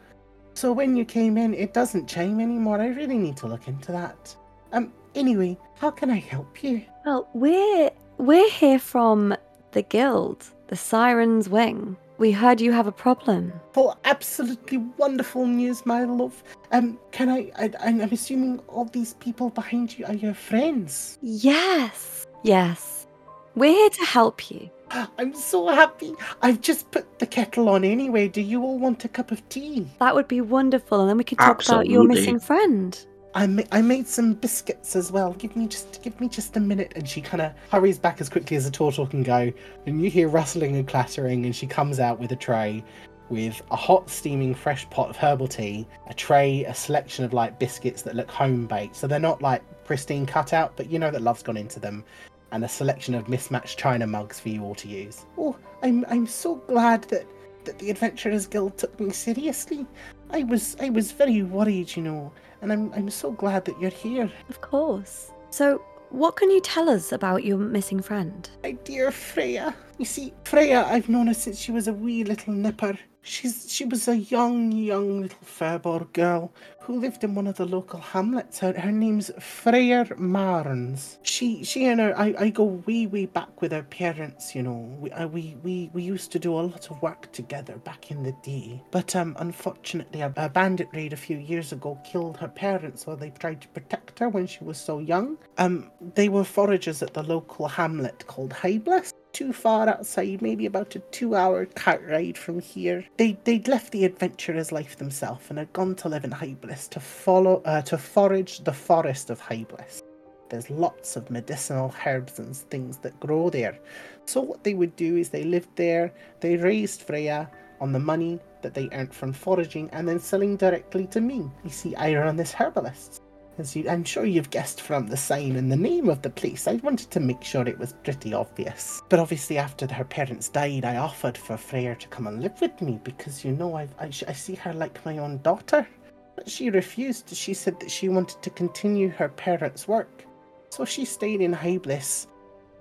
So 0.53 0.71
when 0.71 0.99
you 0.99 1.07
came 1.07 1.39
in, 1.39 1.55
it 1.55 1.73
doesn't 1.73 2.09
chime 2.09 2.41
anymore. 2.41 2.79
I 2.79 2.89
really 2.89 3.17
need 3.17 3.39
to 3.39 3.47
look 3.47 3.69
into 3.69 3.91
that. 3.93 4.37
Um, 4.73 4.93
anyway, 5.15 5.57
how 5.77 5.91
can 5.91 6.11
I 6.11 6.19
help 6.19 6.63
you? 6.63 6.83
Well, 7.07 7.27
we're 7.33 7.91
we're 8.19 8.51
here 8.51 8.79
from 8.79 9.35
the 9.73 9.81
guild, 9.81 10.45
the 10.67 10.77
Siren's 10.77 11.49
Wing. 11.49 11.97
We 12.19 12.33
heard 12.33 12.61
you 12.61 12.73
have 12.73 12.87
a 12.87 12.93
problem. 12.93 13.53
For 13.73 13.95
absolutely 14.05 14.79
wonderful 14.97 15.47
news, 15.47 15.85
my 15.85 16.05
love. 16.05 16.43
Um, 16.73 16.99
can 17.13 17.29
I, 17.29 17.51
I 17.57 17.71
I'm 17.81 18.01
assuming 18.01 18.59
all 18.69 18.87
these 18.87 19.15
people 19.15 19.51
behind 19.51 19.99
you 19.99 20.07
are 20.07 20.15
your 20.15 20.35
friends. 20.35 21.19
Yes. 21.21 22.27
Yes. 22.43 23.07
We're 23.55 23.73
here 23.73 23.91
to 23.91 24.05
help 24.05 24.51
you. 24.51 24.71
I'm 25.19 25.35
so 25.35 25.69
happy. 25.69 26.15
I've 26.43 26.61
just 26.61 26.91
put 26.91 27.19
the 27.19 27.27
kettle 27.27 27.69
on 27.69 27.85
anyway. 27.85 28.29
Do 28.29 28.41
you 28.41 28.63
all 28.63 28.79
want 28.79 29.05
a 29.05 29.09
cup 29.09 29.31
of 29.31 29.47
tea? 29.51 29.87
That 29.99 30.15
would 30.15 30.29
be 30.29 30.41
wonderful, 30.41 31.01
and 31.01 31.11
then 31.11 31.19
we 31.19 31.25
could 31.25 31.39
talk 31.39 31.65
about 31.67 31.87
your 31.87 32.05
missing 32.05 32.41
friend. 32.41 32.99
I, 33.37 33.47
ma- 33.47 33.63
I 33.71 33.83
made 33.83 34.09
some 34.09 34.33
biscuits 34.33 34.97
as 34.97 35.13
well. 35.13 35.35
Give 35.35 35.55
me 35.55 35.69
just 35.69 36.03
give 36.03 36.19
me 36.19 36.29
just 36.29 36.57
a 36.57 36.61
minute. 36.61 36.95
And 36.97 37.07
she 37.07 37.21
kind 37.21 37.43
of 37.43 37.53
hurries 37.71 37.99
back 37.99 38.23
as 38.23 38.31
quickly 38.31 38.57
as 38.57 38.65
a 38.65 38.71
turtle 38.71 39.07
can 39.07 39.23
go. 39.23 39.53
And 39.85 40.03
you 40.03 40.09
hear 40.09 40.29
rustling 40.29 40.75
and 40.75 40.89
clattering. 40.89 41.45
And 41.45 41.55
she 41.55 41.67
comes 41.67 42.01
out 42.01 42.19
with 42.19 42.33
a 42.33 42.37
tray 42.37 42.83
with 43.29 43.61
a 43.71 43.77
hot, 43.77 44.09
steaming, 44.09 44.55
fresh 44.55 44.89
pot 44.89 45.11
of 45.11 45.17
herbal 45.17 45.49
tea, 45.49 45.87
a 46.09 46.15
tray, 46.15 46.65
a 46.65 46.73
selection 46.73 47.25
of 47.25 47.35
like 47.35 47.59
biscuits 47.59 48.03
that 48.03 48.15
look 48.15 48.31
home 48.31 48.67
baked. 48.67 48.97
So 48.97 49.07
they're 49.07 49.19
not 49.19 49.43
like 49.43 49.63
pristine 49.85 50.25
cutout, 50.25 50.75
but 50.77 50.89
you 50.89 50.99
know 50.99 51.11
that 51.11 51.21
love's 51.21 51.43
gone 51.43 51.57
into 51.57 51.79
them. 51.79 52.05
And 52.53 52.65
a 52.65 52.69
selection 52.69 53.15
of 53.15 53.29
mismatched 53.29 53.79
china 53.79 54.07
mugs 54.07 54.41
for 54.41 54.49
you 54.49 54.63
all 54.63 54.77
to 54.77 54.89
use. 54.89 55.27
Oh, 55.37 55.57
I'm 55.83 56.07
I'm 56.09 56.27
so 56.27 56.55
glad 56.69 57.03
that 57.05 57.27
that 57.65 57.79
the 57.79 57.91
Adventurers 57.91 58.47
Guild 58.47 58.79
took 58.79 58.99
me 58.99 59.11
seriously. 59.11 59.85
I 60.31 60.45
was 60.45 60.77
I 60.81 60.91
was 60.91 61.13
very 61.13 61.43
worried, 61.43 61.97
you 61.97 62.03
know 62.03 62.33
and 62.63 62.73
I'm 62.73 62.93
I'm 62.95 63.11
so 63.11 63.31
glad 63.31 63.65
that 63.67 63.81
you're 63.81 63.91
here. 63.91 64.31
Of 64.49 64.61
course. 64.61 65.33
So, 65.51 65.83
what 66.11 66.37
can 66.37 66.51
you 66.51 66.61
tell 66.61 66.89
us 66.89 67.13
about 67.13 67.45
your 67.45 67.59
missing 67.59 68.01
friend? 68.01 68.49
My 68.63 68.73
dear 68.73 69.11
Freya. 69.11 69.75
You 69.99 70.05
see, 70.05 70.35
Freya, 70.45 70.85
I've 70.85 71.09
known 71.09 71.29
her 71.29 71.35
since 71.35 71.59
she 71.59 71.73
was 71.73 71.89
a 71.89 71.93
wee 71.93 72.25
little 72.25 72.53
nipper. 72.53 72.99
She's 73.27 73.73
she 73.73 73.85
was 73.85 74.07
a 74.07 74.17
young, 74.17 74.71
young 74.71 75.23
little 75.23 75.39
Furbolg 75.45 76.13
girl 76.13 76.53
who 76.83 77.01
lived 77.01 77.25
in 77.25 77.35
one 77.35 77.49
of 77.49 77.57
the 77.57 77.67
local 77.67 77.99
hamlets. 77.99 78.61
Her, 78.61 78.73
her 78.79 78.93
name's 78.93 79.33
Freya 79.41 80.07
Marns. 80.17 81.19
She 81.23 81.65
she 81.65 81.87
and 81.87 81.99
her 81.99 82.17
I, 82.17 82.35
I 82.39 82.51
go 82.51 82.65
way 82.87 83.07
way 83.07 83.27
back 83.27 83.61
with 83.61 83.73
her 83.73 83.83
parents. 83.83 84.55
You 84.55 84.63
know, 84.63 84.97
we, 85.01 85.11
I, 85.11 85.27
we 85.27 85.57
we 85.65 85.91
we 85.93 86.05
used 86.05 86.31
to 86.33 86.39
do 86.39 86.55
a 86.55 86.63
lot 86.63 86.89
of 86.89 87.03
work 87.03 87.33
together 87.33 87.79
back 87.79 88.13
in 88.13 88.23
the 88.23 88.33
day. 88.45 88.81
But 88.93 89.17
um, 89.17 89.37
unfortunately, 89.41 90.21
a, 90.21 90.33
a 90.37 90.49
bandit 90.49 90.89
raid 90.93 91.13
a 91.13 91.17
few 91.17 91.39
years 91.39 91.73
ago 91.73 91.99
killed 92.05 92.37
her 92.37 92.49
parents 92.49 93.09
while 93.09 93.17
they 93.17 93.31
tried 93.31 93.61
to 93.63 93.69
protect 93.69 94.21
her 94.21 94.29
when 94.29 94.47
she 94.47 94.63
was 94.63 94.79
so 94.79 95.01
young. 95.01 95.37
Um, 95.59 95.91
they 96.15 96.29
were 96.29 96.45
foragers 96.45 97.03
at 97.03 97.15
the 97.15 97.25
local 97.25 97.67
hamlet 97.67 98.25
called 98.29 98.53
Hybless 98.53 99.13
too 99.37 99.53
far 99.53 99.87
outside, 99.87 100.41
maybe 100.41 100.65
about 100.65 100.97
a 100.97 100.99
two-hour 100.99 101.67
cart 101.67 102.03
ride 102.09 102.39
from 102.39 102.59
here. 102.59 103.05
They 103.19 103.37
they'd 103.45 103.69
left 103.69 103.93
the 103.93 104.07
adventurer's 104.07 104.73
life 104.73 104.97
themselves 104.97 105.51
and 105.51 105.59
had 105.59 105.71
gone 105.75 105.95
to 105.97 106.09
live 106.09 106.25
in 106.25 106.31
Hybliss 106.31 106.89
to 106.89 107.01
follow 107.01 107.61
uh, 107.67 107.83
to 107.83 107.99
forage 107.99 108.65
the 108.65 108.73
forest 108.73 109.29
of 109.29 109.43
Hybliss. 109.43 110.01
There's 110.49 110.71
lots 110.71 111.17
of 111.17 111.31
medicinal 111.31 111.95
herbs 112.07 112.39
and 112.39 112.57
things 112.57 112.97
that 112.99 113.21
grow 113.21 113.51
there. 113.51 113.79
So 114.25 114.41
what 114.41 114.65
they 114.65 114.73
would 114.73 114.97
do 114.97 115.19
is 115.19 115.29
they 115.29 115.45
lived 115.45 115.77
there, 115.77 116.15
they 116.41 116.57
raised 116.57 117.03
Freya 117.03 117.51
on 117.79 117.93
the 117.93 117.99
money 117.99 118.41
that 118.63 118.73
they 118.73 118.89
earned 118.93 119.13
from 119.13 119.35
foraging 119.35 119.91
and 119.93 120.09
then 120.09 120.19
selling 120.19 120.57
directly 120.57 121.07
to 121.09 121.21
me. 121.21 121.51
You 121.63 121.71
see, 121.71 121.95
I 121.97 122.15
run 122.15 122.37
this 122.37 122.55
herbalist. 122.55 123.21
As 123.59 123.75
you, 123.75 123.89
I'm 123.89 124.05
sure 124.05 124.27
you've 124.27 124.51
guessed 124.51 124.83
from 124.83 125.07
the 125.07 125.17
sign 125.17 125.57
and 125.57 125.73
the 125.73 125.77
name 125.77 126.11
of 126.11 126.21
the 126.21 126.29
place, 126.29 126.69
I 126.69 126.75
wanted 126.75 127.11
to 127.11 127.21
make 127.21 127.43
sure 127.43 127.67
it 127.67 127.79
was 127.79 127.95
pretty 128.05 128.35
obvious. 128.35 129.01
But 129.09 129.19
obviously, 129.19 129.57
after 129.57 129.91
her 129.91 130.05
parents 130.05 130.51
died, 130.51 130.85
I 130.85 130.97
offered 130.97 131.39
for 131.39 131.57
Freya 131.57 131.95
to 131.97 132.09
come 132.09 132.27
and 132.27 132.43
live 132.43 132.61
with 132.61 132.79
me 132.83 133.01
because, 133.03 133.47
you 133.47 133.53
know, 133.53 133.75
I, 133.75 133.89
I, 133.99 134.07
I 134.29 134.33
see 134.33 134.57
her 134.57 134.75
like 134.75 135.03
my 135.07 135.17
own 135.19 135.39
daughter. 135.39 135.89
But 136.35 136.51
she 136.51 136.69
refused. 136.69 137.35
She 137.35 137.55
said 137.55 137.81
that 137.81 137.91
she 137.91 138.11
wanted 138.11 138.43
to 138.43 138.51
continue 138.51 139.09
her 139.09 139.31
parents' 139.31 139.89
work. 139.89 140.27
So 140.69 140.85
she 140.85 141.07
stayed 141.07 141.41
in 141.41 141.55
Hybliss, 141.55 142.27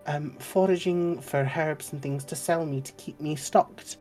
um, 0.08 0.36
foraging 0.40 1.22
for 1.22 1.50
herbs 1.56 1.94
and 1.94 2.02
things 2.02 2.26
to 2.26 2.36
sell 2.36 2.66
me 2.66 2.82
to 2.82 2.92
keep 2.94 3.22
me 3.22 3.38
stocked. 3.38 3.98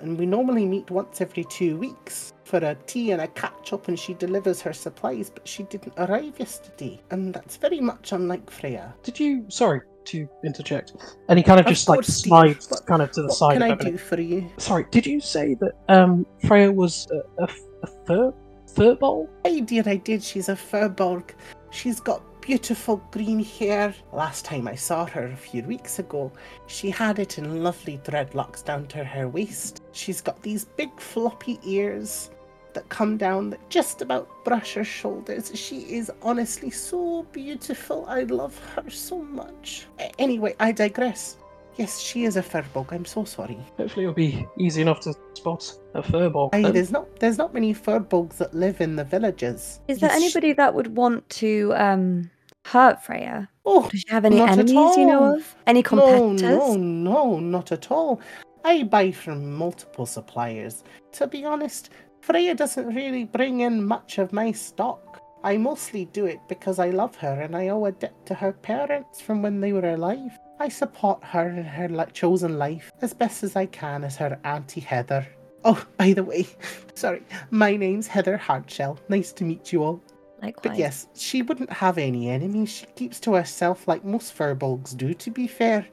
And 0.00 0.18
we 0.18 0.26
normally 0.26 0.66
meet 0.66 0.90
once 0.90 1.20
every 1.20 1.44
two 1.44 1.76
weeks 1.76 2.32
for 2.44 2.58
a 2.58 2.74
tea 2.86 3.12
and 3.12 3.22
a 3.22 3.28
catch 3.28 3.72
up, 3.72 3.88
and 3.88 3.98
she 3.98 4.14
delivers 4.14 4.60
her 4.60 4.72
supplies, 4.72 5.30
but 5.30 5.46
she 5.48 5.62
didn't 5.64 5.94
arrive 5.98 6.38
yesterday. 6.38 7.00
And 7.10 7.32
that's 7.32 7.56
very 7.56 7.80
much 7.80 8.12
unlike 8.12 8.50
Freya. 8.50 8.94
Did 9.02 9.18
you? 9.18 9.44
Sorry 9.48 9.80
to 10.06 10.28
interject. 10.44 10.92
And 11.28 11.38
he 11.38 11.42
kind 11.42 11.58
of 11.58 11.64
Of 11.66 11.70
just 11.72 11.88
like 11.88 12.04
slides 12.04 12.68
What- 12.70 12.84
kind 12.86 13.00
of 13.00 13.10
to 13.12 13.22
the 13.22 13.28
What 13.28 13.36
side. 13.36 13.58
can 13.58 13.70
of 13.72 13.80
I 13.80 13.90
do 13.90 13.96
for 13.96 14.20
you? 14.20 14.50
Sorry, 14.58 14.84
did 14.90 15.06
you 15.06 15.20
say 15.20 15.54
that 15.54 15.72
um 15.88 16.26
Freya 16.46 16.70
was 16.70 17.08
a, 17.10 17.42
a, 17.44 17.48
a 17.84 17.86
fur 18.06 18.34
fur 18.74 18.94
bowl? 18.96 19.30
Hey 19.44 19.62
dear, 19.62 19.82
I 19.86 19.96
did. 19.96 20.22
She's 20.22 20.50
a 20.50 20.54
Furbolg. 20.56 21.30
She's 21.74 21.98
got 21.98 22.22
beautiful 22.40 22.98
green 23.10 23.42
hair. 23.42 23.92
Last 24.12 24.44
time 24.44 24.68
I 24.68 24.76
saw 24.76 25.06
her 25.06 25.26
a 25.26 25.36
few 25.36 25.64
weeks 25.64 25.98
ago, 25.98 26.30
she 26.68 26.88
had 26.88 27.18
it 27.18 27.36
in 27.36 27.64
lovely 27.64 27.98
dreadlocks 28.04 28.64
down 28.64 28.86
to 28.86 29.02
her 29.02 29.28
waist. 29.28 29.82
She's 29.90 30.20
got 30.20 30.40
these 30.40 30.66
big 30.66 30.98
floppy 31.00 31.58
ears 31.64 32.30
that 32.74 32.88
come 32.90 33.16
down 33.16 33.50
that 33.50 33.68
just 33.70 34.02
about 34.02 34.28
brush 34.44 34.74
her 34.74 34.84
shoulders. 34.84 35.50
She 35.52 35.80
is 35.80 36.12
honestly 36.22 36.70
so 36.70 37.24
beautiful. 37.32 38.06
I 38.06 38.22
love 38.22 38.56
her 38.76 38.88
so 38.88 39.22
much. 39.22 39.86
Anyway, 40.20 40.54
I 40.60 40.70
digress. 40.70 41.38
Yes, 41.76 42.00
she 42.00 42.24
is 42.24 42.36
a 42.36 42.42
Furbolg. 42.42 42.92
I'm 42.92 43.04
so 43.04 43.24
sorry. 43.24 43.58
Hopefully, 43.76 44.04
it'll 44.04 44.14
be 44.14 44.46
easy 44.58 44.82
enough 44.82 45.00
to 45.00 45.14
spot 45.34 45.72
a 45.94 46.02
fur 46.02 46.28
bowl. 46.30 46.50
Aye, 46.52 46.70
there's 46.70 46.90
not 46.92 47.18
there's 47.18 47.38
not 47.38 47.52
many 47.52 47.74
Furbolgs 47.74 48.36
that 48.38 48.54
live 48.54 48.80
in 48.80 48.96
the 48.96 49.04
villages. 49.04 49.80
Is 49.88 49.98
there 49.98 50.10
Yes, 50.10 50.18
she- 50.20 50.24
anybody 50.24 50.52
that 50.52 50.74
would 50.74 50.96
want 50.96 51.28
to 51.30 51.72
um 51.76 52.30
hurt 52.64 53.02
Freya? 53.02 53.48
Oh, 53.66 53.88
Does 53.88 54.00
she 54.00 54.08
have 54.10 54.24
any 54.24 54.36
Not 54.36 54.50
at 54.50 54.58
enemies 54.58 54.96
you 54.96 55.06
know 55.06 55.34
of? 55.36 55.56
Any 55.66 55.82
competitors? 55.82 56.40
No, 56.42 56.74
no, 56.76 57.36
no, 57.36 57.40
not 57.40 57.72
at 57.72 57.90
all. 57.90 58.20
I 58.64 58.84
buy 58.84 59.10
from 59.10 59.52
multiple 59.54 60.06
suppliers. 60.06 60.84
To 61.12 61.26
be 61.26 61.44
honest, 61.44 61.90
Freya 62.20 62.54
doesn't 62.54 62.86
really 62.94 63.24
bring 63.24 63.60
in 63.60 63.84
much 63.84 64.18
of 64.18 64.32
my 64.32 64.52
stock. 64.52 65.20
I 65.42 65.58
mostly 65.58 66.06
do 66.06 66.24
it 66.24 66.38
because 66.48 66.78
I 66.78 66.88
love 66.90 67.14
her 67.16 67.40
and 67.42 67.54
I 67.54 67.68
owe 67.68 67.84
a 67.84 67.92
debt 67.92 68.14
to 68.26 68.34
her 68.34 68.52
parents 68.52 69.20
from 69.20 69.42
when 69.42 69.60
they 69.60 69.74
were 69.74 69.90
alive. 69.92 70.30
I 70.58 70.68
support 70.68 71.22
her 71.24 71.48
in 71.48 71.64
her 71.64 71.88
li- 71.88 72.04
chosen 72.12 72.58
life 72.58 72.92
as 73.02 73.12
best 73.12 73.42
as 73.42 73.56
I 73.56 73.66
can 73.66 74.04
as 74.04 74.16
her 74.16 74.38
Auntie 74.44 74.80
Heather. 74.80 75.26
Oh, 75.64 75.84
by 75.96 76.12
the 76.12 76.22
way, 76.22 76.46
sorry, 76.94 77.22
my 77.50 77.76
name's 77.76 78.06
Heather 78.06 78.36
Hardshell. 78.36 78.98
Nice 79.08 79.32
to 79.32 79.44
meet 79.44 79.72
you 79.72 79.82
all. 79.82 80.02
Likewise. 80.42 80.62
But 80.62 80.78
yes, 80.78 81.08
she 81.14 81.42
wouldn't 81.42 81.72
have 81.72 81.96
any 81.96 82.28
enemies. 82.28 82.68
She 82.68 82.86
keeps 82.94 83.18
to 83.20 83.32
herself 83.34 83.88
like 83.88 84.04
most 84.04 84.36
Furbolgs 84.36 84.96
do, 84.96 85.14
to 85.14 85.30
be 85.30 85.46
fair. 85.46 85.86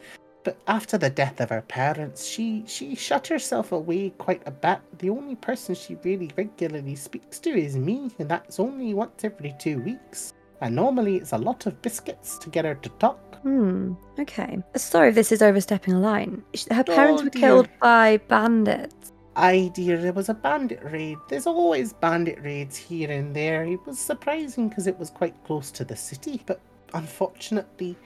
But 0.44 0.58
after 0.68 0.98
the 0.98 1.10
death 1.10 1.40
of 1.40 1.50
her 1.50 1.62
parents, 1.62 2.26
she 2.26 2.64
she 2.68 2.96
shut 2.96 3.28
herself 3.28 3.72
away 3.72 4.10
quite 4.18 4.42
a 4.46 4.52
bit. 4.52 4.80
The 4.98 5.10
only 5.10 5.36
person 5.36 5.76
she 5.76 5.96
really 6.04 6.32
regularly 6.36 6.96
speaks 6.96 7.40
to 7.40 7.50
is 7.52 7.78
me, 7.78 8.12
and 8.20 8.28
that's 8.28 8.60
only 8.60 8.94
once 8.94 9.24
every 9.24 9.56
two 9.60 9.80
weeks. 9.80 10.34
And 10.62 10.76
normally 10.76 11.18
it's 11.18 11.32
a 11.34 11.38
lot 11.38 11.66
of 11.66 11.82
biscuits 11.82 12.38
to 12.40 12.50
get 12.50 12.66
her 12.66 12.76
to 12.76 12.90
talk. 13.00 13.36
Hmm. 13.42 13.94
Okay. 14.20 14.60
Sorry 14.76 15.10
if 15.10 15.16
this 15.16 15.32
is 15.32 15.42
overstepping 15.42 15.96
a 15.96 16.00
line. 16.00 16.44
Her 16.70 16.84
parents 16.84 17.22
Oh, 17.22 17.26
were 17.26 17.32
killed 17.32 17.70
by 17.82 18.18
bandits. 18.28 19.12
Aye, 19.36 19.72
dear, 19.74 19.98
there 19.98 20.14
was 20.14 20.30
a 20.30 20.34
bandit 20.34 20.84
raid. 20.84 21.18
There's 21.30 21.48
always 21.48 21.94
bandit 21.94 22.40
raids 22.44 22.76
here 22.78 23.10
and 23.10 23.36
there. 23.36 23.64
It 23.64 23.80
was 23.88 23.98
surprising 23.98 24.70
because 24.70 24.86
it 24.88 25.00
was 25.00 25.10
quite 25.10 25.34
close 25.46 25.72
to 25.72 25.86
the 25.86 25.96
city, 25.96 26.44
but 26.46 26.60
unfortunately, 26.94 27.98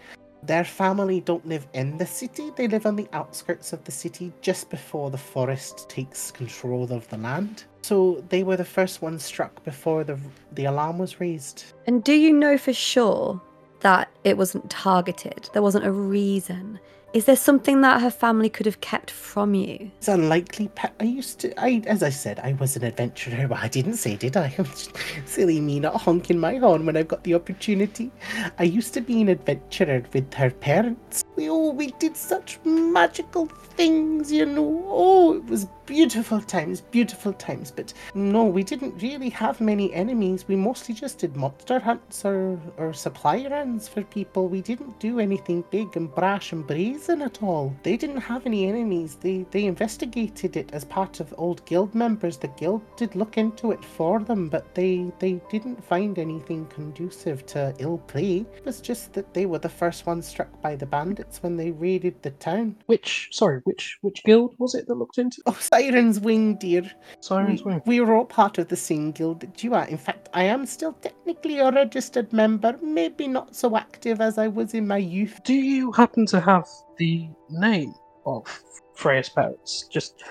their 0.46 0.64
family 0.64 1.22
don't 1.22 1.46
live 1.48 1.68
in 1.74 1.98
the 1.98 2.06
city. 2.06 2.52
They 2.56 2.68
live 2.68 2.86
on 2.86 2.96
the 2.96 3.08
outskirts 3.14 3.74
of 3.74 3.84
the 3.84 3.92
city 3.92 4.32
just 4.42 4.70
before 4.70 5.10
the 5.10 5.18
forest 5.18 5.90
takes 5.90 6.32
control 6.32 6.92
of 6.92 7.08
the 7.10 7.18
land. 7.18 7.64
So 7.82 8.24
they 8.30 8.44
were 8.44 8.58
the 8.58 8.66
first 8.66 9.02
ones 9.02 9.24
struck 9.24 9.64
before 9.64 10.04
the 10.04 10.20
the 10.54 10.66
alarm 10.66 10.98
was 10.98 11.20
raised. 11.20 11.66
And 11.88 12.04
do 12.04 12.14
you 12.14 12.34
know 12.34 12.58
for 12.58 12.74
sure 12.74 13.42
that 13.82 14.10
it 14.24 14.38
wasn't 14.38 14.70
targeted? 14.70 15.50
There 15.54 15.62
wasn't 15.62 15.86
a 15.86 15.92
reason. 15.92 16.80
Is 17.16 17.24
there 17.24 17.38
something 17.38 17.80
that 17.80 18.02
her 18.02 18.12
family 18.12 18.50
could 18.50 18.66
have 18.66 18.82
kept 18.82 19.10
from 19.10 19.54
you? 19.54 19.90
It's 20.00 20.10
unlikely. 20.10 20.70
Pe- 20.76 20.92
I 21.00 21.06
used 21.06 21.40
to. 21.40 21.58
I, 21.58 21.82
as 21.88 22.04
I 22.04 22.10
said, 22.10 22.42
I 22.42 22.52
was 22.60 22.76
an 22.76 22.84
adventurer. 22.84 23.48
Well, 23.48 23.58
I 23.62 23.70
didn't 23.70 23.94
say, 23.94 24.18
did 24.18 24.36
I? 24.36 24.50
Silly 25.26 25.62
me, 25.62 25.80
not 25.80 26.02
honking 26.02 26.38
my 26.38 26.58
horn 26.58 26.86
when 26.86 26.98
I've 26.98 27.08
got 27.08 27.24
the 27.24 27.34
opportunity. 27.34 28.12
I 28.60 28.64
used 28.64 28.94
to 28.96 29.00
be 29.00 29.22
an 29.22 29.30
adventurer 29.30 30.04
with 30.12 30.34
her 30.34 30.52
parents. 30.52 31.24
We 31.38 31.50
oh, 31.50 31.70
we 31.70 31.92
did 32.00 32.18
such 32.18 32.60
magical 32.66 33.46
things, 33.46 34.30
you 34.30 34.46
know. 34.46 34.84
Oh, 34.86 35.38
it 35.38 35.46
was 35.46 35.68
beautiful 35.86 36.42
times, 36.42 36.82
beautiful 36.82 37.34
times. 37.34 37.72
But 37.72 37.94
no, 38.14 38.44
we 38.44 38.64
didn't 38.64 39.02
really 39.02 39.30
have 39.30 39.62
many 39.62 39.94
enemies. 39.94 40.46
We 40.48 40.56
mostly 40.56 40.96
just 40.96 41.20
did 41.20 41.36
monster 41.36 41.80
hunts 41.80 42.26
or 42.26 42.60
or 42.78 42.94
supply 42.94 43.48
runs 43.50 43.88
for 43.88 44.04
people. 44.04 44.48
We 44.48 44.62
didn't 44.62 45.00
do 45.00 45.20
anything 45.20 45.64
big 45.72 45.96
and 45.96 46.14
brash 46.14 46.52
and 46.52 46.66
brazen 46.66 47.22
at 47.22 47.42
all. 47.42 47.76
They 47.84 47.98
didn't 47.98 48.22
have 48.22 48.46
any 48.46 48.68
enemies. 48.68 49.16
They 49.16 49.46
they 49.52 49.66
investigated 49.66 50.58
it 50.58 50.72
as 50.74 50.84
part 50.86 51.20
of 51.20 51.34
old 51.38 51.66
guild 51.66 51.96
members. 51.96 52.38
The 52.38 52.48
guild 52.50 52.82
did 52.98 53.16
look 53.16 53.38
into 53.38 53.72
it 53.72 53.84
for 53.84 54.20
them, 54.20 54.50
but 54.50 54.74
they 54.76 55.12
they 55.20 55.42
didn't 55.50 55.84
find 55.84 56.18
anything 56.20 56.66
conducive 56.68 57.46
to 57.48 57.74
ill 57.80 58.00
play. 58.00 58.46
It 58.56 58.66
was 58.66 58.82
just 58.82 59.14
that 59.14 59.34
they 59.34 59.46
were 59.46 59.60
the 59.60 59.70
first 59.70 60.06
ones 60.06 60.28
struck 60.28 60.62
by 60.62 60.76
the 60.76 60.86
bandits 60.86 61.42
when 61.44 61.58
they 61.58 61.72
raided 61.72 62.22
the 62.22 62.32
town. 62.32 62.76
Which 62.88 63.30
sorry, 63.32 63.62
which 63.64 63.98
which 64.02 64.24
guild 64.24 64.56
was 64.58 64.76
it 64.76 64.88
that 64.88 64.96
looked 64.96 65.18
into 65.18 65.42
Oh, 65.48 65.58
Siren's 65.76 66.22
Wing, 66.22 66.56
dear. 66.56 66.90
Siren's 67.20 67.64
we, 67.66 67.72
Wing? 67.72 67.82
we 67.86 68.00
were 68.00 68.16
all 68.16 68.26
part 68.26 68.58
of 68.58 68.70
the 68.70 68.78
same 68.78 69.12
guild 69.12 69.42
that 69.42 69.62
you 69.62 69.74
are. 69.74 69.86
In 69.86 69.98
fact, 69.98 70.30
I 70.34 70.44
am 70.44 70.66
still 70.66 70.94
technically 70.94 71.60
a 71.60 71.70
registered 71.70 72.32
member, 72.32 72.80
maybe 72.82 73.28
not 73.28 73.54
so 73.54 73.76
active 73.76 74.22
as 74.22 74.38
I 74.38 74.48
was 74.48 74.74
in 74.74 74.88
my 74.88 74.98
youth. 74.98 75.42
Do 75.44 75.54
you 75.54 75.92
happen 75.92 76.26
to 76.28 76.40
have 76.40 76.66
the 76.98 77.28
name 77.50 77.94
of 78.26 78.48
Freya's 78.96 79.28
parents? 79.28 79.86
Just, 79.92 80.24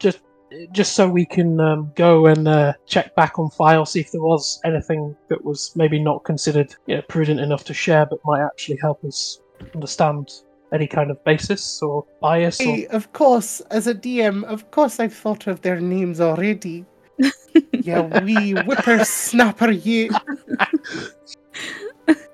just, 0.00 0.18
just 0.72 0.94
so 0.94 1.08
we 1.08 1.26
can 1.26 1.60
um, 1.60 1.92
go 1.94 2.26
and 2.26 2.48
uh, 2.48 2.72
check 2.86 3.14
back 3.14 3.38
on 3.38 3.50
file, 3.50 3.86
see 3.86 4.00
if 4.00 4.10
there 4.10 4.20
was 4.20 4.60
anything 4.64 5.14
that 5.28 5.44
was 5.44 5.70
maybe 5.76 6.00
not 6.02 6.24
considered 6.24 6.74
you 6.86 6.96
know, 6.96 7.02
prudent 7.02 7.38
enough 7.38 7.62
to 7.64 7.74
share, 7.74 8.04
but 8.04 8.18
might 8.24 8.42
actually 8.42 8.78
help 8.82 9.04
us 9.04 9.40
understand 9.74 10.28
any 10.72 10.86
kind 10.86 11.10
of 11.10 11.22
basis 11.24 11.82
or 11.82 12.04
bias. 12.20 12.60
Or... 12.60 12.64
Hey, 12.64 12.86
of 12.86 13.12
course, 13.12 13.60
as 13.70 13.86
a 13.86 13.94
DM, 13.94 14.44
of 14.44 14.70
course 14.70 14.98
I've 14.98 15.14
thought 15.14 15.46
of 15.46 15.60
their 15.62 15.80
names 15.80 16.20
already. 16.20 16.84
yeah, 17.72 18.22
wee 18.22 18.52
whippersnapper, 18.52 19.70
you. 19.70 20.10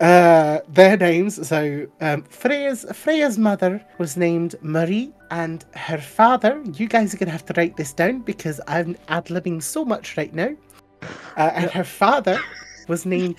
Uh, 0.00 0.60
their 0.68 0.96
names. 0.96 1.46
So 1.46 1.86
um, 2.00 2.22
Freya's 2.22 2.86
Freya's 2.92 3.36
mother 3.36 3.84
was 3.98 4.16
named 4.16 4.54
Marie, 4.62 5.12
and 5.30 5.64
her 5.74 5.98
father. 5.98 6.62
You 6.72 6.88
guys 6.88 7.14
are 7.14 7.18
gonna 7.18 7.32
have 7.32 7.44
to 7.46 7.54
write 7.56 7.76
this 7.76 7.92
down 7.92 8.20
because 8.20 8.60
I'm 8.66 8.96
ad 9.08 9.26
libbing 9.26 9.62
so 9.62 9.84
much 9.84 10.16
right 10.16 10.32
now. 10.32 10.54
Uh, 11.36 11.50
and 11.54 11.70
her 11.70 11.84
father 11.84 12.40
was 12.88 13.04
named 13.04 13.38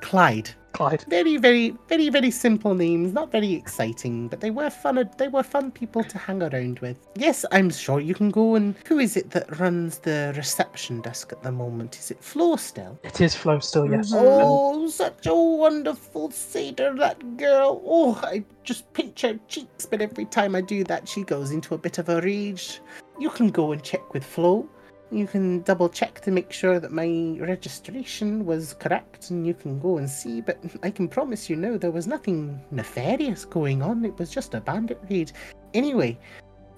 Clyde. 0.00 0.50
Clyde. 0.72 1.04
Very, 1.08 1.36
very, 1.36 1.74
very, 1.88 2.08
very 2.08 2.30
simple 2.30 2.74
names. 2.74 3.12
Not 3.12 3.32
very 3.32 3.52
exciting, 3.52 4.28
but 4.28 4.40
they 4.40 4.50
were 4.50 4.70
fun. 4.70 5.08
They 5.16 5.28
were 5.28 5.42
fun 5.42 5.70
people 5.70 6.04
to 6.04 6.18
hang 6.18 6.42
around 6.42 6.78
with. 6.80 6.98
Yes, 7.16 7.44
I'm 7.52 7.70
sure 7.70 8.00
you 8.00 8.14
can 8.14 8.30
go 8.30 8.54
and. 8.54 8.74
Who 8.86 8.98
is 8.98 9.16
it 9.16 9.30
that 9.30 9.58
runs 9.58 9.98
the 9.98 10.32
reception 10.36 11.00
desk 11.00 11.32
at 11.32 11.42
the 11.42 11.52
moment? 11.52 11.98
Is 11.98 12.10
it 12.10 12.22
Flo 12.22 12.56
still? 12.56 12.98
It 13.02 13.20
is 13.20 13.34
Flo 13.34 13.58
still, 13.60 13.90
yes. 13.90 14.12
Mm-hmm. 14.12 14.26
Oh, 14.26 14.88
such 14.88 15.26
a 15.26 15.34
wonderful 15.34 16.30
satyr, 16.30 16.94
that 16.94 17.36
girl. 17.36 17.82
Oh, 17.84 18.20
I 18.22 18.44
just 18.62 18.92
pinch 18.92 19.22
her 19.22 19.38
cheeks, 19.48 19.86
but 19.86 20.00
every 20.00 20.26
time 20.26 20.54
I 20.54 20.60
do 20.60 20.84
that, 20.84 21.08
she 21.08 21.22
goes 21.22 21.50
into 21.50 21.74
a 21.74 21.78
bit 21.78 21.98
of 21.98 22.08
a 22.08 22.20
rage. 22.20 22.80
You 23.18 23.30
can 23.30 23.48
go 23.48 23.72
and 23.72 23.82
check 23.82 24.14
with 24.14 24.24
Flo. 24.24 24.68
You 25.10 25.26
can 25.26 25.62
double 25.62 25.88
check 25.88 26.20
to 26.22 26.30
make 26.30 26.52
sure 26.52 26.78
that 26.78 26.92
my 26.92 27.38
registration 27.40 28.44
was 28.44 28.74
correct, 28.74 29.30
and 29.30 29.46
you 29.46 29.54
can 29.54 29.80
go 29.80 29.96
and 29.96 30.08
see. 30.08 30.42
But 30.42 30.58
I 30.82 30.90
can 30.90 31.08
promise 31.08 31.48
you 31.48 31.56
now, 31.56 31.78
there 31.78 31.90
was 31.90 32.06
nothing 32.06 32.60
nefarious 32.70 33.46
going 33.46 33.82
on. 33.82 34.04
It 34.04 34.18
was 34.18 34.30
just 34.30 34.54
a 34.54 34.60
bandit 34.60 35.00
raid. 35.08 35.32
Anyway, 35.72 36.18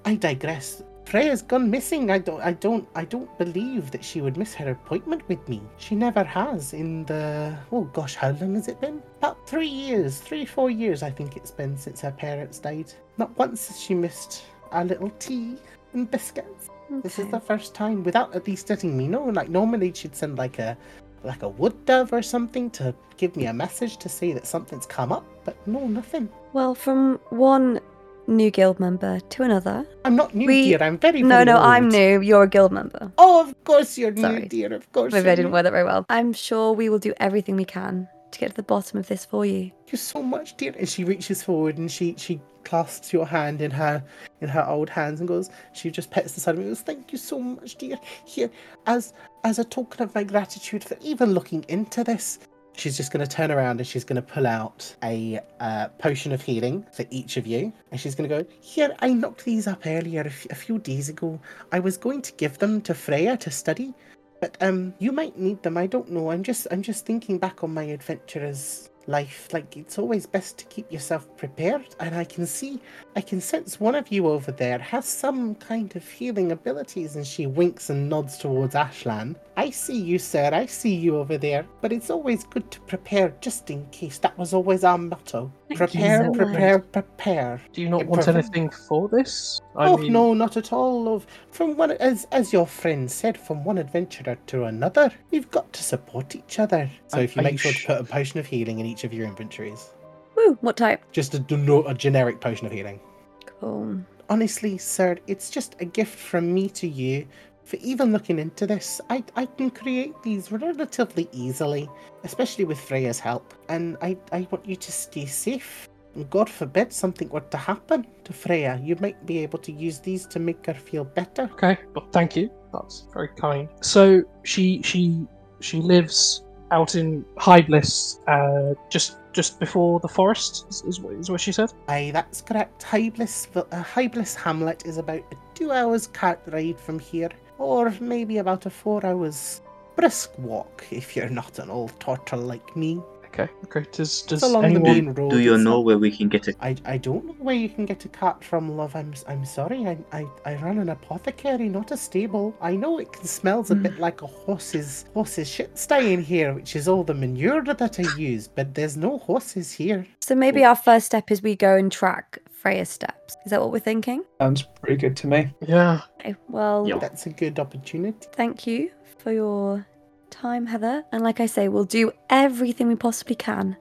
I 0.05 0.14
digress. 0.14 0.83
Freya's 1.05 1.43
gone 1.43 1.68
missing. 1.68 2.09
I 2.09 2.18
don't 2.18 2.41
I 2.41 2.53
don't 2.53 2.87
I 2.95 3.05
don't 3.05 3.37
believe 3.37 3.91
that 3.91 4.05
she 4.05 4.20
would 4.20 4.37
miss 4.37 4.55
her 4.55 4.70
appointment 4.70 5.26
with 5.26 5.49
me. 5.49 5.61
She 5.76 5.97
never 5.97 6.22
has 6.22 6.72
in 6.72 7.05
the 7.07 7.57
oh 7.72 7.83
gosh, 7.93 8.14
how 8.14 8.31
long 8.31 8.55
has 8.55 8.68
it 8.68 8.81
been? 8.81 9.03
About 9.18 9.45
three 9.49 9.66
years, 9.66 10.18
three, 10.20 10.45
four 10.45 10.70
years 10.70 11.03
I 11.03 11.11
think 11.11 11.37
it's 11.37 11.51
been 11.51 11.76
since 11.76 12.01
her 12.03 12.12
parents 12.12 12.61
died. 12.61 12.93
Not 13.18 13.37
once 13.37 13.66
has 13.66 13.81
she 13.81 13.93
missed 13.93 14.45
a 14.70 14.85
little 14.85 15.11
tea 15.18 15.57
and 15.95 16.09
biscuits. 16.09 16.70
This 17.03 17.18
is 17.18 17.28
the 17.28 17.41
first 17.41 17.74
time 17.74 18.03
without 18.05 18.34
at 18.34 18.47
least 18.47 18.68
letting 18.70 18.97
me 18.97 19.07
know. 19.09 19.24
Like 19.24 19.49
normally 19.49 19.93
she'd 19.95 20.14
send 20.16 20.36
like 20.38 20.59
a 20.59 20.76
like 21.22 21.43
a 21.43 21.49
wood 21.49 21.74
dove 21.86 22.12
or 22.12 22.22
something 22.22 22.70
to 22.70 22.95
give 23.16 23.36
me 23.36 23.47
a 23.47 23.53
message 23.53 23.99
to 23.99 24.09
say 24.09 24.32
that 24.32 24.47
something's 24.47 24.86
come 24.86 25.12
up, 25.12 25.24
but 25.45 25.55
no, 25.66 25.86
nothing. 25.86 26.28
Well, 26.55 26.74
from 26.74 27.20
one 27.28 27.80
new 28.26 28.51
guild 28.51 28.80
member 28.80 29.20
to 29.20 29.43
another. 29.43 29.86
I'm 30.05 30.16
not 30.16 30.34
new, 30.34 30.47
We- 30.47 30.64
dear. 30.68 30.78
I'm 30.82 30.99
very, 30.99 31.20
new. 31.22 31.28
No, 31.28 31.34
very 31.36 31.45
no, 31.47 31.59
I'm 31.59 31.88
new. 31.88 32.20
You're 32.20 32.45
a 32.45 32.49
guild 32.49 32.72
member. 32.72 33.12
Oh, 33.18 33.41
of 33.43 33.64
course 33.64 33.99
you're 33.99 34.12
new, 34.12 34.47
dear. 34.47 34.72
Of 34.72 34.91
course. 34.93 35.12
Maybe 35.12 35.28
I 35.28 35.34
didn't 35.34 35.51
new. 35.51 35.55
word 35.55 35.64
that 35.66 35.72
very 35.72 35.84
well. 35.84 36.07
I'm 36.09 36.32
sure 36.32 36.72
we 36.72 36.88
will 36.88 36.99
do 36.99 37.12
everything 37.18 37.57
we 37.57 37.64
can 37.64 38.09
to 38.33 38.39
get 38.39 38.51
to 38.51 38.57
the 38.57 38.62
bottom 38.62 38.99
of 38.99 39.09
this 39.09 39.24
for 39.24 39.45
you. 39.45 39.70
Thank 39.70 39.93
you 39.93 39.99
so 39.99 40.22
much, 40.22 40.57
dear. 40.57 40.74
And 40.78 40.89
she 40.89 41.05
reaches 41.05 41.43
forward 41.43 41.78
and 41.78 41.91
she 41.91 42.14
she 42.18 42.41
clasps 42.64 43.12
your 43.12 43.26
hand 43.26 43.61
in 43.61 43.70
her 43.70 44.03
in 44.41 44.49
her 44.49 44.66
old 44.66 44.89
hands 44.89 45.20
and 45.20 45.28
goes. 45.28 45.51
She 45.72 45.91
just 45.91 46.11
pets 46.11 46.33
the 46.33 46.41
side 46.41 46.55
of 46.55 46.59
me. 46.59 46.66
and 46.66 46.72
Goes, 46.72 46.83
thank 46.83 47.12
you 47.12 47.18
so 47.18 47.39
much, 47.41 47.76
dear. 47.76 47.99
Here, 48.24 48.51
as 48.87 49.12
as 49.45 49.59
a 49.59 49.64
token 49.64 50.03
of 50.03 50.14
my 50.14 50.24
gratitude 50.24 50.85
for 50.85 50.97
even 51.01 51.33
looking 51.33 51.64
into 51.68 52.05
this. 52.05 52.39
She's 52.76 52.97
just 52.97 53.12
going 53.12 53.26
to 53.26 53.31
turn 53.31 53.51
around 53.51 53.81
and 53.81 53.87
she's 53.87 54.05
going 54.05 54.16
to 54.16 54.22
pull 54.22 54.47
out 54.47 54.95
a 55.03 55.41
uh, 55.59 55.89
potion 55.99 56.33
of 56.33 56.41
healing 56.41 56.87
for 56.93 57.05
each 57.11 57.37
of 57.37 57.47
you. 57.47 57.72
And 57.91 58.01
she's 58.01 58.14
going 58.14 58.31
to 58.31 58.43
go, 58.43 58.49
Here, 58.61 58.95
I 59.01 59.12
knocked 59.12 59.45
these 59.45 59.66
up 59.66 59.83
earlier 59.87 60.22
a, 60.22 60.26
f- 60.26 60.47
a 60.51 60.55
few 60.55 60.78
days 60.78 61.09
ago. 61.09 61.39
I 61.72 61.81
was 61.81 61.97
going 61.97 62.22
to 62.22 62.33
give 62.35 62.59
them 62.59 62.81
to 62.83 62.95
Freya 62.95 63.37
to 63.39 63.51
study, 63.51 63.93
but 64.41 64.57
um, 64.61 64.95
you 64.99 65.12
might 65.12 65.38
need 65.38 65.62
them. 65.62 65.76
I 65.76 65.86
don't 65.86 66.11
know. 66.11 66.30
I'm 66.30 66.43
just, 66.43 66.66
I'm 66.70 66.82
just 66.82 67.07
thinking 67.07 67.38
back 67.38 67.62
on 67.62 67.74
my 67.74 67.84
adventurer's 67.84 68.91
life. 69.07 69.49
Like 69.53 69.76
it's 69.76 69.99
always 69.99 70.26
best 70.26 70.59
to 70.59 70.64
keep 70.66 70.91
yourself 70.91 71.26
prepared. 71.36 71.84
And 71.99 72.14
I 72.14 72.24
can 72.24 72.47
see, 72.47 72.80
I 73.16 73.20
can 73.20 73.41
sense 73.41 73.80
one 73.80 73.95
of 73.95 74.11
you 74.11 74.28
over 74.28 74.53
there 74.53 74.78
has 74.78 75.07
some 75.07 75.55
kind 75.57 75.95
of 75.97 76.09
healing 76.09 76.53
abilities. 76.53 77.16
And 77.16 77.26
she 77.26 77.47
winks 77.47 77.91
and 77.91 78.09
nods 78.09 78.38
towards 78.38 78.74
Ashlan. 78.74 79.36
I 79.57 79.70
see 79.70 80.01
you, 80.01 80.18
sir. 80.18 80.51
I 80.53 80.66
see 80.66 80.95
you 80.95 81.16
over 81.16 81.36
there. 81.36 81.66
But 81.80 81.93
it's 81.93 82.11
always 82.11 82.45
good 82.45 82.70
to 82.70 82.80
prepare, 82.82 83.34
just 83.41 83.70
in 83.70 83.86
case. 83.91 84.18
That 84.18 84.36
was 84.38 84.55
always 84.55 84.84
our 84.84 84.99
motto. 84.99 85.53
Thank 85.71 85.93
prepare, 85.93 86.25
so 86.25 86.33
prepare, 86.33 86.79
prepare. 86.81 87.61
Do 87.73 87.81
you 87.81 87.89
not 87.89 88.05
want 88.07 88.25
prevent- 88.25 88.45
anything 88.45 88.71
for 88.71 89.09
this? 89.09 89.61
I 89.77 89.87
oh 89.89 89.99
mean, 89.99 90.12
no, 90.12 90.35
not 90.35 90.57
at 90.57 90.73
all. 90.73 91.05
Love. 91.05 91.29
From 91.53 91.77
one, 91.77 91.93
as 91.93 92.27
as 92.33 92.53
your 92.53 92.66
friend 92.66 93.09
said, 93.09 93.39
from 93.39 93.62
one 93.62 93.79
adventurer 93.79 94.37
to 94.49 94.64
another, 94.64 95.12
we've 95.31 95.49
got 95.53 95.73
to 95.75 95.85
support 95.85 96.35
each 96.35 96.59
other. 96.59 96.91
So 97.07 97.18
Are- 97.18 97.23
if 97.23 97.37
you 97.37 97.41
are 97.41 97.45
make 97.45 97.53
you 97.53 97.59
sure 97.59 97.73
sh- 97.73 97.83
to 97.83 97.87
put 97.87 98.01
a 98.01 98.05
potion 98.05 98.41
of 98.41 98.47
healing 98.47 98.81
in 98.81 98.87
each 98.87 99.05
of 99.05 99.12
your 99.14 99.27
inventories, 99.29 99.91
Woo! 100.37 100.59
What 100.61 100.77
type? 100.77 101.05
just 101.12 101.35
a, 101.35 101.85
a 101.87 101.95
generic 101.95 102.41
potion 102.41 102.66
of 102.66 102.73
healing. 102.73 102.99
Cool. 103.47 104.01
Honestly, 104.29 104.77
sir, 104.77 105.18
it's 105.29 105.51
just 105.51 105.77
a 105.81 105.85
gift 105.85 106.18
from 106.18 106.53
me 106.53 106.68
to 106.71 106.89
you. 106.89 107.29
For 107.65 107.77
even 107.77 108.13
looking 108.13 108.39
into 108.39 108.67
this, 108.67 109.01
I 109.11 109.23
I 109.37 109.47
can 109.47 109.71
create 109.71 110.15
these 110.23 110.51
relatively 110.51 111.29
easily, 111.33 111.89
especially 112.25 112.65
with 112.65 112.81
Freya's 112.81 113.21
help. 113.21 113.55
And 113.69 113.97
I 114.03 114.17
I 114.33 114.47
want 114.51 114.67
you 114.67 114.77
to 114.77 114.93
stay 114.93 115.27
safe. 115.27 115.89
God 116.29 116.51
forbid 116.51 116.93
something 116.93 117.29
were 117.29 117.41
to 117.41 117.57
happen 117.57 118.05
to 118.25 118.33
Freya, 118.33 118.81
you 118.83 118.97
might 119.01 119.25
be 119.27 119.39
able 119.39 119.61
to 119.61 119.71
use 119.71 120.01
these 120.01 120.27
to 120.27 120.41
make 120.41 120.67
her 120.67 120.75
feel 120.75 121.05
better. 121.05 121.45
Okay, 121.53 121.79
well, 121.95 122.09
thank 122.11 122.35
you. 122.35 122.51
That's 122.73 123.07
very 123.13 123.29
kind. 123.37 123.69
So 123.81 124.23
she 124.43 124.83
she 124.83 125.27
she 125.61 125.79
lives 125.81 126.43
out 126.73 126.95
in 126.95 127.25
High 127.39 127.63
Bliss, 127.63 128.19
uh, 128.27 128.75
just 128.91 129.19
just 129.33 129.61
before 129.61 130.01
the 130.01 130.09
forest. 130.09 130.67
Is, 130.69 130.83
is, 130.83 131.01
what- 131.01 131.15
is 131.15 131.31
what 131.31 131.41
she 131.41 131.53
said. 131.53 131.73
Aye, 131.89 132.11
that's 132.13 132.43
correct. 132.43 132.83
Highbliss, 132.83 133.47
uh, 133.57 133.85
Highbliss 133.85 134.35
Hamlet 134.35 134.85
is 134.87 134.99
about 134.99 135.21
a 135.21 135.37
two 135.55 135.71
hours 135.71 136.09
cart 136.09 136.41
ride 136.49 136.81
from 136.81 136.99
here, 136.99 137.31
or 137.61 137.95
maybe 138.01 138.39
about 138.39 138.67
a 138.67 138.71
four 138.71 139.05
hours 139.05 139.61
brisk 139.95 140.31
walk 140.39 140.85
if 140.91 141.15
you're 141.15 141.29
not 141.29 141.59
an 141.59 141.71
old 141.71 141.93
turtle 142.01 142.41
like 142.41 142.75
me. 142.75 143.01
Okay, 143.27 143.49
okay. 143.65 143.87
Does 143.93 144.23
does 144.23 144.43
along 144.43 144.65
anyone? 144.65 144.83
the 144.83 144.93
main 144.93 145.15
road. 145.15 145.31
Do 145.31 145.39
you 145.39 145.57
know 145.57 145.81
where 145.81 145.99
we 145.99 146.11
can 146.11 146.29
get 146.29 146.49
a? 146.49 146.55
I, 146.61 146.75
I 146.85 146.97
don't 146.99 147.25
know 147.27 147.37
where 147.39 147.55
you 147.55 147.69
can 147.69 147.87
get 147.87 148.05
a 148.05 148.09
cart 148.09 148.43
from, 148.43 148.77
love. 148.77 148.97
I'm 148.97 149.13
s- 149.13 149.25
I'm 149.29 149.45
sorry. 149.45 149.87
I, 149.87 149.97
I, 150.13 150.27
I 150.45 150.57
run 150.57 150.79
an 150.79 150.89
apothecary, 150.89 151.69
not 151.69 151.93
a 151.93 151.97
stable. 151.97 152.57
I 152.61 152.75
know 152.75 152.99
it 152.99 153.13
can 153.13 153.25
smells 153.27 153.71
a 153.71 153.77
bit 153.77 153.95
hmm. 153.95 154.01
like 154.01 154.23
a 154.23 154.27
horse's 154.27 155.05
horse's 155.15 155.49
shit 155.49 155.79
sty 155.79 156.01
in 156.01 156.23
here, 156.23 156.55
which 156.55 156.75
is 156.75 156.89
all 156.89 157.05
the 157.05 157.15
manure 157.15 157.63
that 157.63 158.01
I 158.01 158.17
use. 158.17 158.49
But 158.49 158.75
there's 158.75 158.97
no 158.97 159.19
horses 159.19 159.71
here. 159.71 160.07
So 160.19 160.35
maybe 160.35 160.65
our 160.65 160.77
first 160.77 161.07
step 161.07 161.31
is 161.31 161.41
we 161.41 161.55
go 161.55 161.77
and 161.77 161.93
track 161.93 162.41
Freya's 162.61 162.89
steps. 162.91 163.37
Is 163.45 163.51
that 163.51 163.61
what 163.61 163.73
we're 163.73 163.79
thinking? 163.79 164.23
Sounds 164.41 164.63
pretty 164.63 164.97
good 164.97 165.17
to 165.19 165.27
me. 165.27 165.51
Yeah. 165.67 166.01
Okay, 166.21 166.35
well, 166.49 166.87
Yeah. 166.87 166.99
That's 166.99 167.27
a 167.27 167.31
good 167.31 167.59
opportunity. 167.59 168.29
thank 168.33 168.67
you 168.67 168.91
for 169.19 169.33
your 169.33 169.87
time, 170.31 170.67
Heather. 170.67 171.03
And 171.13 171.23
like 171.23 171.41
I 171.41 171.47
say, 171.47 171.69
we'll 171.69 171.85
do 171.85 172.13
everything 172.29 172.89
we 172.89 172.97
possibly 172.97 173.35
can 173.35 173.77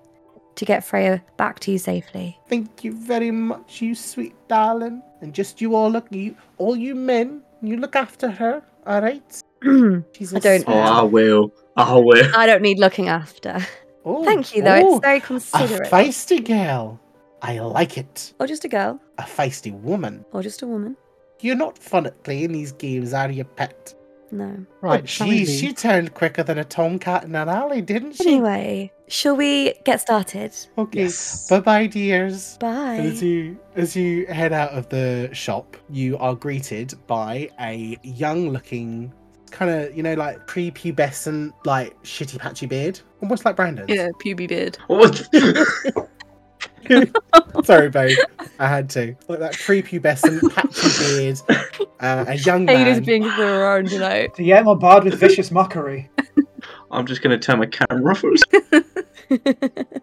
to 0.55 0.65
get 0.65 0.83
Freya 0.85 1.21
back 1.37 1.59
to 1.61 1.71
you 1.71 1.77
safely. 1.77 2.37
Thank 2.47 2.83
you 2.83 2.93
very 2.93 3.31
much, 3.31 3.81
you 3.81 3.95
sweet 3.95 4.33
darling. 4.47 5.01
And 5.21 5.33
just 5.33 5.59
you 5.61 5.75
all 5.75 5.89
look 5.91 6.07
you 6.11 6.35
all 6.57 6.75
you 6.77 6.95
men, 6.95 7.41
you 7.61 7.75
look 7.77 7.95
after 7.97 8.29
her, 8.31 8.61
alright? 8.87 9.41
I 9.63 10.01
She's 10.15 10.33
I 10.33 10.39
don't- 10.39 10.63
Oh, 10.67 10.73
I 10.73 11.01
will. 11.03 11.51
I 11.75 11.95
will. 11.95 12.31
don't 12.45 12.61
need 12.61 12.79
looking 12.79 13.09
after. 13.09 13.57
Oh, 14.05 14.23
Thank 14.23 14.55
you, 14.55 14.63
though. 14.63 14.81
oh, 14.81 14.95
It's 14.95 15.05
very 15.05 15.17
a 15.17 15.21
considerate. 15.21 15.91
feisty 15.91 16.39
girl. 16.45 16.99
I 17.41 17.59
like 17.59 17.97
it. 17.97 18.33
Or 18.39 18.47
just 18.47 18.65
a 18.65 18.67
girl, 18.67 18.99
A 19.17 19.23
feisty 19.23 19.71
woman. 19.73 20.25
or 20.31 20.41
just 20.41 20.61
a 20.61 20.67
woman. 20.67 20.97
You're 21.41 21.55
not 21.55 21.77
fun 21.77 22.05
at 22.05 22.21
playing 22.23 22.51
these 22.51 22.71
games, 22.73 23.13
are 23.13 23.31
you, 23.31 23.43
pet? 23.45 23.93
No. 24.31 24.65
Right. 24.81 25.03
oh, 25.03 25.05
shall 25.05 25.27
she 25.27 25.73
turned 25.73 26.13
quicker 26.13 26.43
than 26.43 26.57
a 26.59 26.63
tomcat 26.63 27.23
in 27.23 27.35
an 27.35 27.49
alley, 27.49 27.81
didn't 27.81 28.13
she? 28.13 28.27
Anyway, 28.27 28.91
shall 29.07 29.35
we 29.35 29.73
get 29.85 30.01
started? 30.01 30.55
Okay. 30.77 31.03
Yes. 31.03 31.49
Bye 31.49 31.59
bye, 31.61 31.87
dears. 31.87 32.57
Bye. 32.59 32.95
And 32.95 33.07
as 33.07 33.23
you 33.23 33.57
as 33.75 33.95
you 33.95 34.27
head 34.27 34.53
out 34.53 34.71
of 34.71 34.87
the 34.89 35.29
shop, 35.33 35.77
you 35.89 36.17
are 36.19 36.35
greeted 36.35 36.93
by 37.07 37.49
a 37.59 37.97
young 38.03 38.49
looking 38.49 39.11
kind 39.49 39.71
of, 39.71 39.97
you 39.97 40.03
know, 40.03 40.13
like 40.13 40.45
prepubescent, 40.45 41.51
like 41.65 41.99
shitty 42.03 42.37
patchy 42.37 42.67
beard. 42.67 42.99
Almost 43.21 43.45
like 43.45 43.55
Brandon's. 43.55 43.89
Yeah, 43.89 44.09
puby 44.19 44.47
beard. 44.47 44.77
What? 46.87 47.65
Sorry, 47.65 47.89
babe. 47.89 48.17
I 48.59 48.67
had 48.67 48.89
to. 48.91 49.15
Like 49.27 49.39
that 49.39 49.53
prepubescent 49.53 50.53
patchy 50.53 51.17
beard. 51.17 51.41
Uh, 51.99 52.25
a 52.27 52.35
young 52.35 52.67
Hate 52.67 52.87
is 52.87 52.97
man. 52.97 53.03
being 53.05 53.23
thrown 53.31 53.85
tonight. 53.85 54.33
Guillermo 54.37 54.75
Bard 54.75 55.03
with 55.03 55.19
vicious 55.19 55.51
mockery. 55.51 56.09
I'm 56.91 57.05
just 57.05 57.21
going 57.21 57.37
to 57.37 57.45
turn 57.45 57.59
my 57.59 57.65
camera 57.65 58.13
off. 58.13 58.23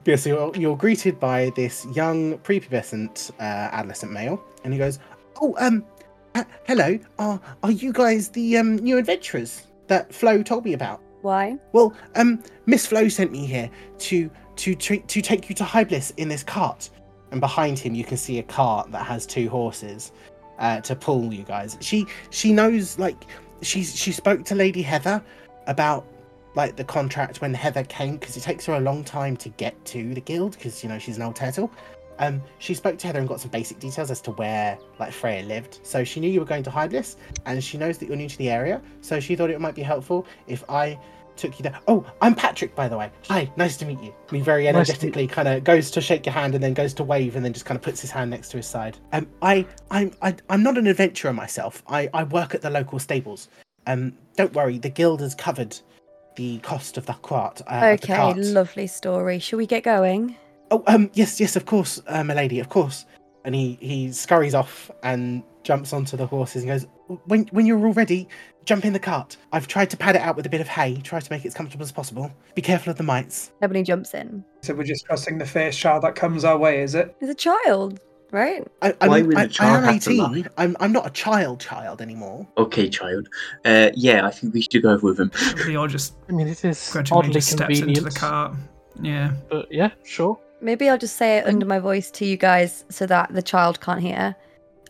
Yeah, 0.04 0.16
so 0.16 0.28
you're, 0.28 0.56
you're 0.56 0.76
greeted 0.76 1.18
by 1.18 1.50
this 1.56 1.84
young 1.94 2.38
prepubescent 2.38 3.32
uh, 3.40 3.42
adolescent 3.72 4.12
male, 4.12 4.42
and 4.62 4.72
he 4.72 4.78
goes, 4.78 5.00
"Oh, 5.40 5.54
um, 5.58 5.84
uh, 6.36 6.44
hello. 6.64 6.98
Are 7.18 7.40
are 7.64 7.70
you 7.72 7.92
guys 7.92 8.28
the 8.28 8.56
um 8.56 8.76
new 8.76 8.98
adventurers 8.98 9.66
that 9.88 10.14
Flo 10.14 10.42
told 10.44 10.64
me 10.64 10.74
about?" 10.74 11.00
Why? 11.22 11.56
Well, 11.72 11.92
um, 12.14 12.40
Miss 12.66 12.86
Flo 12.86 13.08
sent 13.08 13.32
me 13.32 13.46
here 13.46 13.68
to 13.98 14.30
to 14.56 14.74
to, 14.74 15.22
take 15.22 15.48
you 15.48 15.54
to 15.54 15.64
Hyblis 15.64 16.12
in 16.16 16.28
this 16.28 16.42
cart. 16.42 16.90
And 17.32 17.40
behind 17.40 17.78
him, 17.78 17.94
you 17.94 18.04
can 18.04 18.16
see 18.16 18.38
a 18.38 18.42
cart 18.42 18.90
that 18.92 19.04
has 19.04 19.26
two 19.26 19.48
horses 19.48 20.12
uh, 20.58 20.80
to 20.82 20.94
pull 20.94 21.32
you 21.32 21.42
guys. 21.42 21.76
She 21.80 22.06
she 22.30 22.52
knows 22.52 22.98
like 22.98 23.24
she's 23.62 23.96
she 23.96 24.12
spoke 24.12 24.44
to 24.44 24.54
Lady 24.54 24.82
Heather 24.82 25.22
about 25.66 26.06
like 26.54 26.76
the 26.76 26.84
contract 26.84 27.40
when 27.40 27.52
Heather 27.52 27.84
came 27.84 28.16
because 28.16 28.36
it 28.36 28.42
takes 28.42 28.64
her 28.66 28.74
a 28.74 28.80
long 28.80 29.04
time 29.04 29.36
to 29.38 29.48
get 29.50 29.84
to 29.86 30.14
the 30.14 30.20
guild 30.20 30.52
because 30.52 30.82
you 30.82 30.88
know 30.88 30.98
she's 30.98 31.16
an 31.16 31.22
old 31.22 31.36
turtle. 31.36 31.70
Um, 32.18 32.40
she 32.58 32.72
spoke 32.72 32.96
to 32.98 33.06
Heather 33.06 33.18
and 33.18 33.28
got 33.28 33.40
some 33.40 33.50
basic 33.50 33.78
details 33.78 34.10
as 34.10 34.22
to 34.22 34.30
where 34.32 34.78
like 34.98 35.12
Freya 35.12 35.42
lived. 35.42 35.80
So 35.82 36.02
she 36.02 36.18
knew 36.18 36.30
you 36.30 36.40
were 36.40 36.46
going 36.46 36.62
to 36.62 36.70
Hyblis, 36.70 37.16
and 37.44 37.62
she 37.62 37.76
knows 37.76 37.98
that 37.98 38.06
you're 38.06 38.16
new 38.16 38.28
to 38.28 38.38
the 38.38 38.48
area. 38.48 38.80
So 39.02 39.20
she 39.20 39.36
thought 39.36 39.50
it 39.50 39.60
might 39.60 39.74
be 39.74 39.82
helpful 39.82 40.26
if 40.46 40.64
I 40.70 40.98
took 41.36 41.58
you 41.58 41.62
there. 41.62 41.78
Oh, 41.88 42.04
I'm 42.20 42.34
Patrick, 42.34 42.74
by 42.74 42.88
the 42.88 42.96
way. 42.96 43.10
Hi, 43.28 43.50
nice 43.56 43.76
to 43.78 43.84
meet 43.84 44.00
you. 44.00 44.14
He 44.30 44.40
very 44.40 44.64
Nice 44.64 44.74
energetically 44.74 45.26
kind 45.26 45.48
of 45.48 45.64
goes 45.64 45.90
to 45.92 46.00
shake 46.00 46.26
your 46.26 46.32
hand 46.32 46.54
and 46.54 46.62
then 46.62 46.74
goes 46.74 46.94
to 46.94 47.04
wave 47.04 47.36
and 47.36 47.44
then 47.44 47.52
just 47.52 47.66
kind 47.66 47.76
of 47.76 47.82
puts 47.82 48.00
his 48.00 48.10
hand 48.10 48.30
next 48.30 48.50
to 48.50 48.56
his 48.56 48.66
side. 48.66 48.98
Um, 49.12 49.26
I, 49.42 49.66
I'm, 49.90 50.12
I, 50.22 50.34
I'm 50.48 50.62
not 50.62 50.78
an 50.78 50.86
adventurer 50.86 51.32
myself. 51.32 51.82
I, 51.86 52.08
I 52.14 52.24
work 52.24 52.54
at 52.54 52.62
the 52.62 52.70
local 52.70 52.98
stables. 52.98 53.48
Um, 53.86 54.14
don't 54.36 54.52
worry, 54.52 54.78
the 54.78 54.90
guild 54.90 55.20
has 55.20 55.34
covered 55.34 55.78
the 56.36 56.58
cost 56.58 56.96
of 56.96 57.06
the 57.06 57.14
cart. 57.14 57.62
Uh, 57.66 57.80
the 57.80 57.86
okay, 57.92 58.16
cart. 58.16 58.38
lovely 58.38 58.86
story. 58.86 59.38
Shall 59.38 59.58
we 59.58 59.66
get 59.66 59.82
going? 59.82 60.36
Oh, 60.70 60.82
um, 60.86 61.10
yes, 61.14 61.40
yes, 61.40 61.56
of 61.56 61.66
course, 61.66 62.02
uh, 62.08 62.24
my 62.24 62.34
lady, 62.34 62.60
of 62.60 62.68
course. 62.68 63.06
And 63.44 63.54
he 63.54 63.78
he 63.80 64.10
scurries 64.10 64.54
off 64.54 64.90
and 65.04 65.44
jumps 65.62 65.92
onto 65.92 66.16
the 66.16 66.26
horses 66.26 66.62
and 66.62 66.72
goes, 66.72 66.86
"When 67.26 67.46
when 67.52 67.66
you're 67.66 67.78
all 67.86 67.92
ready, 67.92 68.28
jump 68.64 68.84
in 68.84 68.92
the 68.92 68.98
cart. 68.98 69.36
I've 69.52 69.68
tried 69.68 69.90
to 69.90 69.96
pad 69.96 70.16
it 70.16 70.22
out 70.22 70.36
with 70.36 70.46
a 70.46 70.48
bit 70.48 70.60
of 70.60 70.68
hay, 70.68 70.96
try 71.02 71.20
to 71.20 71.32
make 71.32 71.44
it 71.44 71.48
as 71.48 71.54
comfortable 71.54 71.84
as 71.84 71.92
possible. 71.92 72.30
Be 72.54 72.62
careful 72.62 72.90
of 72.90 72.96
the 72.98 73.04
mites." 73.04 73.52
Nobody 73.60 73.82
jumps 73.82 74.14
in. 74.14 74.44
So 74.62 74.74
we're 74.74 74.84
just 74.84 75.06
trusting 75.06 75.38
the 75.38 75.46
first 75.46 75.78
child 75.78 76.02
that 76.02 76.14
comes 76.14 76.44
our 76.44 76.58
way, 76.58 76.82
is 76.82 76.94
it? 76.94 77.14
He's 77.20 77.28
a 77.28 77.34
child, 77.34 78.00
right? 78.32 78.66
I, 78.82 78.94
I 79.00 79.08
Why 79.08 79.18
mean, 79.18 79.28
would 79.28 79.36
a 79.36 79.40
I, 79.40 79.42
I 79.44 79.46
child 79.46 79.84
am 79.84 79.94
have 79.94 80.02
to 80.02 80.10
lie? 80.10 80.30
eighteen. 80.30 80.48
I'm 80.58 80.76
I'm 80.80 80.92
not 80.92 81.06
a 81.06 81.10
child 81.10 81.60
child 81.60 82.02
anymore. 82.02 82.46
Okay, 82.58 82.88
child. 82.88 83.28
Uh, 83.64 83.90
yeah, 83.94 84.26
I 84.26 84.30
think 84.30 84.52
we 84.54 84.62
should 84.62 84.82
go 84.82 84.98
with 84.98 85.20
him. 85.20 85.30
Leor 85.30 85.88
just 85.88 86.14
I 86.28 86.32
mean, 86.32 86.48
it 86.48 86.64
is 86.64 86.90
grudgingly 86.92 87.18
oddly 87.18 87.32
just 87.34 87.48
steps 87.50 87.66
convenient. 87.78 87.98
into 87.98 88.10
the 88.10 88.18
cart. 88.18 88.54
Yeah. 89.00 89.32
But 89.48 89.66
yeah, 89.70 89.90
sure. 90.04 90.38
Maybe 90.62 90.88
I'll 90.88 90.96
just 90.98 91.16
say 91.16 91.36
it 91.36 91.46
under 91.46 91.66
my 91.66 91.78
voice 91.78 92.10
to 92.12 92.24
you 92.24 92.38
guys 92.38 92.86
so 92.88 93.04
that 93.06 93.32
the 93.32 93.42
child 93.42 93.80
can't 93.82 94.00
hear. 94.00 94.34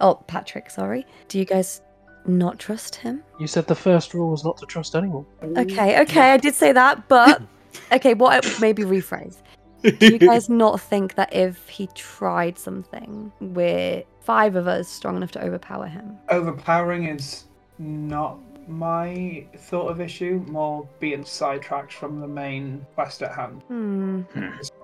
Oh, 0.01 0.15
Patrick, 0.29 0.71
sorry. 0.71 1.05
Do 1.27 1.39
you 1.41 1.45
guys 1.45 1.83
not 2.29 2.59
trust 2.59 2.97
him? 2.97 3.23
You 3.39 3.47
said 3.47 3.67
the 3.67 3.75
first 3.75 4.15
rule 4.15 4.31
was 4.31 4.45
not 4.45 4.57
to 4.59 4.67
trust 4.67 4.95
anyone. 4.95 5.27
Okay, 5.43 6.01
okay, 6.03 6.33
I 6.33 6.37
did 6.37 6.55
say 6.55 6.73
that, 6.73 7.09
but 7.09 7.43
okay, 7.93 8.15
what 8.15 8.45
maybe 8.61 8.83
rephrase. 8.83 9.37
Do 9.83 10.07
you 10.13 10.19
guys 10.19 10.49
not 10.49 10.81
think 10.81 11.15
that 11.15 11.33
if 11.33 11.69
he 11.69 11.89
tried 11.95 12.59
something, 12.59 13.31
we're 13.41 14.03
five 14.21 14.57
of 14.57 14.67
us 14.67 14.89
strong 14.89 15.17
enough 15.17 15.31
to 15.33 15.45
overpower 15.45 15.87
him? 15.87 16.19
Overpowering 16.29 17.07
is 17.07 17.45
not 17.79 18.39
my 18.69 19.47
thought 19.57 19.89
of 19.89 20.01
issue, 20.01 20.45
more 20.49 20.89
being 20.99 21.25
sidetracked 21.25 21.93
from 21.93 22.21
the 22.21 22.27
main 22.27 22.85
quest 22.95 23.23
at 23.23 23.33
hand. 23.33 23.63
Hmm. 23.69 24.23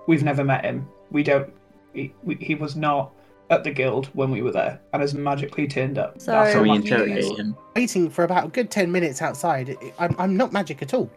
We've 0.07 0.23
never 0.23 0.43
met 0.43 0.63
him. 0.63 0.87
We 1.11 1.23
don't. 1.23 1.53
He, 1.93 2.13
we, 2.23 2.35
he 2.35 2.55
was 2.55 2.75
not 2.75 3.11
at 3.53 3.63
the 3.63 3.71
guild 3.71 4.07
when 4.13 4.31
we 4.31 4.41
were 4.41 4.51
there, 4.51 4.79
and 4.91 5.01
has 5.01 5.13
magically 5.13 5.67
turned 5.67 5.97
up. 5.97 6.19
So- 6.19 6.31
That's 6.31 6.53
So 6.53 6.57
all 6.59 6.63
we 6.63 6.71
interrogate 6.71 7.37
him. 7.39 7.55
Waiting 7.75 8.09
for 8.09 8.23
about 8.23 8.45
a 8.45 8.47
good 8.49 8.69
ten 8.69 8.91
minutes 8.91 9.21
outside. 9.21 9.77
I- 9.81 10.05
I'm 10.05 10.15
I'm 10.19 10.37
not 10.37 10.51
magic 10.51 10.81
at 10.81 10.93
all. 10.93 11.09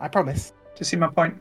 I 0.00 0.08
promise. 0.08 0.50
Do 0.74 0.80
you 0.80 0.84
see 0.86 0.96
my 0.96 1.08
point? 1.08 1.36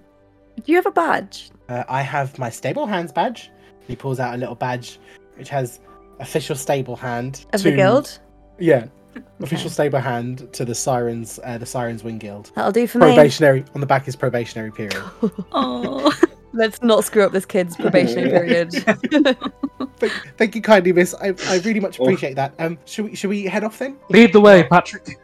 Do 0.55 0.63
you 0.71 0.75
have 0.77 0.87
a 0.87 0.91
badge? 0.91 1.51
Uh, 1.69 1.83
I 1.87 2.01
have 2.01 2.37
my 2.39 2.49
stable 2.49 2.87
hands 2.87 3.11
badge. 3.11 3.51
He 3.87 3.95
pulls 3.95 4.19
out 4.19 4.33
a 4.33 4.37
little 4.37 4.55
badge 4.55 4.99
which 5.37 5.49
has 5.49 5.79
official 6.19 6.55
stable 6.55 6.95
hand 6.95 7.45
Of 7.53 7.61
the 7.61 7.71
guild? 7.75 8.17
Yeah, 8.57 8.87
official 9.39 9.69
stable 9.69 9.99
hand 9.99 10.51
to 10.53 10.65
the 10.65 10.73
sirens, 10.73 11.39
uh, 11.43 11.59
the 11.59 11.65
Sirens 11.67 12.03
Wing 12.03 12.17
Guild. 12.17 12.51
That'll 12.55 12.71
do 12.71 12.87
for 12.87 12.97
me. 12.97 13.05
Probationary 13.13 13.63
on 13.75 13.81
the 13.81 13.85
back 13.87 14.07
is 14.07 14.15
probationary 14.15 14.71
period. 14.71 14.95
Oh, 15.51 16.11
Let's 16.53 16.81
not 16.81 17.03
screw 17.03 17.23
up 17.23 17.31
this 17.31 17.45
kid's 17.45 17.75
probationary 17.75 18.29
period. 18.47 18.71
thank, 19.97 20.13
thank 20.37 20.55
you 20.55 20.61
kindly, 20.61 20.93
Miss. 20.93 21.13
I, 21.15 21.33
I 21.47 21.57
really 21.59 21.79
much 21.79 21.99
appreciate 21.99 22.35
that. 22.35 22.53
Um, 22.59 22.77
should 22.85 23.05
we 23.05 23.15
should 23.15 23.29
we 23.29 23.43
head 23.43 23.63
off 23.63 23.79
then? 23.79 23.97
Lead 24.09 24.33
the 24.33 24.41
way, 24.41 24.63
Patrick. 24.63 25.19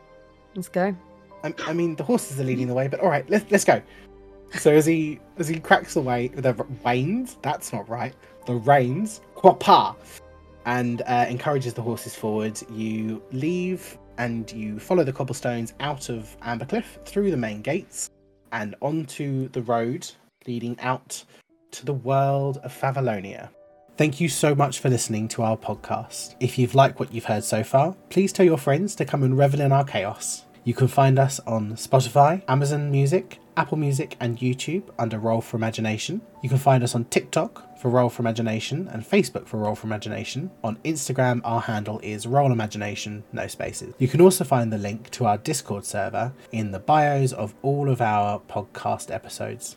Let's 0.55 0.69
go. 0.69 0.95
I, 1.43 1.53
I 1.65 1.73
mean, 1.73 1.95
the 1.95 2.03
horses 2.03 2.39
are 2.39 2.43
leading 2.43 2.67
the 2.67 2.73
way, 2.73 2.87
but 2.87 2.99
all 2.99 3.09
right, 3.09 3.27
let's 3.29 3.49
let's 3.51 3.65
go. 3.65 3.81
So 4.51 4.71
as 4.71 4.85
he 4.85 5.19
as 5.37 5.47
he 5.47 5.59
cracks 5.59 5.95
away 5.95 6.27
the 6.27 6.55
r- 6.57 6.67
reins, 6.85 7.37
that's 7.41 7.73
not 7.73 7.87
right. 7.89 8.13
The 8.45 8.55
reins, 8.55 9.21
quapa, 9.35 9.95
and 10.65 11.01
uh, 11.07 11.25
encourages 11.29 11.73
the 11.73 11.81
horses 11.81 12.15
forward. 12.15 12.59
You 12.69 13.23
leave 13.31 13.97
and 14.17 14.51
you 14.51 14.79
follow 14.79 15.03
the 15.03 15.13
cobblestones 15.13 15.73
out 15.79 16.09
of 16.09 16.35
Ambercliff 16.41 17.03
through 17.05 17.31
the 17.31 17.37
main 17.37 17.61
gates 17.61 18.11
and 18.51 18.75
onto 18.81 19.49
the 19.49 19.61
road 19.63 20.07
leading 20.47 20.79
out 20.79 21.23
to 21.71 21.85
the 21.85 21.93
world 21.93 22.57
of 22.57 22.73
Favalonia. 22.73 23.49
Thank 23.95 24.19
you 24.19 24.27
so 24.27 24.55
much 24.55 24.79
for 24.79 24.89
listening 24.89 25.27
to 25.29 25.43
our 25.43 25.55
podcast. 25.55 26.35
If 26.39 26.57
you've 26.57 26.73
liked 26.73 26.99
what 26.99 27.13
you've 27.13 27.25
heard 27.25 27.43
so 27.43 27.63
far, 27.63 27.95
please 28.09 28.33
tell 28.33 28.45
your 28.45 28.57
friends 28.57 28.95
to 28.95 29.05
come 29.05 29.23
and 29.23 29.37
revel 29.37 29.61
in 29.61 29.71
our 29.71 29.83
chaos. 29.83 30.45
You 30.63 30.73
can 30.73 30.87
find 30.87 31.19
us 31.19 31.39
on 31.41 31.73
Spotify, 31.73 32.41
Amazon 32.47 32.89
Music, 32.89 33.39
Apple 33.57 33.77
Music, 33.77 34.15
and 34.19 34.39
YouTube 34.39 34.83
under 34.97 35.19
Roll 35.19 35.41
for 35.41 35.57
Imagination. 35.57 36.21
You 36.41 36.49
can 36.49 36.57
find 36.57 36.83
us 36.83 36.95
on 36.95 37.05
TikTok 37.05 37.77
for 37.77 37.89
Roll 37.89 38.09
for 38.09 38.21
Imagination 38.21 38.87
and 38.87 39.03
Facebook 39.03 39.45
for 39.45 39.57
Roll 39.57 39.75
for 39.75 39.87
Imagination. 39.87 40.49
On 40.63 40.77
Instagram, 40.77 41.41
our 41.43 41.59
handle 41.59 41.99
is 42.01 42.25
Roll 42.25 42.51
Imagination, 42.51 43.23
no 43.33 43.45
spaces. 43.47 43.93
You 43.99 44.07
can 44.07 44.21
also 44.21 44.43
find 44.43 44.71
the 44.71 44.77
link 44.77 45.09
to 45.11 45.25
our 45.25 45.37
Discord 45.37 45.85
server 45.85 46.33
in 46.51 46.71
the 46.71 46.79
bios 46.79 47.33
of 47.33 47.53
all 47.61 47.89
of 47.89 48.01
our 48.01 48.39
podcast 48.39 49.13
episodes. 49.13 49.75